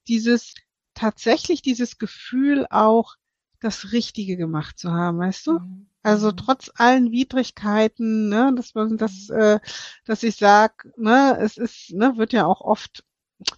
dieses 0.06 0.54
tatsächlich 0.94 1.62
dieses 1.62 1.98
Gefühl 1.98 2.66
auch 2.68 3.16
das 3.60 3.92
Richtige 3.92 4.36
gemacht 4.36 4.78
zu 4.78 4.92
haben, 4.92 5.18
weißt 5.18 5.46
du? 5.46 5.52
Mhm. 5.60 5.89
Also 6.02 6.28
mhm. 6.28 6.36
trotz 6.36 6.70
allen 6.74 7.12
Widrigkeiten, 7.12 8.28
ne, 8.28 8.52
dass 8.56 8.74
man 8.74 8.96
das, 8.96 9.28
äh, 9.30 9.60
dass 10.06 10.22
ich 10.22 10.36
sag, 10.36 10.88
ne, 10.96 11.38
es 11.40 11.56
ist, 11.56 11.92
ne, 11.92 12.16
wird 12.16 12.32
ja 12.32 12.46
auch 12.46 12.60
oft 12.60 13.04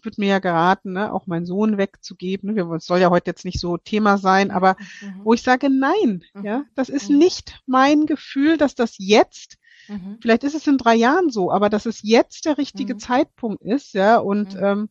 wird 0.02 0.18
mir 0.18 0.28
ja 0.28 0.38
geraten, 0.38 0.92
ne, 0.92 1.12
auch 1.12 1.26
meinen 1.26 1.46
Sohn 1.46 1.76
wegzugeben. 1.76 2.54
Wir, 2.54 2.70
es 2.72 2.86
soll 2.86 3.00
ja 3.00 3.10
heute 3.10 3.30
jetzt 3.30 3.44
nicht 3.44 3.60
so 3.60 3.76
Thema 3.76 4.18
sein, 4.18 4.50
aber 4.50 4.76
mhm. 5.00 5.20
wo 5.24 5.34
ich 5.34 5.42
sage, 5.42 5.70
nein, 5.70 6.22
mhm. 6.34 6.44
ja, 6.44 6.64
das 6.74 6.88
ist 6.88 7.10
mhm. 7.10 7.18
nicht 7.18 7.60
mein 7.66 8.06
Gefühl, 8.06 8.56
dass 8.56 8.74
das 8.74 8.94
jetzt, 8.98 9.56
mhm. 9.88 10.18
vielleicht 10.20 10.44
ist 10.44 10.54
es 10.54 10.66
in 10.66 10.78
drei 10.78 10.94
Jahren 10.94 11.30
so, 11.30 11.50
aber 11.50 11.68
dass 11.68 11.86
es 11.86 12.00
jetzt 12.02 12.44
der 12.44 12.58
richtige 12.58 12.94
mhm. 12.94 12.98
Zeitpunkt 13.00 13.62
ist, 13.62 13.94
ja, 13.94 14.18
und 14.18 14.54
mhm. 14.54 14.64
ähm, 14.64 14.88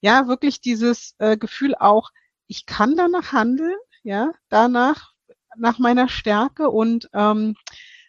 ja, 0.00 0.26
wirklich 0.26 0.60
dieses 0.60 1.14
äh, 1.18 1.36
Gefühl 1.36 1.74
auch, 1.76 2.10
ich 2.48 2.66
kann 2.66 2.96
danach 2.96 3.32
handeln, 3.32 3.76
ja, 4.02 4.32
danach, 4.48 5.11
nach 5.56 5.78
meiner 5.78 6.08
Stärke 6.08 6.70
und 6.70 7.08
ähm, 7.12 7.54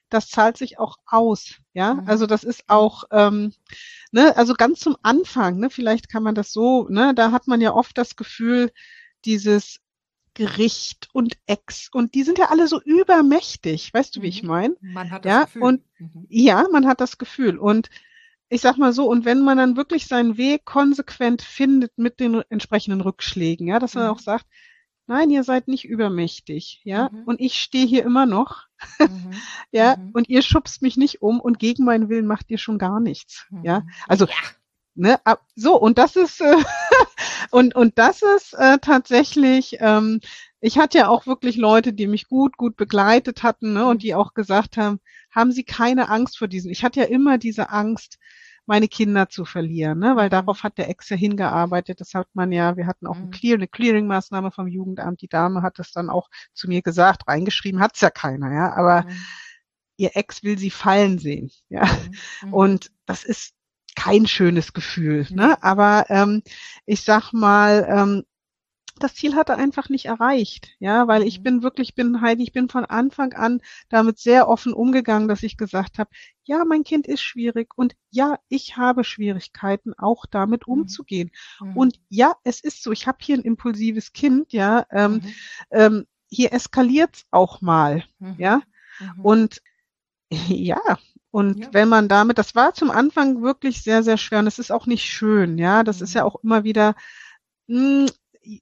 das 0.09 0.29
zahlt 0.29 0.57
sich 0.57 0.79
auch 0.79 0.97
aus, 1.05 1.55
ja. 1.73 1.95
Mhm. 1.95 2.07
Also 2.07 2.27
das 2.27 2.43
ist 2.43 2.65
auch, 2.67 3.05
ähm, 3.11 3.53
ne, 4.11 4.35
also 4.37 4.53
ganz 4.53 4.79
zum 4.79 4.95
Anfang, 5.01 5.57
ne, 5.57 5.69
vielleicht 5.69 6.09
kann 6.09 6.23
man 6.23 6.35
das 6.35 6.53
so, 6.53 6.87
ne, 6.89 7.13
da 7.15 7.31
hat 7.31 7.47
man 7.47 7.61
ja 7.61 7.73
oft 7.73 7.97
das 7.97 8.15
Gefühl, 8.15 8.71
dieses 9.25 9.79
Gericht 10.35 11.09
und 11.13 11.37
Ex 11.45 11.89
und 11.91 12.15
die 12.15 12.23
sind 12.23 12.37
ja 12.37 12.49
alle 12.49 12.67
so 12.67 12.81
übermächtig, 12.81 13.93
weißt 13.93 14.15
du, 14.15 14.21
wie 14.21 14.27
ich 14.27 14.43
mhm. 14.43 14.49
meine? 14.49 14.75
Man 14.81 15.11
hat 15.11 15.25
das 15.25 15.31
ja, 15.31 15.43
Gefühl. 15.45 15.63
Und 15.63 15.83
mhm. 15.99 16.25
ja, 16.29 16.67
man 16.71 16.87
hat 16.87 17.01
das 17.01 17.17
Gefühl 17.17 17.57
und 17.57 17.89
ich 18.49 18.61
sag 18.61 18.77
mal 18.77 18.93
so, 18.93 19.09
und 19.09 19.25
wenn 19.25 19.41
man 19.41 19.57
dann 19.57 19.77
wirklich 19.77 20.05
seinen 20.05 20.37
Weg 20.37 20.63
konsequent 20.63 21.41
findet 21.41 21.97
mit 21.97 22.19
den 22.19 22.43
entsprechenden 22.49 23.01
Rückschlägen, 23.01 23.67
ja, 23.67 23.79
dass 23.79 23.95
man 23.95 24.05
mhm. 24.05 24.11
auch 24.11 24.19
sagt, 24.19 24.45
Nein, 25.05 25.29
ihr 25.29 25.43
seid 25.43 25.67
nicht 25.67 25.85
übermächtig, 25.85 26.81
ja. 26.83 27.09
Mhm. 27.11 27.23
Und 27.25 27.41
ich 27.41 27.59
stehe 27.59 27.85
hier 27.85 28.03
immer 28.03 28.25
noch, 28.25 28.63
mhm. 28.99 29.31
ja. 29.71 29.97
Mhm. 29.97 30.11
Und 30.13 30.29
ihr 30.29 30.41
schubst 30.41 30.81
mich 30.81 30.97
nicht 30.97 31.21
um 31.21 31.41
und 31.41 31.59
gegen 31.59 31.83
meinen 31.83 32.09
Willen 32.09 32.27
macht 32.27 32.49
ihr 32.49 32.57
schon 32.57 32.77
gar 32.77 32.99
nichts, 32.99 33.45
ja. 33.63 33.81
Mhm. 33.81 33.89
Also, 34.07 34.25
ja. 34.25 34.33
ne, 34.95 35.19
so 35.55 35.75
und 35.79 35.97
das 35.97 36.15
ist 36.15 36.39
äh, 36.39 36.55
und 37.51 37.75
und 37.75 37.97
das 37.97 38.21
ist 38.21 38.53
äh, 38.53 38.77
tatsächlich. 38.79 39.77
Ähm, 39.79 40.21
ich 40.61 40.77
hatte 40.77 40.99
ja 40.99 41.09
auch 41.09 41.27
wirklich 41.27 41.57
Leute, 41.57 41.91
die 41.91 42.07
mich 42.07 42.29
gut 42.29 42.55
gut 42.55 42.77
begleitet 42.77 43.43
hatten, 43.43 43.73
ne, 43.73 43.85
und 43.85 44.03
die 44.03 44.15
auch 44.15 44.33
gesagt 44.33 44.77
haben, 44.77 45.01
haben 45.31 45.51
Sie 45.51 45.65
keine 45.65 46.09
Angst 46.09 46.37
vor 46.37 46.47
diesen. 46.47 46.71
Ich 46.71 46.85
hatte 46.85 47.01
ja 47.01 47.05
immer 47.07 47.37
diese 47.37 47.69
Angst 47.69 48.19
meine 48.66 48.88
Kinder 48.88 49.30
zu 49.30 49.45
verlieren, 49.45 49.99
ne? 49.99 50.16
weil 50.16 50.28
mhm. 50.28 50.32
darauf 50.32 50.64
hat 50.64 50.78
der 50.78 50.89
Ex 50.89 51.09
ja 51.09 51.18
hingearbeitet. 51.18 51.99
Das 52.01 52.14
hat 52.14 52.28
man 52.34 52.51
ja, 52.51 52.78
wir 52.78 52.88
hatten 52.88 53.07
auch 53.07 53.18
ein 53.18 53.26
mhm. 53.26 53.32
Clear, 53.32 53.55
eine 53.55 53.68
Clearing-Maßnahme 53.68 54.51
vom 54.51 54.68
Jugendamt. 54.68 55.22
Die 55.22 55.28
Dame 55.28 55.61
hat 55.61 55.80
das 55.80 55.91
dann 55.91 56.09
auch 56.09 56.30
zu 56.53 56.68
mir 56.68 56.82
gesagt, 56.82 57.28
reingeschrieben 57.28 57.82
hat's 57.82 58.01
ja 58.01 58.09
keiner, 58.09 58.53
ja, 58.53 58.74
aber 58.74 59.03
mhm. 59.03 59.16
ihr 59.97 60.11
Ex 60.16 60.43
will 60.43 60.57
sie 60.57 60.72
fallen 60.72 61.20
sehen, 61.20 61.51
ja. 61.70 61.86
Mhm. 62.43 62.53
Und 62.53 62.91
das 63.05 63.24
ist 63.24 63.53
kein 63.95 64.26
schönes 64.28 64.74
Gefühl, 64.74 65.28
ne? 65.30 65.61
Aber 65.61 66.05
ähm, 66.09 66.41
ich 66.86 67.01
sag 67.01 67.32
mal, 67.32 67.86
ähm, 67.89 68.24
das 69.03 69.15
Ziel 69.15 69.35
hat 69.35 69.49
er 69.49 69.57
einfach 69.57 69.89
nicht 69.89 70.05
erreicht. 70.05 70.69
Ja, 70.79 71.07
weil 71.07 71.23
ich 71.23 71.39
Mhm. 71.39 71.43
bin 71.43 71.63
wirklich, 71.63 71.95
bin 71.95 72.21
Heidi, 72.21 72.43
ich 72.43 72.53
bin 72.53 72.69
von 72.69 72.85
Anfang 72.85 73.33
an 73.33 73.61
damit 73.89 74.19
sehr 74.19 74.47
offen 74.47 74.73
umgegangen, 74.73 75.27
dass 75.27 75.43
ich 75.43 75.57
gesagt 75.57 75.99
habe, 75.99 76.09
ja, 76.43 76.65
mein 76.65 76.83
Kind 76.83 77.07
ist 77.07 77.21
schwierig 77.21 77.69
und 77.75 77.95
ja, 78.09 78.37
ich 78.49 78.77
habe 78.77 79.03
Schwierigkeiten, 79.03 79.93
auch 79.97 80.25
damit 80.25 80.67
Mhm. 80.67 80.73
umzugehen. 80.73 81.31
Mhm. 81.61 81.77
Und 81.77 81.99
ja, 82.09 82.33
es 82.43 82.61
ist 82.61 82.83
so, 82.83 82.91
ich 82.91 83.07
habe 83.07 83.17
hier 83.21 83.37
ein 83.37 83.43
impulsives 83.43 84.13
Kind, 84.13 84.53
ja, 84.53 84.85
ähm, 84.91 85.13
Mhm. 85.15 85.33
ähm, 85.71 86.05
hier 86.29 86.51
eskaliert's 86.53 87.25
auch 87.31 87.61
mal, 87.61 88.03
Mhm. 88.19 88.35
ja. 88.39 88.61
Mhm. 88.99 89.25
Und 89.25 89.61
ja, 90.49 90.79
und 91.31 91.59
Ja. 91.59 91.69
wenn 91.73 91.89
man 91.89 92.07
damit, 92.07 92.37
das 92.37 92.55
war 92.55 92.73
zum 92.73 92.91
Anfang 92.91 93.41
wirklich 93.43 93.81
sehr, 93.83 94.03
sehr 94.03 94.17
schwer 94.17 94.39
und 94.39 94.47
es 94.47 94.59
ist 94.59 94.71
auch 94.71 94.85
nicht 94.87 95.05
schön, 95.05 95.57
ja. 95.57 95.83
Das 95.83 96.01
ist 96.01 96.13
ja 96.13 96.23
auch 96.25 96.37
immer 96.43 96.63
wieder, 96.63 96.95
mh, 97.67 98.07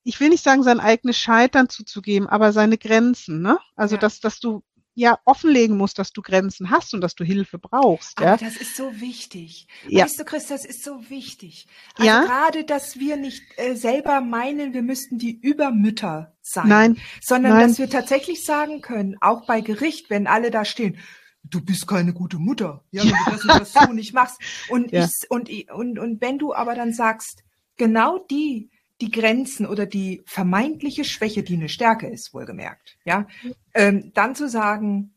ich 0.03 0.19
will 0.19 0.29
nicht 0.29 0.43
sagen, 0.43 0.63
sein 0.63 0.79
eigenes 0.79 1.17
Scheitern 1.17 1.69
zuzugeben, 1.69 2.27
aber 2.27 2.53
seine 2.53 2.77
Grenzen, 2.77 3.41
ne? 3.41 3.57
Also, 3.75 3.95
Ja. 3.95 4.01
dass, 4.01 4.19
dass 4.19 4.39
du 4.39 4.63
ja 4.93 5.17
offenlegen 5.23 5.77
musst, 5.77 5.97
dass 5.99 6.11
du 6.11 6.21
Grenzen 6.21 6.69
hast 6.69 6.93
und 6.93 6.99
dass 6.99 7.15
du 7.15 7.23
Hilfe 7.23 7.57
brauchst, 7.57 8.17
Aber 8.17 8.32
ja. 8.32 8.38
das 8.38 8.57
ist 8.57 8.75
so 8.75 8.99
wichtig. 8.99 9.67
Ja. 9.88 10.03
Weißt 10.03 10.19
du, 10.19 10.25
Chris, 10.25 10.47
das 10.47 10.65
ist 10.65 10.84
so 10.84 11.09
wichtig. 11.09 11.65
Also 11.95 12.07
Ja. 12.07 12.25
gerade, 12.25 12.65
dass 12.65 12.99
wir 12.99 13.15
nicht 13.15 13.41
äh, 13.55 13.75
selber 13.75 14.19
meinen, 14.19 14.73
wir 14.73 14.82
müssten 14.82 15.17
die 15.17 15.39
Übermütter 15.39 16.36
sein, 16.41 16.67
Nein, 16.67 16.97
sondern 17.21 17.53
nein. 17.53 17.69
dass 17.69 17.79
wir 17.79 17.89
tatsächlich 17.89 18.43
sagen 18.43 18.82
können, 18.82 19.15
auch 19.21 19.45
bei 19.45 19.61
Gericht, 19.61 20.09
wenn 20.09 20.27
alle 20.27 20.51
da 20.51 20.65
stehen, 20.65 20.97
du 21.43 21.61
bist 21.63 21.88
keine 21.88 22.11
gute 22.13 22.38
Mutter, 22.38 22.84
ja, 22.91 23.03
wenn 23.03 23.11
du 23.11 23.32
das 23.32 23.43
und 23.43 23.49
das 23.49 23.71
so 23.88 23.93
nicht 23.93 24.13
machst. 24.13 24.39
Und 24.69 24.91
Ja. 24.91 25.05
ich 25.05 25.29
und, 25.32 25.49
und 25.71 25.99
und 25.99 26.19
wenn 26.21 26.38
du 26.38 26.53
aber 26.53 26.75
dann 26.75 26.93
sagst, 26.93 27.43
genau 27.77 28.17
die 28.29 28.70
die 29.02 29.12
Grenzen 29.12 29.66
oder 29.66 29.86
die 29.86 30.22
vermeintliche 30.26 31.04
Schwäche, 31.04 31.43
die 31.43 31.56
eine 31.56 31.70
Stärke 31.70 32.08
ist, 32.08 32.34
wohlgemerkt, 32.34 32.97
ja, 33.04 33.28
ähm, 33.74 34.12
dann 34.14 34.36
zu 34.36 34.47
sagen, 34.47 35.14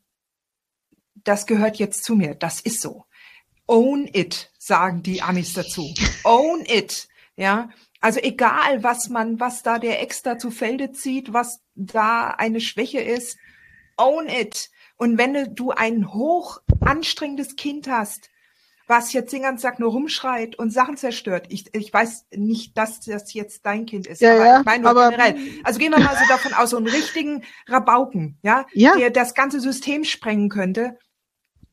das 1.23 1.45
gehört 1.45 1.77
jetzt 1.77 2.03
zu 2.03 2.15
mir, 2.15 2.35
das 2.35 2.61
ist 2.61 2.81
so. 2.81 3.05
Own 3.67 4.07
it, 4.13 4.51
sagen 4.59 5.01
die 5.01 5.21
Amis 5.21 5.53
dazu. 5.53 5.91
Own 6.23 6.63
it, 6.67 7.07
ja. 7.35 7.69
Also 7.99 8.19
egal, 8.19 8.83
was 8.83 9.09
man, 9.09 9.39
was 9.39 9.63
da 9.63 9.79
der 9.79 10.01
Ex 10.01 10.21
da 10.21 10.37
zu 10.37 10.51
Felde 10.51 10.91
zieht, 10.91 11.33
was 11.33 11.61
da 11.73 12.27
eine 12.27 12.61
Schwäche 12.61 13.01
ist, 13.01 13.37
own 13.97 14.27
it. 14.29 14.69
Und 14.97 15.17
wenn 15.17 15.55
du 15.55 15.71
ein 15.71 16.13
hoch 16.13 16.61
anstrengendes 16.81 17.55
Kind 17.55 17.87
hast, 17.87 18.29
was 18.87 19.13
jetzt 19.13 19.33
den 19.33 19.41
ganzen 19.43 19.63
Tag 19.63 19.79
nur 19.79 19.91
rumschreit 19.91 20.57
und 20.57 20.71
Sachen 20.71 20.95
zerstört. 20.97 21.47
Ich, 21.49 21.65
ich 21.73 21.91
weiß 21.91 22.25
nicht, 22.35 22.77
dass 22.77 22.99
das 22.99 23.33
jetzt 23.33 23.65
dein 23.65 23.85
Kind 23.85 24.05
ist, 24.07 24.21
Ja, 24.21 24.35
aber 24.35 24.45
ja, 24.45 24.59
ich 24.59 24.65
meine 24.65 24.83
nur 24.83 24.91
aber- 24.91 25.09
generell. 25.09 25.35
Also 25.63 25.79
gehen 25.79 25.91
wir 25.91 25.99
mal 25.99 26.15
so 26.15 26.25
davon 26.27 26.53
aus, 26.53 26.69
so 26.69 26.77
einen 26.77 26.87
richtigen 26.87 27.43
Rabauken, 27.67 28.37
ja, 28.43 28.65
Ja. 28.73 28.95
der 28.95 29.09
das 29.09 29.33
ganze 29.33 29.59
System 29.59 30.03
sprengen 30.03 30.49
könnte. 30.49 30.97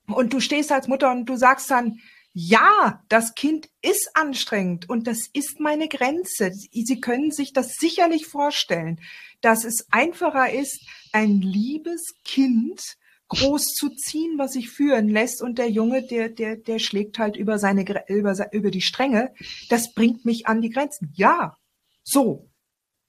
Und 0.06 0.32
du 0.32 0.40
stehst 0.40 0.72
als 0.72 0.88
Mutter 0.88 1.10
und 1.12 1.26
du 1.26 1.36
sagst 1.36 1.70
dann, 1.70 1.98
ja, 2.34 3.02
das 3.10 3.34
Kind 3.34 3.68
ist 3.82 4.10
anstrengend 4.14 4.88
und 4.88 5.06
das 5.06 5.28
ist 5.34 5.60
meine 5.60 5.86
Grenze. 5.88 6.50
Sie 6.52 6.70
Sie 6.86 6.98
können 6.98 7.30
sich 7.30 7.52
das 7.52 7.74
sicherlich 7.74 8.26
vorstellen, 8.26 9.00
dass 9.42 9.64
es 9.64 9.86
einfacher 9.90 10.50
ist, 10.50 10.80
ein 11.12 11.42
liebes 11.42 12.14
Kind 12.24 12.96
groß 13.32 13.74
zu 13.74 13.88
ziehen, 13.90 14.38
was 14.38 14.52
sich 14.52 14.70
führen 14.70 15.08
lässt 15.08 15.42
und 15.42 15.58
der 15.58 15.70
Junge, 15.70 16.02
der, 16.02 16.28
der, 16.28 16.56
der 16.56 16.78
schlägt 16.78 17.18
halt 17.18 17.36
über 17.36 17.58
seine, 17.58 17.84
über, 18.08 18.52
über 18.52 18.70
die 18.70 18.80
Stränge. 18.80 19.32
Das 19.68 19.94
bringt 19.94 20.24
mich 20.24 20.46
an 20.46 20.60
die 20.60 20.70
Grenzen. 20.70 21.12
Ja, 21.14 21.56
so. 22.02 22.50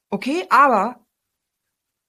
Okay, 0.10 0.46
aber 0.50 1.06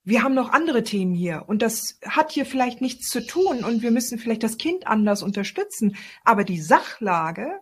wir 0.03 0.23
haben 0.23 0.35
noch 0.35 0.51
andere 0.51 0.83
Themen 0.83 1.15
hier 1.15 1.45
und 1.47 1.61
das 1.61 1.99
hat 2.05 2.31
hier 2.31 2.45
vielleicht 2.45 2.79
nichts 2.79 3.09
zu 3.09 3.25
tun 3.25 3.63
und 3.63 3.81
wir 3.81 3.91
müssen 3.91 4.19
vielleicht 4.19 4.43
das 4.43 4.57
Kind 4.57 4.87
anders 4.87 5.23
unterstützen. 5.23 5.97
Aber 6.23 6.43
die 6.43 6.61
Sachlage, 6.61 7.59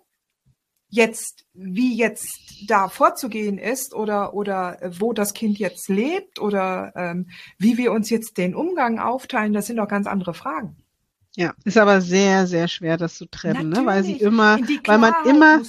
jetzt, 0.94 1.46
wie 1.54 1.96
jetzt 1.98 2.28
da 2.68 2.88
vorzugehen 2.88 3.58
ist 3.58 3.96
oder, 3.96 4.34
oder 4.36 4.82
äh, 4.82 4.92
wo 5.00 5.12
das 5.12 5.34
Kind 5.34 5.58
jetzt 5.58 5.90
lebt 5.90 6.40
oder 6.40 6.94
ähm, 6.96 7.30
wie 7.58 7.78
wir 7.78 7.92
uns 7.92 8.12
jetzt 8.12 8.38
den 8.38 8.54
Umgang 8.54 9.00
aufteilen, 9.00 9.54
das 9.54 9.66
sind 9.66 9.78
doch 9.78 9.88
ganz 9.88 10.06
andere 10.06 10.36
Fragen. 10.36 10.78
Ja, 11.36 11.56
ist 11.66 11.80
aber 11.80 12.00
sehr, 12.00 12.46
sehr 12.46 12.68
schwer, 12.68 12.96
das 12.98 13.16
zu 13.16 13.26
trennen, 13.26 13.70
ne? 13.70 13.82
weil 13.86 14.04
sie 14.04 14.18
immer, 14.18 14.60
weil 14.86 15.00
man 15.00 15.14
immer, 15.26 15.62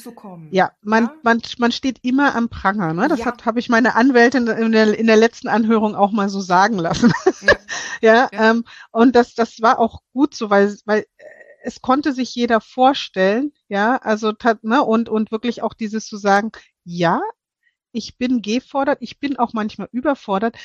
ja, 0.51 0.72
man, 0.83 1.05
Ja? 1.05 1.14
man, 1.22 1.41
man 1.57 1.72
steht 1.72 2.01
immer 2.03 2.35
am 2.35 2.51
Pranger, 2.51 2.93
ne? 2.93 3.09
Das 3.09 3.20
Ja. 3.20 3.27
hat, 3.27 3.47
habe 3.47 3.61
ich 3.61 3.70
meine 3.70 3.95
Anwältin 3.95 4.47
in 4.47 4.72
der, 4.72 4.99
in 4.99 5.07
der 5.07 5.16
letzten 5.16 5.49
Anhörung 5.49 5.95
auch 5.95 6.12
mal 6.12 6.29
so 6.29 6.43
sagen 6.43 6.77
lassen. 6.79 7.14
Ja. 7.41 7.53
ja, 8.03 8.29
Ja. 8.31 8.51
Ähm, 8.51 8.64
und 8.91 9.16
das, 9.16 9.35
das 9.35 9.62
war 9.62 9.79
auch 9.79 10.03
gut 10.12 10.35
so, 10.35 10.51
weil, 10.51 10.77
weil 10.85 11.07
es 11.65 11.83
konnte 11.83 12.12
sich 12.12 12.35
jeder 12.35 12.61
vorstellen, 12.61 13.53
ja, 13.69 13.97
also, 13.97 14.33
tat- 14.33 14.65
ne, 14.65 14.83
und, 14.83 15.09
und 15.09 15.31
wirklich 15.33 15.62
auch 15.62 15.75
dieses 15.75 16.07
zu 16.07 16.17
sagen, 16.17 16.53
ja, 16.85 17.21
ich 17.93 18.19
bin 18.19 18.43
gefordert, 18.43 18.99
ich 19.01 19.21
bin 19.21 19.37
auch 19.39 19.53
manchmal 19.53 19.89
überfordert, 19.93 20.57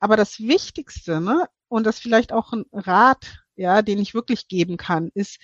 aber 0.00 0.16
das 0.16 0.40
Wichtigste, 0.40 1.20
ne, 1.20 1.48
und 1.68 1.84
das 1.86 1.98
vielleicht 2.00 2.32
auch 2.32 2.52
ein 2.52 2.64
Rat, 2.72 3.44
ja, 3.56 3.82
den 3.82 3.98
ich 3.98 4.14
wirklich 4.14 4.48
geben 4.48 4.76
kann, 4.76 5.10
ist 5.14 5.38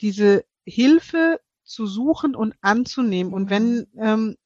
diese 0.00 0.44
Hilfe 0.64 1.40
zu 1.64 1.86
suchen 1.86 2.34
und 2.34 2.54
anzunehmen. 2.62 3.32
Und 3.32 3.50
wenn 3.50 3.86
ähm, 3.98 4.36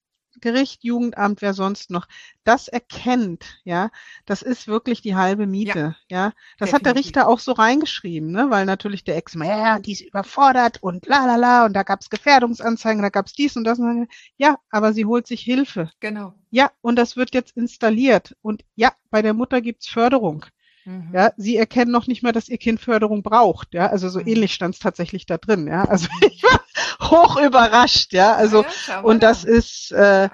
Gericht, 0.40 0.84
Jugendamt, 0.84 1.42
wer 1.42 1.54
sonst 1.54 1.90
noch, 1.90 2.06
das 2.44 2.68
erkennt, 2.68 3.60
ja, 3.64 3.90
das 4.26 4.42
ist 4.42 4.68
wirklich 4.68 5.00
die 5.02 5.14
halbe 5.16 5.46
Miete, 5.46 5.96
ja. 6.10 6.32
Das 6.58 6.72
hat 6.72 6.84
der 6.86 6.94
definitiv. 6.94 6.94
Richter 6.94 7.28
auch 7.28 7.38
so 7.38 7.52
reingeschrieben, 7.52 8.30
ne, 8.32 8.46
weil 8.50 8.66
natürlich 8.66 9.04
der 9.04 9.16
Ex, 9.16 9.34
ja, 9.34 9.78
die 9.78 9.92
ist 9.92 10.00
überfordert 10.02 10.82
und 10.82 11.06
la 11.06 11.26
la 11.26 11.36
la 11.36 11.64
und 11.66 11.72
da 11.74 11.82
gab's 11.82 12.10
Gefährdungsanzeigen, 12.10 13.02
da 13.02 13.08
gab's 13.10 13.32
dies 13.32 13.56
und 13.56 13.64
das. 13.64 13.78
Und 13.78 14.08
ja, 14.36 14.58
aber 14.70 14.92
sie 14.92 15.04
holt 15.06 15.26
sich 15.26 15.40
Hilfe. 15.42 15.90
Genau. 16.00 16.34
Ja, 16.50 16.70
und 16.80 16.96
das 16.96 17.16
wird 17.16 17.34
jetzt 17.34 17.56
installiert. 17.56 18.36
Und 18.42 18.64
ja, 18.76 18.92
bei 19.10 19.22
der 19.22 19.34
Mutter 19.34 19.60
gibt's 19.60 19.88
Förderung. 19.88 20.46
Mhm. 20.84 21.14
Ja, 21.14 21.32
sie 21.36 21.56
erkennen 21.56 21.90
noch 21.92 22.06
nicht 22.06 22.22
mal, 22.22 22.32
dass 22.32 22.48
ihr 22.48 22.58
Kind 22.58 22.80
Förderung 22.80 23.22
braucht. 23.22 23.74
Ja, 23.74 23.86
also 23.88 24.08
so 24.08 24.20
Mhm. 24.20 24.26
ähnlich 24.26 24.52
stand 24.54 24.74
es 24.74 24.80
tatsächlich 24.80 25.26
da 25.26 25.38
drin. 25.38 25.66
Ja, 25.66 25.84
also 25.84 26.08
ich 26.30 26.42
war 26.42 26.60
hoch 27.00 27.36
überrascht. 27.40 28.12
Ja, 28.12 28.34
also 28.34 28.64
Ja, 28.88 29.00
und 29.00 29.22
das 29.22 29.42
da. 29.42 29.48
ist 29.48 29.92
äh, 29.92 30.28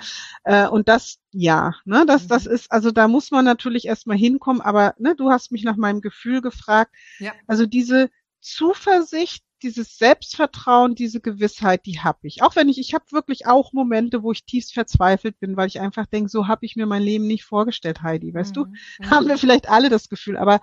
äh, 0.45 0.67
und 0.69 0.89
das 0.89 1.19
ja, 1.33 1.75
ne, 1.85 2.05
das 2.07 2.27
das 2.27 2.45
Mhm. 2.47 2.53
ist 2.53 2.73
also 2.73 2.91
da 2.91 3.09
muss 3.09 3.31
man 3.31 3.45
natürlich 3.45 3.87
erstmal 3.87 4.17
hinkommen. 4.17 4.61
Aber 4.61 4.95
ne, 4.99 5.15
du 5.17 5.31
hast 5.31 5.53
mich 5.53 5.65
nach 5.65 5.77
meinem 5.77 6.01
Gefühl 6.01 6.41
gefragt. 6.41 6.95
Ja. 7.19 7.33
Also 7.47 7.67
diese 7.67 8.11
Zuversicht, 8.41 9.45
dieses 9.63 9.99
Selbstvertrauen, 9.99 10.95
diese 10.95 11.21
Gewissheit, 11.21 11.85
die 11.87 12.01
habe 12.01 12.21
ich. 12.23 12.43
Auch 12.43 12.57
wenn 12.57 12.69
ich, 12.71 12.79
ich 12.79 12.95
habe 12.95 13.05
wirklich 13.11 13.47
auch 13.47 13.73
Momente, 13.75 14.23
wo 14.23 14.33
ich 14.33 14.45
tiefst 14.47 14.73
verzweifelt 14.73 15.39
bin, 15.39 15.57
weil 15.57 15.69
ich 15.69 15.81
einfach 15.81 16.07
denke, 16.07 16.31
so 16.31 16.49
habe 16.49 16.65
ich 16.65 16.77
mir 16.77 16.87
mein 16.87 17.03
Leben 17.03 17.27
nicht 17.27 17.45
vorgestellt, 17.45 18.03
Heidi. 18.03 18.33
Weißt 18.35 18.57
du? 18.57 18.65
Mhm. 18.65 18.77
Mhm. 18.99 19.11
haben 19.11 19.29
wir 19.29 19.39
vielleicht 19.39 19.69
alle 19.69 19.89
das 19.91 20.09
Gefühl, 20.09 20.37
aber 20.39 20.61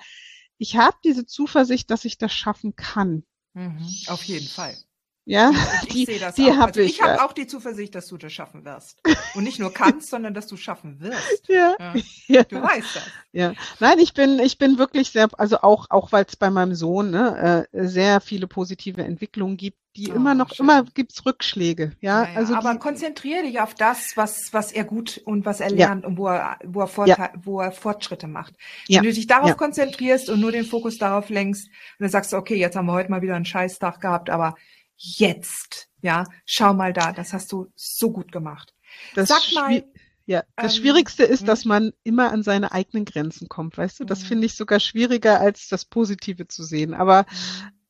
ich 0.57 0.75
habe 0.77 0.97
diese 1.03 1.25
Zuversicht, 1.27 1.91
dass 1.91 2.05
ich 2.05 2.17
das 2.17 2.33
schaffen 2.33 2.75
kann. 2.75 3.23
Mhm. 3.53 3.87
Auf 4.07 4.23
jeden 4.23 4.47
Fall. 4.47 4.75
Ja, 5.29 5.51
Ich, 5.83 5.89
die, 5.93 6.05
sehe 6.05 6.19
das 6.19 6.35
die 6.35 6.45
auch. 6.45 6.55
habe 6.55 6.63
also 6.67 6.79
ich 6.79 6.91
ich. 6.91 7.01
habe 7.01 7.15
ja. 7.15 7.25
auch 7.25 7.33
die 7.33 7.47
Zuversicht, 7.47 7.93
dass 7.95 8.07
du 8.07 8.15
das 8.17 8.31
schaffen 8.31 8.63
wirst. 8.63 9.01
Und 9.35 9.43
nicht 9.43 9.59
nur 9.59 9.73
kannst, 9.73 10.09
sondern 10.09 10.33
dass 10.33 10.47
du 10.47 10.55
schaffen 10.55 11.01
wirst. 11.01 11.49
Ja, 11.49 11.75
Ja. 11.79 11.93
ja, 12.27 12.43
Du 12.43 12.61
weißt 12.61 12.95
das. 12.95 13.03
ja. 13.33 13.53
Nein, 13.81 13.99
ich 13.99 14.13
bin, 14.13 14.39
ich 14.39 14.57
bin 14.57 14.77
wirklich 14.77 15.09
sehr, 15.11 15.27
also 15.37 15.57
auch, 15.59 15.87
auch 15.89 16.13
weil 16.13 16.23
es 16.25 16.37
bei 16.37 16.49
meinem 16.49 16.75
Sohn 16.75 17.11
ne, 17.11 17.67
äh, 17.73 17.87
sehr 17.87 18.21
viele 18.21 18.47
positive 18.47 19.03
Entwicklungen 19.03 19.57
gibt, 19.57 19.77
die 19.97 20.11
Oh, 20.11 20.15
immer 20.15 20.33
noch, 20.35 20.53
schön. 20.53 20.63
immer 20.65 20.83
gibt's 20.93 21.25
Rückschläge. 21.25 21.91
Ja, 22.01 22.23
Ja, 22.23 22.29
ja, 22.29 22.35
also 22.37 22.55
aber 22.55 22.77
konzentriere 22.77 23.43
dich 23.43 23.59
auf 23.59 23.73
das, 23.73 24.15
was, 24.15 24.53
was 24.53 24.71
er 24.71 24.83
gut 24.85 25.19
und 25.25 25.43
was 25.45 25.59
er 25.59 25.71
Ja. 25.71 25.87
lernt 25.87 26.05
und 26.05 26.17
wo 26.17 26.27
er, 26.27 26.57
wo 26.63 26.81
er, 26.81 26.87
Vorteil, 26.87 27.31
wo 27.43 27.59
er 27.59 27.71
Fortschritte 27.73 28.27
macht. 28.27 28.53
Ja. 28.87 28.99
Wenn 29.01 29.09
du 29.09 29.13
dich 29.13 29.27
darauf 29.27 29.49
Ja. 29.49 29.55
konzentrierst 29.55 30.29
und 30.29 30.39
nur 30.39 30.51
den 30.53 30.65
Fokus 30.65 30.97
darauf 30.99 31.29
lenkst 31.29 31.65
und 31.67 31.73
dann 31.99 32.09
sagst 32.09 32.31
du, 32.31 32.37
okay, 32.37 32.55
jetzt 32.55 32.75
haben 32.77 32.85
wir 32.85 32.93
heute 32.93 33.09
mal 33.11 33.21
wieder 33.23 33.35
einen 33.35 33.45
Scheißtag 33.45 33.99
gehabt, 33.99 34.29
aber 34.29 34.55
jetzt, 34.97 35.89
ja, 36.01 36.25
schau 36.45 36.73
mal 36.73 36.93
da, 36.93 37.11
das 37.13 37.33
hast 37.33 37.51
du 37.51 37.67
so 37.75 38.11
gut 38.11 38.31
gemacht. 38.31 38.73
das 39.13 39.29
Sag 39.29 39.41
mal, 39.53 39.85
ja, 40.25 40.43
das 40.59 40.75
ähm, 40.75 40.81
Schwierigste 40.81 41.23
ist, 41.23 41.41
hm? 41.41 41.47
dass 41.47 41.65
man 41.65 41.93
immer 42.03 42.31
an 42.31 42.43
seine 42.43 42.71
eigenen 42.73 43.05
Grenzen 43.05 43.47
kommt, 43.47 43.77
weißt 43.77 44.01
du? 44.01 44.03
Das 44.05 44.23
Mhm. 44.23 44.27
finde 44.27 44.45
ich 44.47 44.55
sogar 44.55 44.79
schwieriger, 44.79 45.39
als 45.39 45.67
das 45.69 45.85
Positive 45.85 46.47
zu 46.47 46.63
sehen. 46.63 46.93
Aber 46.93 47.25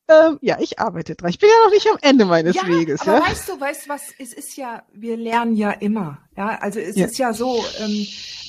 ähm, 0.08 0.38
ja, 0.40 0.58
ich 0.60 0.78
arbeite 0.78 1.14
dran. 1.14 1.30
Ich 1.30 1.38
bin 1.38 1.48
ja 1.48 1.64
noch 1.64 1.72
nicht 1.72 1.86
am 1.90 1.98
Ende 2.00 2.24
meines 2.24 2.56
ja, 2.56 2.66
Weges. 2.66 3.02
aber 3.02 3.18
Ja? 3.18 3.26
weißt 3.26 3.48
du, 3.48 3.60
weißt 3.60 3.86
du 3.86 3.88
was, 3.90 4.02
es 4.18 4.32
ist 4.32 4.56
ja, 4.56 4.82
wir 4.92 5.16
lernen 5.16 5.54
ja 5.54 5.70
immer, 5.70 6.18
ja, 6.36 6.58
also 6.60 6.80
es 6.80 6.96
Ja. 6.96 7.06
ist 7.06 7.18
ja 7.18 7.32
so, 7.34 7.62
ähm, 7.78 8.06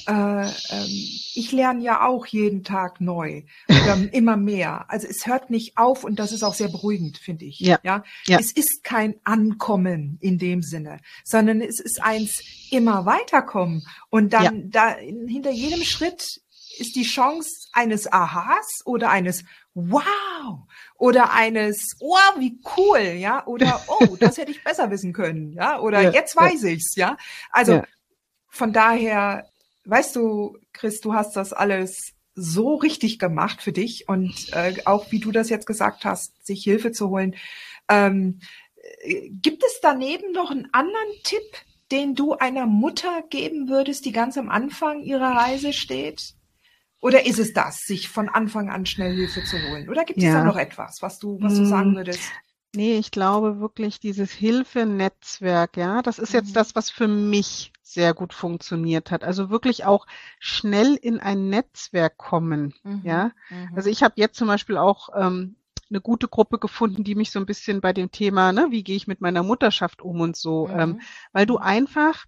äh, 0.07 0.45
ähm, 0.45 0.87
ich 1.35 1.51
lerne 1.51 1.83
ja 1.83 2.07
auch 2.07 2.25
jeden 2.25 2.63
Tag 2.63 3.01
neu 3.01 3.43
oder 3.67 3.97
immer 4.13 4.37
mehr. 4.37 4.85
Also 4.89 5.07
es 5.07 5.27
hört 5.27 5.49
nicht 5.49 5.77
auf 5.77 6.03
und 6.03 6.17
das 6.17 6.31
ist 6.31 6.43
auch 6.43 6.53
sehr 6.53 6.69
beruhigend, 6.69 7.17
finde 7.17 7.45
ich. 7.45 7.59
Ja. 7.59 7.79
ja. 7.83 8.03
ja. 8.25 8.39
Es 8.39 8.51
ist 8.51 8.83
kein 8.83 9.15
Ankommen 9.23 10.17
in 10.21 10.37
dem 10.37 10.61
Sinne, 10.61 10.99
sondern 11.23 11.61
es 11.61 11.79
ist 11.79 12.01
eins 12.01 12.41
immer 12.71 13.05
weiterkommen 13.05 13.85
und 14.09 14.33
dann 14.33 14.43
ja. 14.43 14.51
da 14.65 14.95
hinter 14.95 15.51
jedem 15.51 15.83
Schritt 15.83 16.41
ist 16.79 16.95
die 16.95 17.03
Chance 17.03 17.67
eines 17.73 18.11
Aha's 18.11 18.81
oder 18.85 19.09
eines 19.09 19.43
Wow 19.89 20.67
oder 20.97 21.31
eines 21.33 21.95
Oh, 21.99 22.15
wie 22.37 22.59
cool, 22.77 22.99
ja, 22.99 23.45
oder 23.47 23.81
Oh, 23.87 24.15
das 24.19 24.37
hätte 24.37 24.51
ich 24.51 24.63
besser 24.63 24.91
wissen 24.91 25.13
können, 25.13 25.53
ja, 25.53 25.79
oder 25.79 26.01
ja, 26.01 26.11
jetzt 26.11 26.35
weiß 26.35 26.63
ja. 26.63 26.69
ich's, 26.69 26.95
ja. 26.95 27.17
Also 27.51 27.73
ja. 27.73 27.83
von 28.49 28.73
daher, 28.73 29.49
weißt 29.85 30.15
du, 30.15 30.57
Chris, 30.73 31.01
du 31.01 31.13
hast 31.13 31.35
das 31.35 31.53
alles 31.53 32.13
so 32.35 32.75
richtig 32.75 33.19
gemacht 33.19 33.61
für 33.61 33.71
dich 33.71 34.07
und 34.07 34.33
äh, 34.53 34.75
auch 34.85 35.11
wie 35.11 35.19
du 35.19 35.31
das 35.31 35.49
jetzt 35.49 35.65
gesagt 35.65 36.05
hast, 36.05 36.45
sich 36.45 36.63
Hilfe 36.63 36.91
zu 36.91 37.09
holen. 37.09 37.35
Ähm, 37.89 38.39
äh, 39.01 39.29
gibt 39.29 39.63
es 39.63 39.79
daneben 39.81 40.31
noch 40.31 40.51
einen 40.51 40.69
anderen 40.71 41.09
Tipp, 41.23 41.41
den 41.91 42.15
du 42.15 42.33
einer 42.33 42.65
Mutter 42.65 43.23
geben 43.29 43.67
würdest, 43.67 44.05
die 44.05 44.11
ganz 44.11 44.37
am 44.37 44.49
Anfang 44.49 45.01
ihrer 45.01 45.35
Reise 45.35 45.73
steht? 45.73 46.35
Oder 47.01 47.25
ist 47.25 47.39
es 47.39 47.53
das, 47.53 47.85
sich 47.85 48.09
von 48.09 48.27
Anfang 48.27 48.69
an 48.69 48.85
schnell 48.85 49.15
Hilfe 49.15 49.43
zu 49.43 49.57
holen? 49.69 49.89
Oder 49.89 50.03
gibt 50.03 50.19
es 50.21 50.31
da 50.31 50.43
noch 50.43 50.57
etwas, 50.57 51.01
was 51.01 51.19
du, 51.19 51.37
was 51.41 51.55
du 51.55 51.65
sagen 51.65 51.91
hm. 51.91 51.95
würdest? 51.95 52.31
Nee, 52.75 52.97
ich 52.97 53.09
glaube 53.09 53.59
wirklich 53.59 53.99
dieses 53.99 54.31
Hilfenetzwerk, 54.31 55.75
ja, 55.75 56.03
das 56.03 56.19
ist 56.19 56.33
jetzt 56.33 56.49
mhm. 56.49 56.53
das, 56.53 56.75
was 56.75 56.91
für 56.91 57.07
mich 57.07 57.71
sehr 57.81 58.13
gut 58.13 58.31
funktioniert 58.31 59.09
hat. 59.09 59.23
Also 59.23 59.49
wirklich 59.49 59.85
auch 59.85 60.05
schnell 60.37 60.93
in 60.95 61.19
ein 61.19 61.49
Netzwerk 61.49 62.17
kommen, 62.17 62.75
mhm. 62.83 63.01
ja. 63.03 63.31
Mhm. 63.49 63.71
Also 63.75 63.89
ich 63.89 64.03
habe 64.03 64.13
jetzt 64.17 64.37
zum 64.37 64.47
Beispiel 64.47 64.77
auch 64.77 65.09
ähm, 65.15 65.55
eine 65.89 65.99
gute 65.99 66.27
Gruppe 66.27 66.59
gefunden, 66.59 67.03
die 67.03 67.15
mich 67.15 67.31
so 67.31 67.39
ein 67.39 67.47
bisschen 67.47 67.81
bei 67.81 67.91
dem 67.91 68.11
Thema, 68.11 68.51
ne, 68.51 68.67
wie 68.69 68.83
gehe 68.83 68.95
ich 68.95 69.07
mit 69.07 69.21
meiner 69.21 69.41
Mutterschaft 69.41 70.03
um 70.03 70.21
und 70.21 70.37
so, 70.37 70.69
ähm, 70.69 70.89
mhm. 70.89 71.01
weil 71.31 71.47
du 71.47 71.57
einfach 71.57 72.25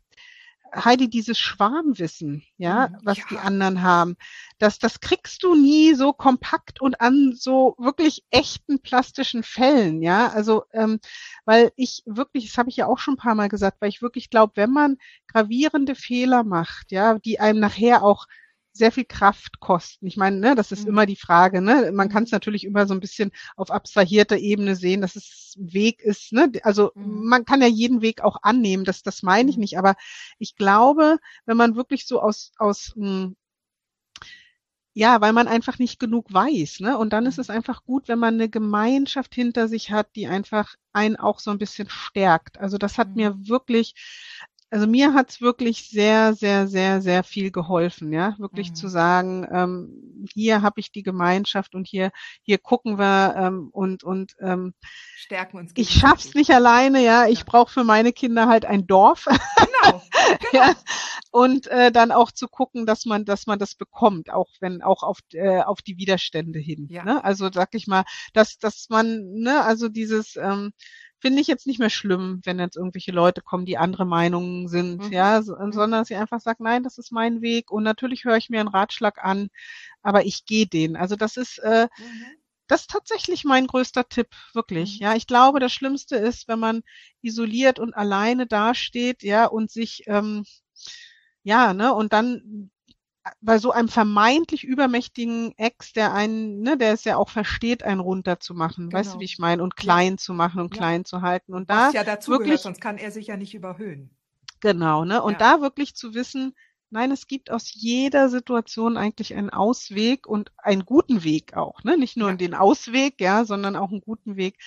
Heidi, 0.74 1.09
dieses 1.09 1.38
Schwarmwissen, 1.38 2.43
ja, 2.57 2.88
mhm, 2.88 2.97
was 3.03 3.17
ja. 3.17 3.24
die 3.30 3.38
anderen 3.38 3.82
haben, 3.82 4.15
das, 4.57 4.80
das 4.80 4.99
kriegst 4.99 5.43
du 5.43 5.55
nie 5.55 5.95
so 5.95 6.13
kompakt 6.13 6.82
und 6.82 7.01
an 7.01 7.34
so 7.36 7.76
wirklich 7.78 8.24
echten 8.32 8.80
plastischen 8.82 9.43
Fällen, 9.43 10.01
ja. 10.01 10.28
Also, 10.30 10.63
ähm, 10.72 10.99
weil 11.45 11.72
ich 11.76 12.03
wirklich, 12.05 12.47
das 12.47 12.57
habe 12.57 12.69
ich 12.69 12.78
ja 12.78 12.88
auch 12.88 12.99
schon 12.99 13.15
ein 13.15 13.17
paar 13.17 13.36
Mal 13.36 13.49
gesagt, 13.49 13.78
weil 13.82 13.89
ich 13.89 14.01
wirklich 14.01 14.30
glaube, 14.30 14.53
wenn 14.55 14.72
man 14.72 14.97
gravierende 15.28 15.95
Fehler 15.95 16.43
macht, 16.43 16.91
ja, 16.91 17.19
die 17.19 17.39
einem 17.39 17.59
nachher 17.59 18.03
auch 18.03 18.26
sehr 18.74 18.91
viel 18.91 19.05
Kraft 19.05 19.59
kosten. 19.59 20.07
Ich 20.07 20.17
meine, 20.17 20.38
ne, 20.38 20.55
das 20.55 20.72
ist 20.72 20.84
mhm. 20.84 20.89
immer 20.89 21.05
die 21.05 21.15
Frage. 21.15 21.61
Ne? 21.61 21.91
Man 21.93 22.09
kann 22.09 22.24
es 22.24 22.32
natürlich 22.32 22.63
immer 22.63 22.88
so 22.88 22.93
ein 22.93 22.99
bisschen 22.99 23.32
auf 23.55 23.72
abstrahierter 23.72 24.38
Ebene 24.38 24.76
sehen, 24.76 25.01
dass 25.01 25.15
es 25.15 25.55
ein 25.57 25.74
Weg 25.74 26.01
ist. 26.01 26.32
Ne? 26.32 26.51
Also 26.63 26.91
mhm. 26.95 27.28
man 27.28 27.45
kann 27.45 27.61
ja 27.61 27.67
jeden 27.67 28.01
Weg 28.01 28.22
auch 28.22 28.38
annehmen. 28.43 28.86
Das, 28.86 29.03
das 29.03 29.24
meine 29.24 29.49
ich 29.49 29.57
mhm. 29.57 29.61
nicht. 29.61 29.78
Aber 29.78 29.95
ich 30.39 30.55
glaube, 30.55 31.17
wenn 31.45 31.57
man 31.57 31.76
wirklich 31.76 32.07
so 32.07 32.22
aus 32.22 32.51
aus 32.57 32.93
mh, 32.95 33.24
hm, 33.24 33.36
ja, 34.93 35.22
weil 35.22 35.32
man 35.32 35.47
einfach 35.47 35.80
nicht 35.80 35.99
genug 35.99 36.34
weiß, 36.34 36.82
ne? 36.82 36.97
Und 36.97 37.13
dann 37.13 37.26
ist 37.26 37.38
mhm. 37.38 37.41
es 37.41 37.49
einfach 37.49 37.84
gut, 37.86 38.07
wenn 38.09 38.19
man 38.19 38.34
eine 38.34 38.49
Gemeinschaft 38.49 39.34
hinter 39.34 39.67
sich 39.69 39.91
hat, 39.91 40.15
die 40.15 40.28
einfach 40.28 40.76
einen 40.91 41.15
auch 41.15 41.39
so 41.39 41.49
ein 41.51 41.57
bisschen 41.57 41.89
stärkt. 41.89 42.59
Also 42.59 42.78
das 42.78 42.97
hat 42.97 43.15
mir 43.15 43.36
mhm. 43.36 43.47
wirklich 43.47 43.93
also 44.72 44.88
mir 44.88 45.13
hat's 45.13 45.41
wirklich 45.41 45.89
sehr, 45.89 46.34
sehr, 46.34 46.65
sehr, 46.67 47.01
sehr 47.01 47.24
viel 47.26 47.51
geholfen, 47.51 48.13
ja, 48.13 48.36
wirklich 48.39 48.69
mhm. 48.69 48.76
zu 48.76 48.88
sagen, 48.88 49.45
ähm, 49.51 50.28
hier 50.34 50.61
habe 50.61 50.80
ich 50.80 50.93
die 50.93 51.03
Gemeinschaft 51.03 51.76
und 51.76 51.86
hier, 51.86 52.11
hier 52.41 52.57
gucken 52.57 52.97
wir 52.97 53.36
ähm, 53.38 53.67
und 53.74 54.05
und 54.05 54.34
ähm, 54.39 54.74
stärken 55.17 55.57
uns. 55.57 55.74
Ich 55.76 55.91
schaff's 55.91 56.36
nicht 56.36 56.51
alleine, 56.51 57.03
ja. 57.03 57.28
Ich 57.28 57.39
ja. 57.39 57.45
brauche 57.45 57.72
für 57.72 57.84
meine 57.84 58.13
Kinder 58.13 58.47
halt 58.47 58.63
ein 58.63 58.88
Dorf. 58.88 59.26
Genau. 59.26 60.01
genau. 60.51 60.65
ja. 60.65 60.74
Und 61.32 61.67
äh, 61.67 61.91
dann 61.91 62.11
auch 62.11 62.32
zu 62.32 62.47
gucken, 62.47 62.86
dass 62.86 63.05
man, 63.05 63.26
dass 63.26 63.47
man 63.47 63.59
das 63.59 63.76
bekommt, 63.76 64.32
auch 64.32 64.49
wenn 64.61 64.82
auch 64.82 65.03
auf 65.03 65.19
äh, 65.34 65.61
auf 65.61 65.82
die 65.82 65.97
Widerstände 65.97 66.59
hin. 66.59 66.88
Ja. 66.89 67.03
Ne? 67.03 67.24
Also 67.24 67.49
sag 67.51 67.76
ich 67.76 67.88
mal, 67.88 68.03
dass 68.34 68.57
dass 68.57 68.88
man, 68.89 69.34
ne, 69.34 69.63
also 69.63 69.89
dieses 69.89 70.38
ähm, 70.38 70.72
finde 71.22 71.39
ich 71.41 71.47
jetzt 71.47 71.67
nicht 71.67 71.80
mehr 71.80 71.89
schlimm, 71.89 72.41
wenn 72.43 72.59
jetzt 72.59 72.76
irgendwelche 72.76 73.11
Leute 73.11 73.41
kommen, 73.41 73.65
die 73.65 73.78
andere 73.78 74.05
Meinungen 74.05 74.67
sind, 74.67 75.05
mhm. 75.05 75.11
ja, 75.11 75.41
so, 75.41 75.55
sondern 75.55 75.91
dass 75.91 76.07
sie 76.07 76.15
einfach 76.15 76.41
sagt, 76.41 76.59
nein, 76.59 76.84
das 76.84 76.97
ist 76.97 77.11
mein 77.11 77.41
Weg 77.41 77.72
und 77.72 77.84
natürlich 77.84 78.26
höre 78.26 78.38
ich 78.38 78.49
mir 78.49 78.59
einen 78.59 78.69
Ratschlag 78.69 79.24
an, 79.24 79.49
aber 80.01 80.26
ich 80.26 80.45
gehe 80.45 80.65
den. 80.65 80.95
Also 80.95 81.15
das 81.15 81.38
ist 81.38 81.59
äh, 81.59 81.88
mhm. 81.97 82.26
das 82.67 82.82
ist 82.82 82.89
tatsächlich 82.89 83.43
mein 83.43 83.67
größter 83.67 84.09
Tipp, 84.09 84.30
wirklich. 84.53 84.99
Mhm. 84.99 85.05
Ja, 85.05 85.15
ich 85.15 85.28
glaube, 85.28 85.59
das 85.59 85.72
Schlimmste 85.72 86.15
ist, 86.15 86.47
wenn 86.47 86.59
man 86.59 86.82
isoliert 87.22 87.80
und 87.80 87.93
alleine 87.95 88.47
dasteht, 88.47 89.22
ja, 89.22 89.45
und 89.45 89.69
sich 89.69 90.03
ähm, 90.07 90.43
ja, 91.43 91.74
ne, 91.74 91.93
und 91.93 92.13
dann 92.13 92.72
bei 93.41 93.59
so 93.59 93.72
einem 93.72 93.88
vermeintlich 93.88 94.63
übermächtigen 94.63 95.53
Ex, 95.57 95.93
der 95.93 96.13
einen, 96.13 96.61
ne, 96.61 96.78
der 96.78 96.93
es 96.93 97.03
ja 97.03 97.17
auch 97.17 97.30
versteht, 97.30 97.84
einen 97.84 97.99
runterzumachen, 97.99 98.89
genau. 98.89 98.99
weißt 98.99 99.09
du, 99.09 99.13
genau. 99.13 99.22
wie 99.22 99.26
ich 99.26 99.39
meine, 99.39 99.63
und 99.63 99.76
klein 99.76 100.13
ja. 100.13 100.17
zu 100.17 100.34
machen 100.34 100.61
und 100.61 100.74
ja. 100.74 100.78
klein 100.78 101.05
zu 101.05 101.22
halten. 101.22 101.53
Und 101.53 101.69
Was 101.69 101.91
da 101.91 101.99
ja 101.99 102.03
dazu 102.03 102.32
wirklich, 102.32 102.47
gehört, 102.47 102.61
sonst 102.61 102.82
kann 102.82 102.97
er 102.97 103.11
sich 103.11 103.28
ja 103.28 103.38
nicht 103.38 103.53
überhöhen. 103.53 104.09
Genau, 104.59 105.05
ne? 105.05 105.22
Und 105.22 105.34
ja. 105.34 105.55
da 105.55 105.61
wirklich 105.61 105.95
zu 105.95 106.13
wissen, 106.13 106.55
nein, 106.89 107.11
es 107.11 107.28
gibt 107.28 107.51
aus 107.51 107.72
jeder 107.74 108.30
Situation 108.30 108.97
eigentlich 108.97 109.34
einen 109.36 109.49
Ausweg 109.49 110.28
und 110.28 110.51
einen 110.57 110.86
guten 110.86 111.24
Weg 111.24 111.55
auch, 111.55 111.84
ne? 111.84 111.97
Nicht 111.97 112.17
nur 112.17 112.34
den 112.34 112.55
Ausweg, 112.55 113.22
ja, 113.22 113.45
sondern 113.45 113.76
auch 113.76 113.91
einen 113.91 114.01
guten 114.01 114.36
Weg. 114.36 114.57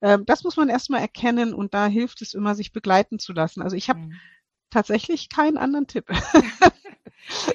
Ähm, 0.00 0.24
das 0.26 0.44
muss 0.44 0.56
man 0.56 0.68
erstmal 0.68 1.00
erkennen 1.00 1.54
und 1.54 1.74
da 1.74 1.86
hilft 1.86 2.22
es 2.22 2.34
immer, 2.34 2.54
sich 2.54 2.72
begleiten 2.72 3.18
zu 3.18 3.32
lassen. 3.32 3.62
Also 3.62 3.76
ich 3.76 3.88
habe 3.88 4.00
mhm. 4.00 4.12
tatsächlich 4.70 5.28
keinen 5.28 5.58
anderen 5.58 5.86
Tipp. 5.88 6.06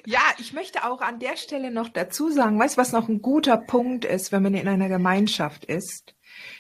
Ja, 0.06 0.22
ich 0.40 0.54
möchte 0.54 0.86
auch 0.86 1.02
an 1.02 1.20
der 1.20 1.38
Stelle 1.38 1.72
noch 1.72 1.90
dazu 1.90 2.30
sagen, 2.30 2.60
weißt 2.60 2.78
du, 2.78 2.82
was 2.82 2.92
noch 2.92 3.08
ein 3.08 3.22
guter 3.22 3.58
Punkt 3.58 4.06
ist, 4.06 4.32
wenn 4.32 4.44
man 4.44 4.54
in 4.54 4.68
einer 4.68 4.90
Gemeinschaft 4.90 5.66
ist? 5.66 6.16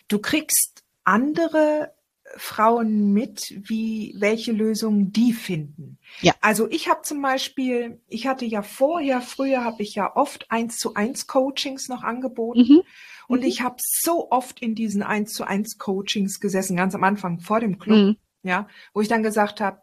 Du 0.07 0.19
kriegst 0.19 0.83
andere 1.03 1.93
Frauen 2.37 3.11
mit, 3.13 3.53
wie 3.67 4.15
welche 4.17 4.51
Lösungen 4.51 5.11
die 5.11 5.33
finden. 5.33 5.97
Ja. 6.21 6.33
Also 6.41 6.69
ich 6.69 6.87
habe 6.87 7.01
zum 7.01 7.21
Beispiel, 7.21 8.01
ich 8.07 8.27
hatte 8.27 8.45
ja 8.45 8.61
vorher, 8.61 9.21
früher 9.21 9.63
habe 9.63 9.83
ich 9.83 9.95
ja 9.95 10.15
oft 10.15 10.49
eins 10.49 10.77
zu 10.77 10.93
eins 10.93 11.27
Coachings 11.27 11.89
noch 11.89 12.03
angeboten. 12.03 12.61
Mhm. 12.61 12.81
Und 13.27 13.41
mhm. 13.41 13.47
ich 13.47 13.61
habe 13.61 13.77
so 13.79 14.31
oft 14.31 14.61
in 14.61 14.75
diesen 14.75 15.03
eins 15.03 15.33
zu 15.33 15.43
eins 15.43 15.77
Coachings 15.77 16.39
gesessen, 16.39 16.77
ganz 16.77 16.95
am 16.95 17.03
Anfang 17.03 17.39
vor 17.39 17.59
dem 17.59 17.79
Club, 17.79 17.97
mhm. 17.97 18.17
ja, 18.43 18.67
wo 18.93 19.01
ich 19.01 19.07
dann 19.07 19.23
gesagt 19.23 19.61
habe, 19.61 19.81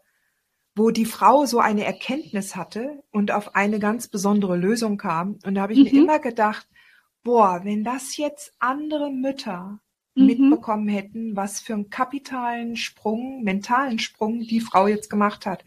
wo 0.79 0.91
die 0.91 1.05
Frau 1.05 1.45
so 1.45 1.59
eine 1.59 1.83
Erkenntnis 1.83 2.55
hatte 2.55 3.03
und 3.11 3.31
auf 3.31 3.53
eine 3.53 3.79
ganz 3.79 4.07
besondere 4.07 4.55
Lösung 4.55 4.97
kam. 4.97 5.37
Und 5.43 5.55
da 5.55 5.61
habe 5.61 5.73
ich 5.73 5.79
mhm. 5.79 5.83
mir 5.83 6.03
immer 6.03 6.19
gedacht, 6.19 6.67
boah, 7.21 7.59
wenn 7.65 7.83
das 7.83 8.15
jetzt 8.15 8.53
andere 8.59 9.11
Mütter 9.11 9.81
mhm. 10.15 10.25
mitbekommen 10.25 10.87
hätten, 10.87 11.35
was 11.35 11.59
für 11.59 11.73
einen 11.73 11.89
kapitalen 11.89 12.77
Sprung, 12.77 13.43
mentalen 13.43 13.99
Sprung 13.99 14.39
die 14.39 14.61
Frau 14.61 14.87
jetzt 14.87 15.09
gemacht 15.09 15.45
hat. 15.45 15.65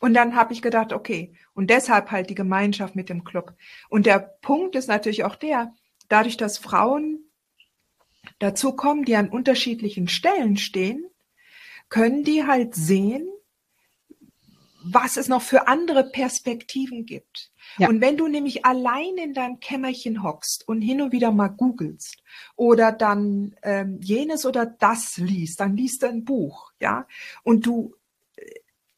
Und 0.00 0.12
dann 0.12 0.36
habe 0.36 0.52
ich 0.52 0.60
gedacht, 0.60 0.92
okay, 0.92 1.32
und 1.54 1.70
deshalb 1.70 2.10
halt 2.10 2.28
die 2.28 2.34
Gemeinschaft 2.34 2.94
mit 2.94 3.08
dem 3.08 3.24
Club. 3.24 3.54
Und 3.88 4.04
der 4.04 4.18
Punkt 4.18 4.76
ist 4.76 4.88
natürlich 4.88 5.24
auch 5.24 5.36
der, 5.36 5.72
dadurch, 6.08 6.36
dass 6.36 6.58
Frauen 6.58 7.24
dazu 8.38 8.76
kommen, 8.76 9.06
die 9.06 9.16
an 9.16 9.30
unterschiedlichen 9.30 10.08
Stellen 10.08 10.58
stehen, 10.58 11.06
können 11.88 12.22
die 12.22 12.46
halt 12.46 12.74
sehen, 12.74 13.26
was 14.82 15.16
es 15.16 15.28
noch 15.28 15.42
für 15.42 15.68
andere 15.68 16.04
Perspektiven 16.04 17.06
gibt. 17.06 17.50
Ja. 17.78 17.88
Und 17.88 18.00
wenn 18.00 18.16
du 18.16 18.28
nämlich 18.28 18.64
allein 18.64 19.16
in 19.16 19.34
deinem 19.34 19.60
Kämmerchen 19.60 20.22
hockst 20.22 20.66
und 20.66 20.80
hin 20.80 21.02
und 21.02 21.12
wieder 21.12 21.30
mal 21.30 21.48
googelst 21.48 22.22
oder 22.56 22.92
dann 22.92 23.54
ähm, 23.62 23.98
jenes 24.00 24.44
oder 24.46 24.66
das 24.66 25.16
liest, 25.18 25.60
dann 25.60 25.76
liest 25.76 26.02
du 26.02 26.08
ein 26.08 26.24
Buch, 26.24 26.72
ja, 26.80 27.06
und 27.42 27.66
du 27.66 27.94
äh, 28.36 28.44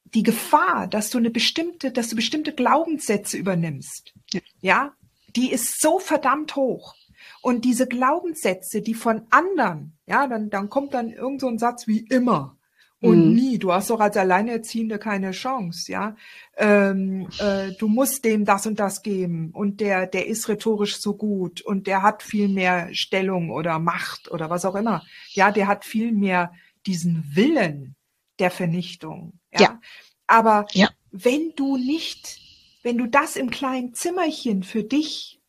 die 0.05 0.23
Gefahr, 0.23 0.87
dass 0.87 1.11
du 1.11 1.19
eine 1.19 1.31
bestimmte, 1.31 1.91
dass 1.91 2.09
du 2.09 2.17
bestimmte 2.17 2.53
Glaubenssätze 2.53 3.37
übernimmst, 3.37 4.15
ja, 4.33 4.41
ja 4.61 4.93
die 5.37 5.51
ist 5.51 5.81
so 5.81 5.99
verdammt 5.99 6.57
hoch. 6.57 6.95
Und 7.41 7.65
diese 7.65 7.87
Glaubenssätze, 7.87 8.83
die 8.83 8.95
von 8.95 9.27
anderen, 9.31 9.97
ja, 10.07 10.27
dann, 10.27 10.51
dann 10.51 10.69
kommt 10.69 10.95
dann 10.95 11.11
irgend 11.11 11.41
so 11.41 11.49
ein 11.49 11.59
Satz 11.59 11.87
wie 11.87 12.01
immer 12.01 12.57
und 13.03 13.29
mhm. 13.29 13.35
nie. 13.35 13.59
Du 13.59 13.73
hast 13.73 13.91
doch 13.91 14.01
als 14.01 14.17
Alleinerziehende 14.17 14.99
keine 14.99 15.33
Chance, 15.33 15.93
ja. 15.93 16.17
Ähm, 16.57 17.29
äh, 17.39 17.73
du 17.79 17.89
musst 17.89 18.25
dem 18.25 18.47
das 18.47 18.67
und 18.67 18.81
das 18.81 19.03
geben 19.03 19.51
und 19.53 19.81
der, 19.81 20.07
der 20.07 20.27
ist 20.27 20.49
rhetorisch 20.49 20.97
so 20.97 21.15
gut 21.15 21.61
und 21.61 21.87
der 21.87 22.03
hat 22.03 22.23
viel 22.23 22.49
mehr 22.49 22.89
Stellung 22.95 23.51
oder 23.51 23.79
Macht 23.79 24.31
oder 24.31 24.49
was 24.49 24.65
auch 24.65 24.75
immer. 24.75 25.05
Ja, 25.33 25.51
der 25.51 25.67
hat 25.67 25.85
viel 25.85 26.13
mehr 26.13 26.53
diesen 26.87 27.25
Willen 27.35 27.95
der 28.39 28.51
Vernichtung. 28.51 29.35
Ja. 29.53 29.61
ja. 29.61 29.81
Aber 30.27 30.67
ja. 30.73 30.89
wenn 31.11 31.53
du 31.57 31.77
nicht 31.77 32.41
wenn 32.83 32.99
du 32.99 33.07
das 33.07 33.37
im 33.37 33.51
kleinen 33.51 33.95
Zimmerchen 33.95 34.63
für 34.63 34.83
dich 34.83 35.41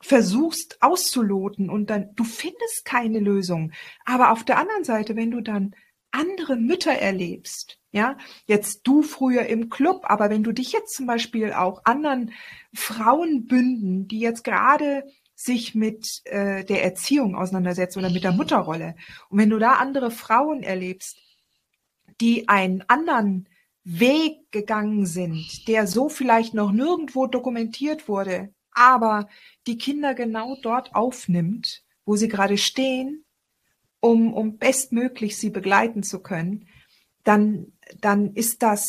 versuchst 0.00 0.82
auszuloten 0.82 1.70
und 1.70 1.90
dann, 1.90 2.14
du 2.14 2.24
findest 2.24 2.84
keine 2.84 3.18
Lösung. 3.18 3.72
Aber 4.04 4.30
auf 4.30 4.44
der 4.44 4.58
anderen 4.58 4.84
Seite, 4.84 5.16
wenn 5.16 5.30
du 5.30 5.40
dann 5.40 5.74
andere 6.16 6.56
Mütter 6.56 6.92
erlebst, 6.92 7.78
ja, 7.92 8.16
jetzt 8.46 8.86
du 8.86 9.02
früher 9.02 9.46
im 9.46 9.68
Club, 9.68 10.04
aber 10.04 10.30
wenn 10.30 10.42
du 10.42 10.52
dich 10.52 10.72
jetzt 10.72 10.94
zum 10.94 11.06
Beispiel 11.06 11.52
auch 11.52 11.82
anderen 11.84 12.32
Frauenbünden, 12.74 14.08
die 14.08 14.20
jetzt 14.20 14.44
gerade 14.44 15.04
sich 15.34 15.74
mit 15.74 16.22
äh, 16.24 16.64
der 16.64 16.82
Erziehung 16.82 17.36
auseinandersetzen 17.36 17.98
oder 17.98 18.10
mit 18.10 18.24
der 18.24 18.32
Mutterrolle, 18.32 18.96
und 19.28 19.38
wenn 19.38 19.50
du 19.50 19.58
da 19.58 19.74
andere 19.74 20.10
Frauen 20.10 20.62
erlebst, 20.62 21.18
die 22.20 22.48
einen 22.48 22.82
anderen 22.88 23.48
Weg 23.84 24.50
gegangen 24.50 25.06
sind, 25.06 25.68
der 25.68 25.86
so 25.86 26.08
vielleicht 26.08 26.54
noch 26.54 26.72
nirgendwo 26.72 27.26
dokumentiert 27.26 28.08
wurde, 28.08 28.52
aber 28.72 29.28
die 29.66 29.78
Kinder 29.78 30.14
genau 30.14 30.56
dort 30.62 30.94
aufnimmt, 30.94 31.82
wo 32.04 32.16
sie 32.16 32.28
gerade 32.28 32.58
stehen, 32.58 33.25
um, 34.00 34.34
um 34.34 34.58
bestmöglich 34.58 35.36
sie 35.36 35.50
begleiten 35.50 36.02
zu 36.02 36.22
können, 36.22 36.68
dann, 37.24 37.72
dann 38.00 38.34
ist 38.34 38.62
das, 38.62 38.86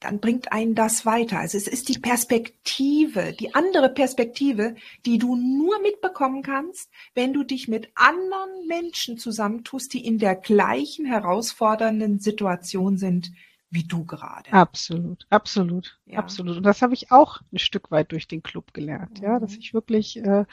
dann 0.00 0.18
bringt 0.18 0.50
einen 0.52 0.74
das 0.74 1.06
weiter. 1.06 1.38
Also 1.38 1.56
es 1.56 1.68
ist 1.68 1.88
die 1.88 1.98
Perspektive, 1.98 3.34
die 3.38 3.54
andere 3.54 3.90
Perspektive, 3.90 4.74
die 5.06 5.18
du 5.18 5.36
nur 5.36 5.80
mitbekommen 5.80 6.42
kannst, 6.42 6.90
wenn 7.14 7.32
du 7.32 7.44
dich 7.44 7.68
mit 7.68 7.90
anderen 7.94 8.66
Menschen 8.66 9.18
zusammentust, 9.18 9.92
die 9.92 10.04
in 10.04 10.18
der 10.18 10.34
gleichen 10.34 11.06
herausfordernden 11.06 12.18
Situation 12.18 12.96
sind 12.96 13.30
wie 13.70 13.84
du 13.84 14.04
gerade. 14.04 14.52
Absolut, 14.52 15.26
absolut, 15.30 15.98
ja. 16.06 16.18
absolut. 16.18 16.56
Und 16.56 16.64
das 16.64 16.82
habe 16.82 16.92
ich 16.94 17.12
auch 17.12 17.40
ein 17.52 17.58
Stück 17.58 17.90
weit 17.90 18.10
durch 18.10 18.26
den 18.26 18.42
Club 18.42 18.74
gelernt, 18.74 19.20
mhm. 19.20 19.24
ja, 19.24 19.38
dass 19.38 19.52
mhm. 19.52 19.58
ich 19.60 19.74
wirklich, 19.74 20.16
äh, 20.16 20.44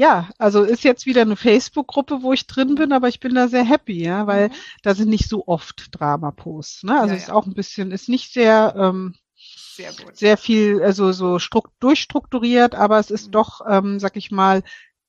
ja, 0.00 0.30
also 0.38 0.62
ist 0.62 0.82
jetzt 0.82 1.04
wieder 1.04 1.20
eine 1.20 1.36
Facebook-Gruppe, 1.36 2.22
wo 2.22 2.32
ich 2.32 2.46
drin 2.46 2.74
bin, 2.74 2.90
aber 2.94 3.08
ich 3.08 3.20
bin 3.20 3.34
da 3.34 3.48
sehr 3.48 3.64
happy, 3.64 4.02
ja, 4.02 4.26
weil 4.26 4.48
mhm. 4.48 4.52
da 4.82 4.94
sind 4.94 5.10
nicht 5.10 5.28
so 5.28 5.46
oft 5.46 5.88
Drama-Posts, 5.92 6.84
ne? 6.84 6.98
Also 6.98 7.12
ja, 7.12 7.20
ist 7.20 7.28
ja. 7.28 7.34
auch 7.34 7.44
ein 7.44 7.52
bisschen, 7.52 7.90
ist 7.90 8.08
nicht 8.08 8.32
sehr, 8.32 8.74
ähm, 8.78 9.14
sehr, 9.36 9.92
sehr 10.14 10.38
viel, 10.38 10.82
also 10.82 11.12
so 11.12 11.36
durchstrukturiert, 11.80 12.74
aber 12.74 12.98
es 12.98 13.10
ist 13.10 13.26
mhm. 13.26 13.32
doch, 13.32 13.60
ähm, 13.68 14.00
sag 14.00 14.16
ich 14.16 14.30
mal, 14.30 14.62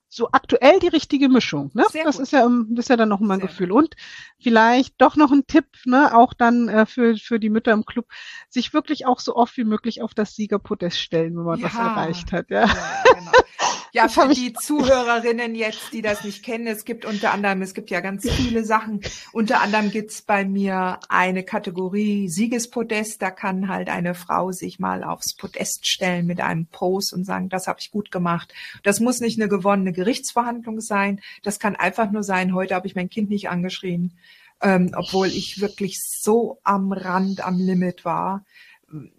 so 0.10 0.28
aktuell 0.34 0.80
die 0.80 0.90
richtige 0.90 1.30
Mischung. 1.30 1.72
Ne? 1.74 1.86
Sehr 1.90 2.04
das 2.04 2.18
gut. 2.18 2.24
ist 2.24 2.34
ja, 2.34 2.46
das 2.72 2.80
ist 2.80 2.90
ja 2.90 2.98
dann 2.98 3.08
noch 3.08 3.22
mal 3.22 3.36
ein 3.36 3.40
Sehr 3.40 3.48
Gefühl. 3.48 3.70
Gut. 3.70 3.78
Und 3.78 3.96
vielleicht 4.42 4.96
doch 4.98 5.16
noch 5.16 5.32
ein 5.32 5.48
Tipp, 5.48 5.68
ne, 5.86 6.14
auch 6.14 6.34
dann 6.34 6.68
äh, 6.68 6.86
für, 6.86 7.16
für 7.16 7.40
die 7.40 7.50
Mütter 7.50 7.72
im 7.72 7.86
Club, 7.86 8.08
sich 8.50 8.74
wirklich 8.74 9.06
auch 9.06 9.22
so 9.22 9.38
oft 9.38 9.56
wie 9.56 9.64
möglich 9.64 10.02
auf 10.02 10.14
das 10.14 10.36
Siegerpodest 10.36 11.00
stellen, 11.00 11.38
wenn 11.38 11.46
man 11.46 11.60
ja. 11.62 11.70
das 11.70 11.78
erreicht 11.78 12.34
hat. 12.34 12.50
Ja, 12.50 12.66
ja 12.66 13.04
genau. 13.16 13.32
Ja, 13.94 14.08
für 14.08 14.30
die 14.30 14.54
Zuhörerinnen 14.54 15.54
jetzt, 15.54 15.92
die 15.92 16.02
das 16.02 16.24
nicht 16.24 16.46
kennen, 16.46 16.66
es 16.66 16.86
gibt 16.86 17.04
unter 17.04 17.34
anderem, 17.34 17.62
es 17.62 17.74
gibt 17.74 17.90
ja 17.90 18.00
ganz 18.00 18.30
viele 18.30 18.64
Sachen. 18.64 19.02
Unter 19.34 19.60
anderem 19.62 19.92
gibt's 19.92 20.22
bei 20.22 20.46
mir 20.46 21.00
eine 21.10 21.44
Kategorie 21.44 22.30
Siegespodest. 22.30 23.22
Da 23.22 23.32
kann 23.32 23.68
halt 23.68 23.90
eine 23.90 24.16
Frau 24.16 24.54
sich 24.54 24.80
mal 24.80 25.04
aufs 25.04 25.36
Podest 25.36 25.88
stellen 25.88 26.26
mit 26.26 26.40
einem 26.40 26.68
Post 26.68 27.14
und 27.14 27.26
sagen, 27.26 27.50
das 27.50 27.68
habe 27.68 27.80
ich 27.82 27.92
gut 27.92 28.12
gemacht. 28.12 28.54
Das 28.84 29.02
muss 29.02 29.20
nicht 29.20 29.38
eine 29.38 29.50
gewonnene 29.50 29.92
Gerichtsverhandlung 29.92 30.80
sein. 30.80 31.20
Das 31.44 31.60
kann 31.60 31.76
einfach 31.76 32.12
nur 32.12 32.24
sein, 32.24 32.56
heute 32.56 32.76
habe 32.76 32.88
ich 32.88 32.96
mein 32.96 33.10
Kind 33.10 33.30
nicht 33.30 33.50
angeschrien, 33.50 34.18
ähm, 34.62 34.92
obwohl 34.96 35.28
ich 35.28 35.60
wirklich 35.60 36.00
so 36.02 36.60
am 36.64 36.94
Rand, 36.94 37.46
am 37.46 37.58
Limit 37.58 38.06
war. 38.06 38.46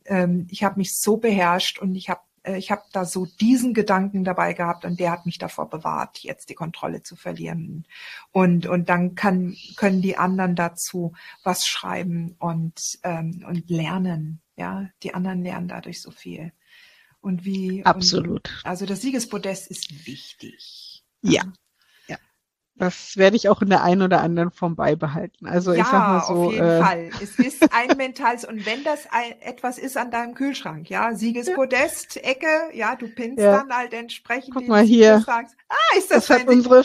Ähm, 0.06 0.46
ich 0.50 0.64
habe 0.64 0.78
mich 0.78 0.96
so 0.96 1.18
beherrscht 1.18 1.78
und 1.78 1.94
ich 1.94 2.08
habe 2.08 2.20
ich 2.44 2.70
habe 2.70 2.82
da 2.92 3.04
so 3.04 3.26
diesen 3.40 3.74
Gedanken 3.74 4.24
dabei 4.24 4.52
gehabt 4.52 4.84
und 4.84 4.98
der 4.98 5.12
hat 5.12 5.26
mich 5.26 5.38
davor 5.38 5.70
bewahrt, 5.70 6.18
jetzt 6.18 6.48
die 6.48 6.54
Kontrolle 6.54 7.02
zu 7.02 7.16
verlieren. 7.16 7.86
Und, 8.32 8.66
und 8.66 8.88
dann 8.88 9.14
kann, 9.14 9.56
können 9.76 10.02
die 10.02 10.16
anderen 10.16 10.56
dazu 10.56 11.12
was 11.44 11.66
schreiben 11.66 12.34
und, 12.38 12.98
ähm, 13.04 13.44
und 13.46 13.70
lernen. 13.70 14.40
Ja, 14.56 14.88
die 15.02 15.14
anderen 15.14 15.42
lernen 15.42 15.68
dadurch 15.68 16.02
so 16.02 16.10
viel. 16.10 16.52
Und 17.20 17.44
wie. 17.44 17.84
Absolut. 17.84 18.48
Und, 18.48 18.66
also 18.66 18.86
das 18.86 19.00
Siegespodest 19.00 19.70
ist 19.70 20.06
wichtig. 20.06 21.04
Ja. 21.22 21.44
Das 22.76 23.16
werde 23.16 23.36
ich 23.36 23.48
auch 23.48 23.60
in 23.60 23.68
der 23.68 23.82
einen 23.82 24.02
oder 24.02 24.22
anderen 24.22 24.50
Form 24.50 24.76
beibehalten. 24.76 25.46
Also 25.46 25.72
ja, 25.72 25.82
ich 25.82 25.86
sag 25.86 26.08
mal 26.08 26.20
so. 26.20 26.34
Auf 26.34 26.52
jeden 26.52 26.66
äh, 26.66 26.80
Fall. 26.80 27.10
Es 27.22 27.38
ist 27.38 27.72
ein 27.72 27.96
mentales, 27.96 28.44
und 28.44 28.64
wenn 28.64 28.82
das 28.82 29.06
ein, 29.10 29.40
etwas 29.42 29.78
ist 29.78 29.96
an 29.96 30.10
deinem 30.10 30.34
Kühlschrank, 30.34 30.88
ja, 30.88 31.14
Siegespodest, 31.14 32.16
Ecke, 32.24 32.46
ja, 32.72 32.96
du 32.96 33.08
pinnst 33.08 33.42
ja. 33.42 33.58
dann 33.58 33.76
halt 33.76 33.92
entsprechend. 33.92 34.54
Guck 34.54 34.68
mal 34.68 34.82
hier. 34.82 35.22
Ah, 35.26 35.42
ist 35.96 36.10
das, 36.10 36.26
das 36.26 36.40
hat 36.40 36.48
unsere, 36.48 36.84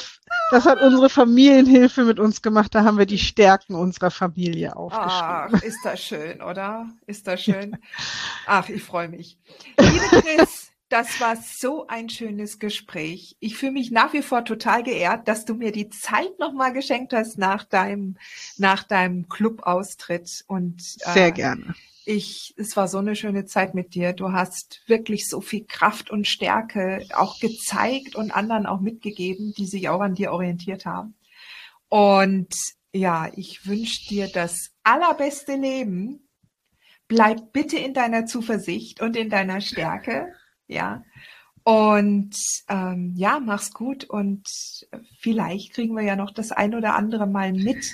das 0.52 0.66
hat 0.66 0.82
unsere 0.82 1.10
Familienhilfe 1.10 2.04
mit 2.04 2.20
uns 2.20 2.42
gemacht. 2.42 2.76
Da 2.76 2.84
haben 2.84 2.98
wir 2.98 3.06
die 3.06 3.18
Stärken 3.18 3.74
unserer 3.74 4.12
Familie 4.12 4.76
aufgeschrieben. 4.76 5.10
Ach, 5.12 5.64
ist 5.64 5.80
das 5.84 6.04
schön, 6.04 6.42
oder? 6.42 6.88
Ist 7.06 7.28
das 7.28 7.42
schön? 7.42 7.78
Ach, 8.46 8.68
ich 8.68 8.84
freue 8.84 9.08
mich. 9.08 9.38
Liebe 9.80 10.22
Chris, 10.22 10.72
das 10.90 11.20
war 11.20 11.36
so 11.36 11.88
ein 11.88 12.10
schönes 12.10 12.60
Gespräch. 12.60 13.36
Ich 13.40 13.58
fühle 13.58 13.74
mich 13.74 13.92
nach 13.92 14.14
wie 14.14 14.22
vor 14.22 14.46
total 14.46 14.84
geehrt, 14.84 15.28
dass 15.28 15.44
du 15.44 15.54
mir 15.54 15.72
die 15.72 15.90
Zeit 15.90 16.40
nochmal 16.40 16.72
geschenkt 16.72 17.14
hast 17.14 17.38
nach 17.38 17.66
deinem, 17.66 18.18
nach 18.58 18.84
deinem 18.84 19.28
Clubaustritt. 19.28 20.46
Und 20.48 20.82
äh, 21.02 21.14
sehr 21.14 21.32
gerne. 21.32 21.76
Ich, 22.06 22.54
es 22.56 22.78
war 22.78 22.88
so 22.88 23.00
eine 23.00 23.18
schöne 23.18 23.46
Zeit 23.46 23.76
mit 23.76 23.94
dir. 23.96 24.14
Du 24.14 24.32
hast 24.32 24.82
wirklich 24.88 25.28
so 25.28 25.42
viel 25.42 25.66
Kraft 25.66 26.10
und 26.10 26.26
Stärke 26.26 27.06
auch 27.14 27.40
gezeigt 27.40 28.16
und 28.16 28.32
anderen 28.32 28.66
auch 28.66 28.80
mitgegeben, 28.80 29.54
die 29.58 29.66
sich 29.66 29.90
auch 29.90 30.00
an 30.00 30.16
dir 30.16 30.32
orientiert 30.32 30.86
haben. 30.86 31.16
Und 31.90 32.54
ja, 32.94 33.30
ich 33.36 33.66
wünsche 33.68 34.08
dir 34.08 34.30
das 34.30 34.72
allerbeste 34.84 35.56
Leben. 35.56 36.30
Bleib 37.10 37.52
bitte 37.52 37.78
in 37.78 37.94
deiner 37.94 38.26
Zuversicht 38.26 39.02
und 39.02 39.18
in 39.18 39.30
deiner 39.30 39.60
Stärke 39.60 40.34
ja. 40.68 41.03
Und 41.63 42.36
ähm, 42.70 43.13
ja, 43.18 43.39
mach's 43.39 43.74
gut 43.74 44.05
und 44.05 44.47
vielleicht 45.20 45.74
kriegen 45.74 45.95
wir 45.95 46.03
ja 46.03 46.15
noch 46.15 46.32
das 46.32 46.53
ein 46.53 46.74
oder 46.74 46.95
andere 46.95 47.28
Mal 47.28 47.51
mit, 47.51 47.86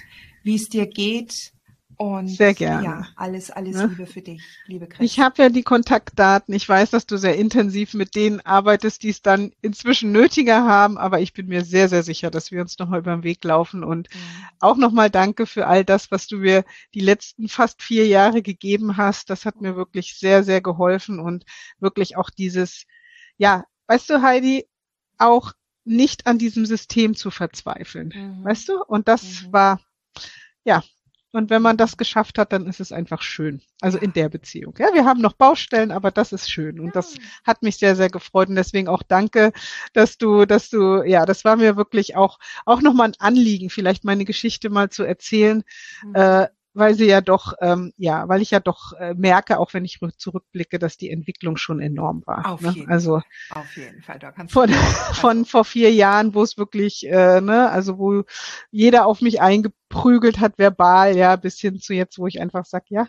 wie 0.44 0.56
es 0.56 0.70
dir 0.70 0.86
geht. 0.86 1.54
Und 1.98 2.28
sehr 2.28 2.54
gerne. 2.54 2.86
Ja, 2.86 3.08
alles, 3.16 3.52
alles 3.52 3.76
ja. 3.76 3.86
Liebe 3.86 4.06
für 4.06 4.22
dich, 4.22 4.42
liebe 4.68 4.88
Chris. 4.88 5.06
Ich 5.06 5.20
habe 5.20 5.42
ja 5.42 5.50
die 5.50 5.64
Kontaktdaten. 5.64 6.54
Ich 6.54 6.68
weiß, 6.68 6.92
dass 6.92 7.06
du 7.06 7.18
sehr 7.18 7.38
intensiv 7.38 7.94
mit 7.94 8.16
denen 8.16 8.40
arbeitest, 8.42 9.04
die 9.04 9.10
es 9.10 9.22
dann 9.22 9.52
inzwischen 9.62 10.12
nötiger 10.12 10.66
haben, 10.66 10.98
aber 10.98 11.22
ich 11.22 11.34
bin 11.34 11.48
mir 11.48 11.64
sehr, 11.64 11.90
sehr 11.90 12.04
sicher, 12.04 12.32
dass 12.32 12.52
wir 12.52 12.62
uns 12.62 12.80
nochmal 12.80 13.00
über 13.00 13.16
den 13.16 13.24
Weg 13.24 13.44
laufen. 13.44 13.84
Und 13.84 14.10
mhm. 14.14 14.20
auch 14.60 14.78
nochmal 14.78 15.10
danke 15.10 15.46
für 15.46 15.68
all 15.68 15.86
das, 15.86 16.12
was 16.12 16.28
du 16.28 16.38
mir 16.38 16.64
die 16.94 17.02
letzten 17.02 17.48
fast 17.48 17.82
vier 17.82 18.08
Jahre 18.08 18.42
gegeben 18.42 18.98
hast. 18.98 19.30
Das 19.30 19.46
hat 19.46 19.62
mir 19.62 19.76
wirklich 19.76 20.18
sehr, 20.18 20.44
sehr 20.44 20.62
geholfen 20.62 21.20
und 21.20 21.46
wirklich 21.80 22.18
auch 22.18 22.30
dieses, 22.30 22.86
ja, 23.38 23.66
weißt 23.88 24.10
du, 24.10 24.22
Heidi, 24.22 24.68
auch 25.18 25.54
nicht 25.86 26.28
an 26.28 26.38
diesem 26.38 26.66
System 26.66 27.16
zu 27.16 27.32
verzweifeln. 27.32 28.14
Mhm. 28.16 28.44
Weißt 28.44 28.70
du? 28.70 28.82
Und 28.84 29.08
das 29.08 29.44
mhm. 29.44 29.54
war, 29.54 29.82
ja, 30.64 30.84
und 31.34 31.50
wenn 31.50 31.64
man 31.64 31.78
das 31.78 31.98
geschafft 31.98 32.38
hat, 32.38 32.54
dann 32.54 32.68
ist 32.68 32.80
es 32.80 32.92
einfach 32.92 33.24
schön. 33.24 33.62
Also 33.82 33.98
in 33.98 34.14
der 34.14 34.30
Beziehung. 34.30 34.76
Ja, 34.78 34.94
wir 34.94 35.04
haben 35.04 35.20
noch 35.20 35.34
Baustellen, 35.34 35.92
aber 35.92 36.12
das 36.12 36.32
ist 36.32 36.50
schön. 36.50 36.80
Und 36.80 36.96
das 36.96 37.16
hat 37.44 37.64
mich 37.64 37.78
sehr, 37.78 37.96
sehr 37.96 38.10
gefreut. 38.10 38.50
Und 38.50 38.56
deswegen 38.56 38.88
auch 38.88 39.02
danke, 39.02 39.52
dass 39.94 40.20
du, 40.20 40.46
dass 40.46 40.70
du, 40.70 41.02
ja, 41.02 41.26
das 41.26 41.44
war 41.44 41.56
mir 41.56 41.76
wirklich 41.76 42.16
auch, 42.16 42.38
auch 42.66 42.82
nochmal 42.82 43.08
ein 43.08 43.16
Anliegen, 43.18 43.72
vielleicht 43.72 44.04
meine 44.04 44.26
Geschichte 44.26 44.70
mal 44.70 44.92
zu 44.92 45.04
erzählen. 45.04 45.64
Mhm. 46.04 46.16
Äh, 46.16 46.48
weil 46.74 46.96
sie 46.96 47.06
ja 47.06 47.22
doch, 47.22 47.54
ähm, 47.62 47.94
ja, 47.98 48.28
weil 48.28 48.42
ich 48.42 48.52
ja 48.52 48.60
doch 48.60 48.94
äh, 48.94 49.14
merke, 49.14 49.60
auch 49.60 49.74
wenn 49.74 49.86
ich 49.86 50.00
zurückblicke, 50.18 50.80
dass 50.80 50.98
die 50.98 51.12
Entwicklung 51.12 51.58
schon 51.58 51.80
enorm 51.80 52.24
war. 52.26 52.48
Auf 52.48 52.62
ne? 52.62 52.72
jeden 52.72 52.92
also 52.92 53.20
Fall. 53.20 53.62
Auf 53.62 53.78
jeden 53.78 54.02
Fall. 54.02 54.20
Da 54.20 54.32
kannst 54.32 54.54
von, 54.54 54.70
von 54.70 55.46
vor 55.46 55.66
vier 55.66 55.94
Jahren, 55.94 56.34
wo 56.34 56.42
es 56.42 56.58
wirklich, 56.58 57.08
äh, 57.08 57.42
ne, 57.42 57.70
also 57.70 58.00
wo 58.00 58.24
jeder 58.72 59.06
auf 59.06 59.22
mich 59.22 59.42
eingeprügelt 59.42 60.40
hat, 60.40 60.58
verbal, 60.58 61.16
ja, 61.16 61.36
bis 61.36 61.60
hin 61.60 61.80
zu 61.80 61.94
jetzt, 61.94 62.18
wo 62.18 62.28
ich 62.28 62.42
einfach 62.42 62.66
sag, 62.66 62.90
ja, 62.90 63.08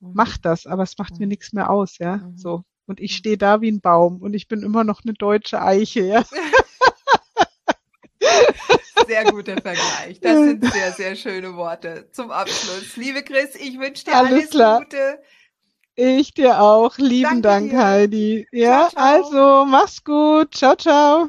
mhm. 0.00 0.12
mach 0.14 0.36
das, 0.36 0.66
aber 0.66 0.82
es 0.82 0.98
macht 0.98 1.14
mhm. 1.14 1.20
mir 1.20 1.26
nichts 1.28 1.52
mehr 1.52 1.70
aus, 1.70 1.98
ja. 1.98 2.18
Mhm. 2.18 2.36
So. 2.36 2.64
Und 2.86 3.00
ich 3.00 3.12
mhm. 3.12 3.16
stehe 3.16 3.38
da 3.38 3.62
wie 3.62 3.70
ein 3.70 3.80
Baum 3.80 4.20
und 4.20 4.34
ich 4.34 4.46
bin 4.46 4.62
immer 4.62 4.84
noch 4.84 5.02
eine 5.04 5.14
deutsche 5.14 5.62
Eiche, 5.62 6.00
ja. 6.00 6.24
sehr 9.10 9.24
guter 9.24 9.60
Vergleich. 9.60 10.20
Das 10.20 10.38
sind 10.38 10.64
sehr, 10.72 10.92
sehr 10.92 11.16
schöne 11.16 11.56
Worte 11.56 12.08
zum 12.12 12.30
Abschluss. 12.30 12.96
Liebe 12.96 13.22
Chris, 13.22 13.56
ich 13.56 13.78
wünsche 13.78 14.04
dir 14.04 14.14
alles, 14.14 14.32
alles 14.32 14.50
klar. 14.50 14.78
Gute. 14.80 15.18
Ich 15.96 16.32
dir 16.32 16.60
auch. 16.60 16.96
Lieben 16.98 17.42
Dank, 17.42 17.70
dir. 17.70 17.84
Heidi. 17.84 18.46
Ja, 18.52 18.88
ciao, 18.88 18.90
ciao. 18.90 19.02
also 19.02 19.64
mach's 19.66 20.04
gut. 20.04 20.54
Ciao, 20.54 20.76
ciao. 20.76 21.28